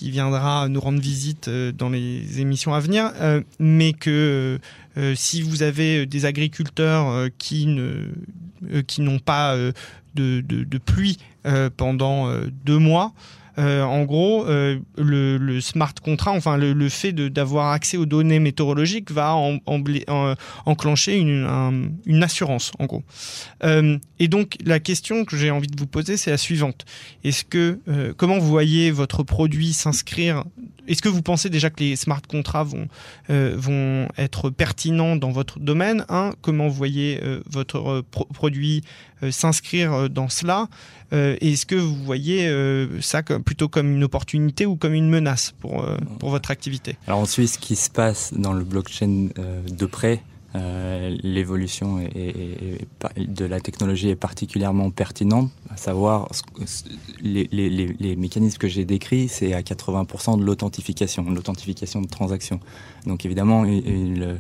viendra 0.02 0.68
nous 0.70 0.80
rendre 0.80 1.00
visite 1.00 1.48
dans 1.50 1.90
les 1.90 2.42
émissions 2.42 2.74
à 2.74 2.80
venir, 2.80 3.14
mais 3.60 3.94
que 3.94 4.60
si 5.14 5.44
vous 5.44 5.62
avez 5.62 6.08
des 6.08 6.26
agriculteurs 6.26 7.30
qui 7.38 7.68
n'ont 7.68 9.20
pas 9.20 9.56
de, 10.16 10.78
pluie 10.84 11.20
pendant 11.78 12.28
deux 12.66 12.80
mois, 12.80 13.14
euh, 13.58 13.84
en 13.84 14.04
gros, 14.04 14.46
euh, 14.48 14.80
le, 14.98 15.60
smart 15.62 15.94
contract, 16.04 16.38
enfin 16.38 16.58
le, 16.58 16.90
fait 16.90 17.14
d'avoir 17.14 17.72
accès 17.72 17.98
aux 17.98 18.06
données 18.06 18.40
météorologiques 18.40 19.12
va 19.12 19.36
en- 19.36 19.60
enclencher 20.66 21.18
une, 21.18 21.46
un- 21.46 21.90
une 22.06 22.24
assurance, 22.24 22.72
en 22.80 22.86
gros. 22.86 23.04
Euh, 23.64 23.98
et 24.20 24.28
donc 24.28 24.58
la 24.66 24.80
question 24.80 25.26
que 25.26 25.38
j'ai 25.38 25.52
envie 25.52 25.68
de 25.68 25.80
vous 25.80 25.88
poser, 25.88 26.18
c'est 26.18 26.32
la 26.32 26.38
suivante. 26.38 26.86
Est-ce 27.24 27.44
que 27.46 27.80
euh, 27.88 28.14
comment 28.16 28.38
vous 28.40 28.50
voyez 28.50 28.92
votre 28.92 29.24
produit 29.24 29.74
s'inscrire? 29.74 30.44
Est-ce 30.88 31.02
que 31.02 31.08
vous 31.10 31.22
pensez 31.22 31.50
déjà 31.50 31.70
que 31.70 31.80
les 31.82 31.96
smart 31.96 32.22
contracts 32.28 32.72
vont 32.74 32.88
euh, 33.30 34.08
être 34.18 34.50
pertinents 34.50 35.16
dans 35.16 35.32
votre 35.32 35.60
domaine? 35.60 36.06
Un, 36.10 36.34
comment 36.42 36.68
vous 36.68 36.74
voyez 36.76 37.20
euh, 37.24 37.40
votre 37.50 37.78
euh, 37.88 38.02
pro- 38.10 38.26
produit 38.34 38.82
s'inscrire 39.32 40.10
dans 40.10 40.30
cela. 40.30 40.68
Est-ce 41.12 41.66
que 41.66 41.76
vous 41.76 41.96
voyez 42.04 42.52
ça 43.02 43.22
plutôt 43.22 43.68
comme 43.70 43.92
une 43.92 44.04
opportunité 44.04 44.66
ou 44.66 44.76
comme 44.76 44.94
une 44.94 45.10
menace 45.10 45.54
pour, 45.60 45.86
pour 46.20 46.30
votre 46.30 46.50
activité? 46.50 46.98
Alors 47.08 47.20
on 47.20 47.26
suit 47.26 47.48
ce 47.48 47.60
qui 47.60 47.76
se 47.76 47.90
passe 47.90 48.34
dans 48.34 48.54
le 48.54 48.64
blockchain 48.64 49.30
de 49.36 49.86
près. 49.86 50.22
Euh, 50.56 51.16
l'évolution 51.24 51.98
de 51.98 53.46
la 53.46 53.60
technologie 53.60 54.10
est 54.10 54.16
particulièrement 54.16 54.92
pertinente, 54.92 55.50
à 55.72 55.78
savoir 55.78 56.30
les, 57.22 57.48
les 57.52 58.16
mécanismes 58.16 58.60
que 58.60 58.68
j'ai 58.68 58.86
décrits, 58.86 59.30
c'est 59.30 59.54
à 59.54 59.62
80% 59.62 60.40
de 60.40 60.46
l'authentification, 60.46 61.28
l'authentification 61.28 62.02
de 62.02 62.08
transactions. 62.08 62.60
Donc 63.08 63.26
évidemment, 63.26 63.66
il, 63.66 64.40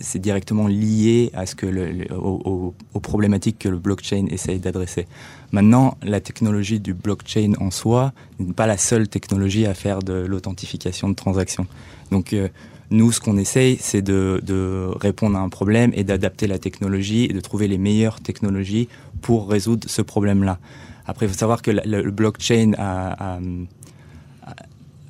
c'est 0.00 0.18
directement 0.18 0.66
lié 0.66 1.30
à 1.34 1.46
ce 1.46 1.54
que 1.54 1.66
aux, 2.14 2.74
problématiques 3.00 3.58
que 3.60 3.68
le 3.68 3.78
blockchain 3.78 4.26
essaye 4.30 4.58
d'adresser. 4.58 5.06
Maintenant, 5.52 5.96
la 6.02 6.20
technologie 6.20 6.80
du 6.80 6.92
blockchain 6.92 7.52
en 7.60 7.70
soi 7.70 8.12
n'est 8.38 8.52
pas 8.52 8.66
la 8.66 8.76
seule 8.76 9.08
technologie 9.08 9.66
à 9.66 9.74
faire 9.74 10.00
de 10.00 10.12
l'authentification 10.12 11.08
de 11.08 11.14
transactions. 11.14 11.66
Donc 12.10 12.32
euh, 12.32 12.48
nous, 12.90 13.12
ce 13.12 13.20
qu'on 13.20 13.36
essaye, 13.36 13.78
c'est 13.80 14.02
de, 14.02 14.90
répondre 15.00 15.36
à 15.36 15.40
un 15.40 15.48
problème 15.48 15.92
et 15.94 16.04
d'adapter 16.04 16.46
la 16.46 16.58
technologie 16.58 17.24
et 17.24 17.32
de 17.32 17.40
trouver 17.40 17.68
les 17.68 17.78
meilleures 17.78 18.20
technologies 18.20 18.88
pour 19.22 19.48
résoudre 19.48 19.88
ce 19.88 20.02
problème-là. 20.02 20.58
Après, 21.06 21.26
il 21.26 21.28
faut 21.28 21.38
savoir 21.38 21.62
que 21.62 21.70
le 21.70 22.10
blockchain 22.10 22.72
a, 22.78 23.38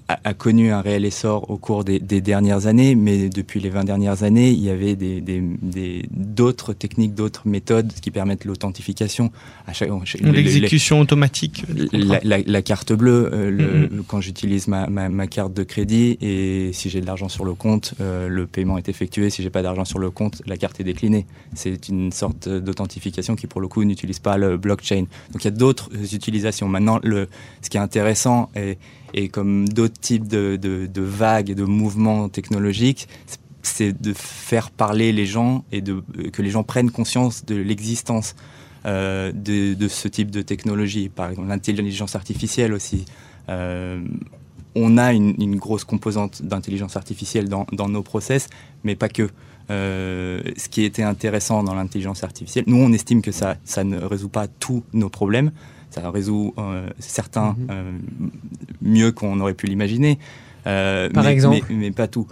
a, 0.09 0.34
connu 0.34 0.70
un 0.70 0.80
réel 0.80 1.04
essor 1.04 1.50
au 1.50 1.57
cours 1.57 1.82
des, 1.82 1.98
des, 1.98 2.20
dernières 2.20 2.66
années, 2.66 2.94
mais 2.94 3.28
depuis 3.28 3.59
les 3.61 3.70
20 3.70 3.84
dernières 3.84 4.22
années, 4.22 4.50
il 4.50 4.61
y 4.61 4.70
avait 4.70 4.94
d'autres 4.94 6.68
des, 6.68 6.74
des, 6.74 6.78
techniques, 6.78 7.14
d'autres 7.14 7.42
méthodes 7.46 7.92
qui 8.00 8.11
permettent 8.11 8.44
l'authentification. 8.44 9.32
L'exécution 10.22 11.00
automatique. 11.00 11.64
La, 11.92 12.20
la, 12.22 12.38
la, 12.38 12.62
carte 12.62 12.92
bleue, 12.92 13.30
euh, 13.32 13.50
le, 13.50 13.88
mm-hmm. 13.88 14.02
quand 14.07 14.20
j'utilise 14.20 14.68
ma, 14.68 14.86
ma, 14.86 15.09
ma, 15.09 15.26
carte 15.26 15.52
de 15.52 15.64
crédit 15.64 16.16
et 16.20 16.70
si 16.72 16.88
j'ai 16.88 17.00
de 17.00 17.07
l'argent 17.07 17.28
sur 17.28 17.44
le 17.44 17.54
compte, 17.54 17.94
euh, 18.00 18.28
le 18.28 18.46
paiement 18.46 18.78
est 18.78 18.88
effectué. 18.88 19.28
Si 19.30 19.42
j'ai 19.42 19.50
pas 19.50 19.62
d'argent 19.62 19.84
sur 19.84 19.98
le 19.98 20.11
compte, 20.11 20.40
la 20.46 20.57
carte 20.57 20.80
est 20.80 20.84
déclinée. 20.84 21.26
C'est 21.54 21.88
une 21.88 22.12
sorte 22.12 22.48
d'authentification 22.48 23.34
qui, 23.34 23.48
pour 23.48 23.61
le 23.61 23.66
coup, 23.66 23.82
n'utilise 23.82 24.20
pas 24.20 24.36
le 24.36 24.57
blockchain. 24.57 25.07
Donc 25.32 25.42
il 25.42 25.44
y 25.44 25.48
a 25.48 25.50
d'autres 25.50 25.90
utilisations. 26.14 26.68
Maintenant, 26.68 27.00
le, 27.02 27.28
ce 27.61 27.70
qui 27.70 27.76
est 27.76 27.80
intéressant 27.80 28.50
est 28.54 28.78
et 29.17 29.29
comme 29.29 29.69
d'autres 29.69 29.99
types 29.99 30.29
de, 30.29 30.89
vagues 30.97 31.51
et 31.51 31.55
de 31.55 31.64
mouvements 31.64 32.29
technologiques, 32.29 33.09
c'est 33.62 34.01
de 34.01 34.12
faire 34.12 34.71
parler 34.71 35.11
les 35.11 35.27
gens 35.27 35.64
et 35.73 35.83
que 35.83 36.43
les 36.43 36.51
gens 36.51 36.62
prennent 36.62 36.91
conscience 36.91 37.45
de 37.47 37.57
l'existence 37.57 38.37
euh, 38.85 39.33
de, 39.35 39.89
ce 39.89 40.07
type 40.07 40.31
de 40.31 40.43
technologie. 40.43 41.09
Par 41.09 41.31
exemple, 41.31 41.49
l'intelligence 41.49 42.14
artificielle 42.14 42.75
aussi. 42.75 43.07
Euh, 43.49 44.01
on 44.75 44.99
a 44.99 45.14
une, 45.14 45.57
grosse 45.57 45.85
composante 45.85 46.43
d'intelligence 46.43 46.97
artificielle 46.97 47.49
dans, 47.49 47.89
nos 47.89 48.03
process, 48.03 48.49
mais 48.85 48.95
pas 48.95 49.09
que. 49.09 49.29
Euh, 49.69 50.43
ce 50.57 50.69
qui 50.69 50.85
était 50.85 51.03
intéressant 51.03 51.64
dans 51.64 51.75
l'intelligence 51.75 52.23
artificielle, 52.23 52.62
nous 52.69 52.77
on 52.77 52.93
estime 52.93 53.21
que 53.21 53.33
ça 53.33 53.57
ne 53.83 53.99
résout 53.99 54.29
pas 54.29 54.47
tous 54.47 54.85
nos 54.93 55.09
problèmes, 55.09 55.51
ça 55.91 56.11
résout 56.11 56.55
euh, 56.59 56.89
certains 56.99 57.57
mhm. 57.59 57.66
euh, 57.70 57.93
mieux 58.82 59.12
qu'on 59.12 59.41
aurait 59.41 59.55
pu 59.55 59.66
l'imaginer. 59.66 60.18
Euh, 60.66 61.09
Par 61.11 61.26
exemple 61.28 61.64
mais, 61.70 61.91
pas 61.91 62.09
tout. 62.09 62.26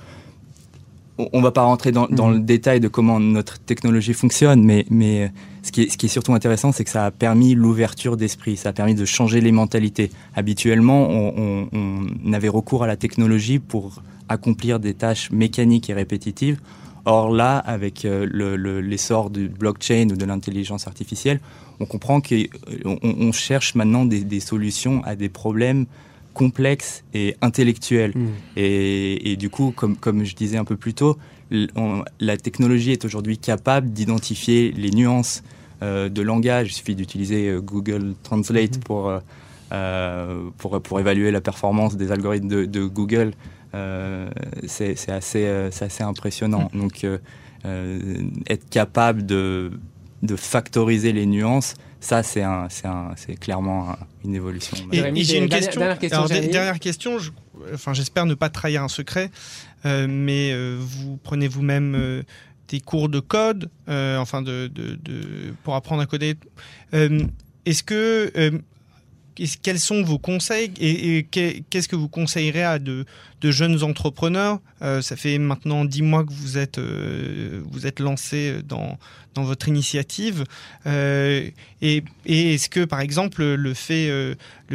On 1.17 1.39
ne 1.39 1.43
va 1.45 1.53
pas 1.53 1.63
rentrer 1.63 1.93
dans, 1.93 2.09
dans, 2.09 2.27
mhm. 2.29 2.35
le 2.35 2.41
détail 2.41 2.81
de 2.81 2.89
comment 2.89 3.21
notre 3.21 3.61
technologie 3.61 4.15
fonctionne, 4.15 4.65
mais, 4.65 4.85
mais 4.91 5.31
ce, 5.63 5.71
qui 5.71 5.83
est, 5.83 5.89
ce 5.89 5.97
qui 5.97 6.07
est 6.07 6.09
surtout 6.09 6.35
intéressant, 6.35 6.73
c'est 6.73 6.83
que 6.83 6.91
ça 6.91 7.07
a 7.07 7.11
permis 7.13 7.55
l'ouverture 7.55 8.17
d'esprit, 8.17 8.57
ça 8.57 8.71
a 8.71 8.73
permis 8.73 8.97
de 8.97 9.05
changer 9.05 9.41
les 9.41 9.53
mentalités. 9.53 10.11
Habituellement, 10.35 11.09
on, 11.09 11.69
on, 11.73 12.09
on 12.27 12.33
avait 12.33 12.49
recours 12.49 12.83
à 12.83 12.89
la 12.89 12.97
technologie 12.97 13.61
pour 13.61 14.03
accomplir 14.29 14.81
des 14.81 14.95
tâches 14.95 15.31
mécaniques 15.31 15.89
et 15.89 15.95
répétitives. 15.95 16.59
Or 17.07 17.31
là, 17.31 17.59
avec 17.59 18.05
l'essor 18.05 19.25
le, 19.29 19.31
du 19.31 19.49
blockchain 19.49 20.09
ou 20.11 20.17
de 20.17 20.25
l'intelligence 20.25 20.87
artificielle, 20.87 21.41
on 21.81 21.87
comprend 21.87 22.21
qu'on 22.21 22.99
on 23.03 23.33
cherche 23.33 23.75
maintenant 23.75 24.05
des, 24.05 24.41
solutions 24.41 25.03
à 25.05 25.17
des 25.17 25.29
problèmes 25.29 25.87
complexes 26.33 27.05
et 27.15 27.37
intellectuels. 27.41 28.13
Hmm. 28.15 28.29
Et, 28.57 29.37
du 29.37 29.51
coup, 29.51 29.73
comme, 29.75 29.97
comme 29.97 30.25
je 30.25 30.35
disais 30.35 30.57
un 30.57 30.65
peu 30.65 30.77
plus 30.77 30.95
tôt, 30.95 31.17
la 31.51 32.37
technologie 32.37 32.93
est 32.93 33.05
aujourd'hui 33.05 33.39
capable 33.39 33.91
d'identifier 33.91 34.73
les 34.73 34.91
nuances 34.91 35.43
euh, 35.83 36.09
de 36.09 36.23
langage. 36.23 36.69
Il 36.69 36.73
suffit 36.73 36.95
d'utiliser 36.95 37.49
euh, 37.49 37.61
Google 37.61 38.15
Translate 38.23 38.79
hmm. 38.79 38.81
pour, 38.81 39.21
euh, 39.73 40.51
pour, 40.59 40.81
pour, 40.81 41.01
évaluer 41.01 41.31
la 41.31 41.41
performance 41.41 41.97
des 41.97 42.13
algorithmes 42.13 42.67
de, 42.67 42.85
Google. 42.85 43.33
C'est 44.67 45.09
assez, 45.09 45.47
assez 45.47 46.03
impressionnant. 46.03 46.71
Hmm. 46.73 46.81
Donc, 46.81 47.07
être 48.49 48.69
capable 48.71 49.27
de 49.27 49.73
de 50.25 50.37
factoriser 50.37 51.13
les 51.13 51.27
nuances, 51.27 51.75
ça, 52.01 52.23
c'est 52.23 52.43
un, 52.43 52.69
clairement 53.41 53.97
une 54.25 54.35
évolution. 54.35 54.77
Et, 54.93 55.25
j'ai 55.25 55.39
une 55.39 55.49
question. 55.49 55.81
Dernière 55.81 56.79
question. 56.79 57.19
enfin, 57.73 57.95
j'espère 57.95 58.27
ne 58.27 58.35
pas 58.35 58.49
trahir 58.49 58.83
un 58.83 58.89
secret, 58.89 59.31
euh, 59.87 60.07
mais 60.09 60.51
euh, 60.53 60.77
vous 60.79 61.19
prenez 61.23 61.49
vous-même 61.49 61.95
euh, 61.95 62.23
des 62.69 62.81
cours 62.81 63.09
de 63.09 63.21
code, 63.21 63.71
enfin, 63.87 64.43
de, 64.43 64.67
de, 64.67 65.55
pour 65.63 65.75
apprendre 65.75 66.03
à 66.03 66.07
coder. 66.07 66.35
Est-ce 66.93 67.83
que 67.83 68.61
quels 69.63 69.81
sont 69.81 70.03
vos 70.03 70.19
conseils 70.19 70.71
et, 70.81 71.27
qu'est-ce 71.31 71.89
que 71.89 71.97
vous 71.97 72.09
conseillerez 72.09 72.65
à 72.65 72.79
de, 72.79 73.05
jeunes 73.43 73.83
entrepreneurs? 73.83 74.61
Euh, 74.83 75.03
Ça 75.03 75.17
fait 75.17 75.39
maintenant 75.39 75.85
dix 75.85 76.03
mois 76.03 76.25
que 76.25 76.33
vous 76.33 76.57
êtes, 76.57 76.79
euh, 76.79 77.61
vous 77.71 77.87
êtes 77.87 78.01
lancé 78.01 78.63
dans, 78.67 78.99
dans 79.35 79.43
votre 79.43 79.69
initiative. 79.69 80.45
Euh, 80.87 81.49
et, 81.83 82.05
est-ce 82.27 82.69
que, 82.69 82.85
par 82.85 83.01
exemple, 83.01 83.45
le 83.45 83.75
fait, 83.75 84.11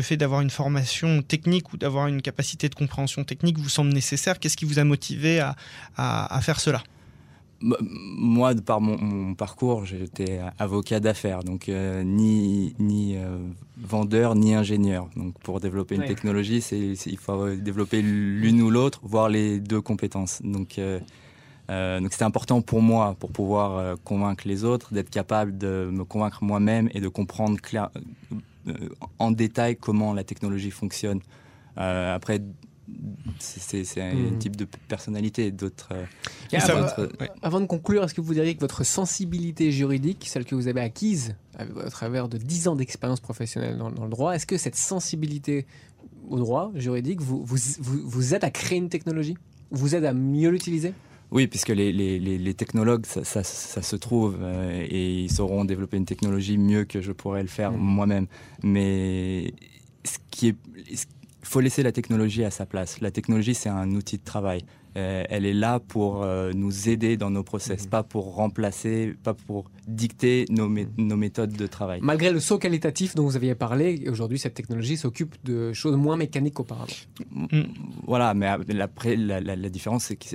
fait 0.02 0.18
d'avoir 0.18 0.42
une 0.42 0.52
formation 0.52 1.22
technique 1.22 1.74
ou 1.74 1.78
d'avoir 1.78 2.08
une 2.08 2.22
capacité 2.22 2.70
de 2.70 2.76
compréhension 2.76 3.24
technique 3.24 3.58
vous 3.58 3.70
semble 3.70 3.94
nécessaire? 3.94 4.40
Qu'est-ce 4.40 4.58
qui 4.58 4.66
vous 4.66 4.80
a 4.80 4.84
motivé 4.84 5.40
à, 5.40 5.56
à 5.98 6.42
faire 6.42 6.60
cela? 6.60 6.84
Moi, 7.62 8.54
par 8.56 8.82
mon, 8.82 9.34
parcours, 9.36 9.86
j'étais 9.86 10.40
avocat 10.58 11.00
d'affaires, 11.00 11.44
donc 11.44 11.68
euh, 11.68 12.04
ni, 12.04 12.74
ni 12.80 13.18
euh, 13.18 13.38
vendeur 13.78 14.36
ni 14.36 14.54
ingénieur. 14.54 15.10
Donc 15.16 15.38
pour 15.40 15.60
développer 15.60 15.96
une 15.96 16.06
technologie, 16.06 16.62
c'est, 16.62 16.94
il 16.94 17.18
faut 17.18 17.50
développer 17.56 18.02
l'une 18.02 18.62
ou 18.62 18.70
l'autre, 18.70 19.02
voire 19.04 19.30
les 19.30 19.60
deux 19.60 19.82
compétences. 19.82 20.42
Donc 20.44 20.80
euh, 20.80 21.00
donc 21.70 22.12
c'était 22.14 22.24
important 22.24 22.62
pour 22.62 22.82
moi, 22.82 23.16
pour 23.20 23.32
pouvoir 23.32 23.98
convaincre 24.04 24.48
les 24.48 24.64
autres, 24.64 24.94
d'être 24.94 25.12
capable 25.12 25.58
de 25.58 25.90
me 25.92 26.04
convaincre 26.04 26.44
moi-même 26.44 26.90
et 26.94 27.02
de 27.02 27.08
comprendre 27.08 27.60
clair, 27.60 27.90
en 29.20 29.32
détail 29.32 29.76
comment 29.76 30.14
la 30.14 30.24
technologie 30.24 30.72
fonctionne. 30.72 31.20
après, 31.76 32.42
c'est 33.40 34.02
un 34.02 34.14
hmm. 34.14 34.40
type 34.40 34.56
de 34.56 34.66
personnalité. 34.88 35.52
D'autres. 35.52 35.90
Euh, 35.92 36.06
avant, 37.42 37.60
de 37.60 37.66
conclure, 37.66 38.04
est-ce 38.04 38.14
que 38.14 38.22
vous 38.22 38.34
diriez 38.34 38.56
que 38.56 38.60
votre 38.60 38.84
sensibilité 38.84 39.72
juridique, 39.72 40.26
celle 40.28 40.46
que 40.46 40.56
vous 40.56 40.68
avez 40.68 40.82
acquise 40.82 41.36
à 41.58 41.90
travers 41.90 42.30
de 42.30 42.38
10 42.38 42.70
ans 42.70 42.76
d'expérience 42.76 43.20
professionnelle 43.20 43.78
dans, 43.78 43.90
le 43.90 44.10
droit, 44.10 44.34
est-ce 44.34 44.46
que 44.46 44.58
cette 44.58 44.76
sensibilité 44.76 45.66
au 46.30 46.38
droit 46.38 46.72
juridique 46.76 47.22
vous, 47.22 47.44
vous, 47.44 47.58
vous, 47.80 48.34
aide 48.34 48.44
à 48.44 48.50
créer 48.50 48.78
une 48.78 48.90
technologie? 48.90 49.36
Vous 49.72 49.96
aide 49.96 50.06
à 50.06 50.14
mieux 50.14 50.50
l'utiliser? 50.50 50.94
Oui, 51.32 51.48
puisque 51.48 51.70
les, 51.70 51.92
les, 51.92 52.20
les, 52.20 52.54
technologues, 52.56 53.06
ça, 53.06 53.24
ça, 53.24 53.44
se 53.44 53.96
trouve, 53.96 54.38
euh, 54.42 54.86
et 54.90 55.24
ils 55.26 55.32
sauront 55.32 55.64
développer 55.64 55.98
une 55.98 56.06
technologie 56.06 56.58
mieux 56.58 56.86
que 56.86 57.02
je 57.02 57.12
pourrais 57.12 57.44
le 57.44 57.50
faire 57.50 57.72
hmm. 57.72 57.78
moi-même. 57.78 58.28
Mais 58.64 59.54
ce 60.04 60.18
qui 60.32 60.48
est, 60.48 60.56
faut 61.50 61.62
laisser 61.62 61.82
la 61.82 61.92
technologie 61.92 62.46
à 62.46 62.52
sa 62.52 62.68
place. 62.68 63.02
La 63.02 63.10
technologie, 63.10 63.56
c'est 63.56 63.70
un 63.70 63.90
outil 63.92 64.20
de 64.20 64.24
travail. 64.24 64.62
Euh, 64.98 65.24
elle 65.30 65.46
est 65.46 65.54
là 65.54 65.80
pour 65.80 66.24
euh, 66.24 66.52
nous 66.54 66.90
aider 66.90 67.16
dans 67.16 67.30
nos 67.30 67.44
process, 67.44 67.84
mhm. 67.84 67.90
pas 67.90 68.04
pour 68.04 68.34
remplacer, 68.34 69.14
pas 69.24 69.36
pour 69.36 69.70
dicter 69.88 70.46
nos, 70.50 70.68
nos, 70.98 71.16
méthodes 71.16 71.56
de 71.56 71.68
travail. 71.68 72.00
Malgré 72.02 72.32
le 72.32 72.40
saut 72.40 72.58
qualitatif 72.58 73.14
dont 73.14 73.24
vous 73.24 73.36
aviez 73.36 73.54
parlé, 73.54 74.04
aujourd'hui 74.10 74.40
cette 74.40 74.56
technologie 74.56 74.98
s'occupe 74.98 75.36
de 75.44 75.74
choses 75.74 75.96
moins 75.96 76.18
mécaniques 76.18 76.56
qu'auparavant. 76.56 76.88
Mm. 77.32 77.62
Voilà, 78.08 78.34
mais 78.34 78.48
après 78.80 79.16
la, 79.16 79.40
la, 79.42 79.70
différence 79.70 80.06
c'est 80.06 80.16
que, 80.16 80.26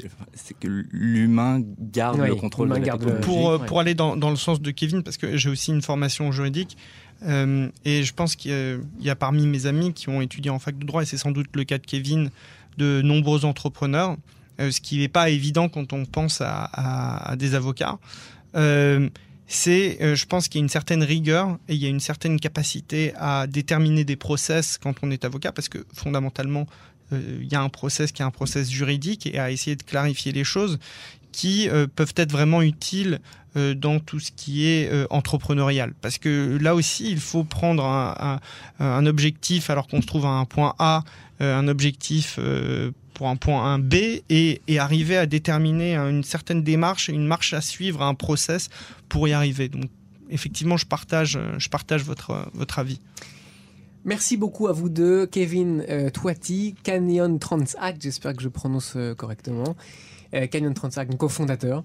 que 0.60 0.86
l'humain 0.92 1.60
garde 1.78 2.20
le 2.20 2.34
contrôle 2.36 2.68
de 2.68 2.86
la 2.86 2.96
Pour, 2.96 3.50
euh, 3.50 3.58
pour 3.58 3.80
aller 3.80 3.94
dans, 3.94 4.16
dans, 4.16 4.30
le 4.30 4.36
sens 4.36 4.60
de 4.60 4.70
Kevin, 4.70 5.02
parce 5.02 5.16
que 5.16 5.36
j'ai 5.36 5.50
aussi 5.50 5.72
une 5.72 5.82
formation 5.82 6.30
juridique, 6.30 6.76
euh, 7.22 7.68
et 7.84 8.02
je 8.02 8.14
pense 8.14 8.36
qu'il 8.36 8.80
y, 9.00 9.10
a 9.10 9.16
parmi 9.16 9.46
mes 9.46 9.66
amis 9.66 9.92
qui 9.92 10.08
ont 10.08 10.20
étudié 10.20 10.50
en 10.50 10.58
fac 10.58 10.78
de 10.78 10.86
droit, 10.86 11.02
et 11.02 11.06
c'est 11.06 11.16
sans 11.16 11.30
doute 11.30 11.48
le 11.54 11.64
cas 11.64 11.78
de 11.78 11.86
Kevin, 11.86 12.30
de 12.76 13.02
nombreux 13.02 13.44
entrepreneurs, 13.44 14.16
ce 14.58 14.80
qui 14.80 14.98
n'est 14.98 15.08
pas 15.08 15.30
évident 15.30 15.68
quand 15.68 15.92
on 15.92 16.04
pense 16.04 16.40
à, 16.40 17.34
des 17.36 17.54
avocats. 17.54 17.98
Euh, 18.56 19.08
c'est, 19.46 19.98
euh, 20.00 20.14
je 20.14 20.26
pense 20.26 20.48
qu'il 20.48 20.60
y 20.60 20.62
a 20.62 20.64
une 20.64 20.70
certaine 20.70 21.02
rigueur 21.02 21.58
et 21.68 21.74
il 21.74 21.82
y 21.82 21.86
a 21.86 21.88
une 21.88 22.00
certaine 22.00 22.40
capacité 22.40 23.12
à 23.16 23.46
déterminer 23.46 24.04
des 24.04 24.16
process 24.16 24.78
quand 24.78 24.94
on 25.02 25.10
est 25.10 25.24
avocat, 25.24 25.52
parce 25.52 25.68
que 25.68 25.78
fondamentalement, 25.92 26.66
euh, 27.12 27.38
il 27.40 27.52
y 27.52 27.54
a 27.54 27.60
un 27.60 27.68
process 27.68 28.12
qui 28.12 28.22
est 28.22 28.24
un 28.24 28.30
process 28.30 28.70
juridique 28.70 29.26
et 29.26 29.38
à 29.38 29.50
essayer 29.50 29.76
de 29.76 29.82
clarifier 29.82 30.32
les 30.32 30.44
choses 30.44 30.78
qui 31.30 31.68
euh, 31.68 31.86
peuvent 31.86 32.14
être 32.16 32.32
vraiment 32.32 32.62
utiles 32.62 33.20
dans 33.76 34.00
tout 34.00 34.18
ce 34.18 34.32
qui 34.32 34.66
est 34.66 34.90
entrepreneurial. 35.10 35.94
Parce 36.00 36.18
que 36.18 36.58
là 36.60 36.74
aussi, 36.74 37.08
il 37.08 37.20
faut 37.20 37.44
prendre 37.44 37.84
un, 37.84 38.40
un 38.80 39.06
objectif 39.06 39.70
alors 39.70 39.86
qu'on 39.86 40.02
se 40.02 40.08
trouve 40.08 40.26
à 40.26 40.30
un 40.30 40.44
point 40.44 40.74
A, 40.80 41.04
un 41.38 41.68
objectif 41.68 42.40
pour 43.14 43.28
un 43.28 43.36
point 43.36 43.64
un 43.64 43.78
B 43.78 43.94
et, 44.28 44.60
arriver 44.78 45.16
à 45.16 45.26
déterminer 45.26 45.96
une 45.96 46.24
certaine 46.24 46.62
démarche, 46.62 47.08
une 47.08 47.26
marche 47.26 47.54
à 47.54 47.60
suivre, 47.60 48.02
un 48.02 48.14
process 48.14 48.68
pour 49.08 49.26
y 49.28 49.32
arriver. 49.32 49.68
Donc 49.68 49.84
effectivement, 50.30 50.76
je 50.76 50.86
partage, 50.86 51.38
je 51.58 51.68
partage 51.68 52.02
votre, 52.02 52.50
votre 52.54 52.78
avis. 52.78 53.00
Merci 54.04 54.36
beaucoup 54.36 54.68
à 54.68 54.72
vous 54.72 54.90
deux, 54.90 55.26
Kevin 55.26 55.82
euh, 55.88 56.10
Twati, 56.10 56.74
Canyon 56.82 57.38
Transact, 57.38 58.02
j'espère 58.02 58.34
que 58.34 58.42
je 58.42 58.50
prononce 58.50 58.92
euh, 58.96 59.14
correctement. 59.14 59.76
Euh, 60.34 60.46
Canyon 60.46 60.74
Transact, 60.74 61.16
cofondateur 61.16 61.84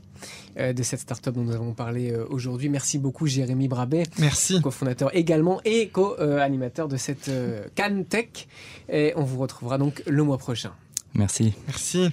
euh, 0.57 0.73
de 0.73 0.83
cette 0.83 0.99
startup 0.99 1.33
dont 1.33 1.43
nous 1.43 1.55
avons 1.55 1.73
parlé 1.73 2.13
aujourd'hui. 2.29 2.67
Merci 2.67 2.97
beaucoup, 2.97 3.25
Jérémy 3.25 3.69
Brabet. 3.69 4.03
Merci. 4.17 4.59
Cofondateur 4.59 5.15
également 5.15 5.61
et 5.63 5.87
co-animateur 5.87 6.89
de 6.89 6.97
cette 6.97 7.31
Can 7.77 8.03
Tech. 8.09 8.47
Et 8.89 9.13
on 9.15 9.23
vous 9.23 9.39
retrouvera 9.39 9.77
donc 9.77 10.03
le 10.05 10.23
mois 10.23 10.37
prochain. 10.37 10.73
Merci. 11.13 11.53
Merci. 11.67 12.09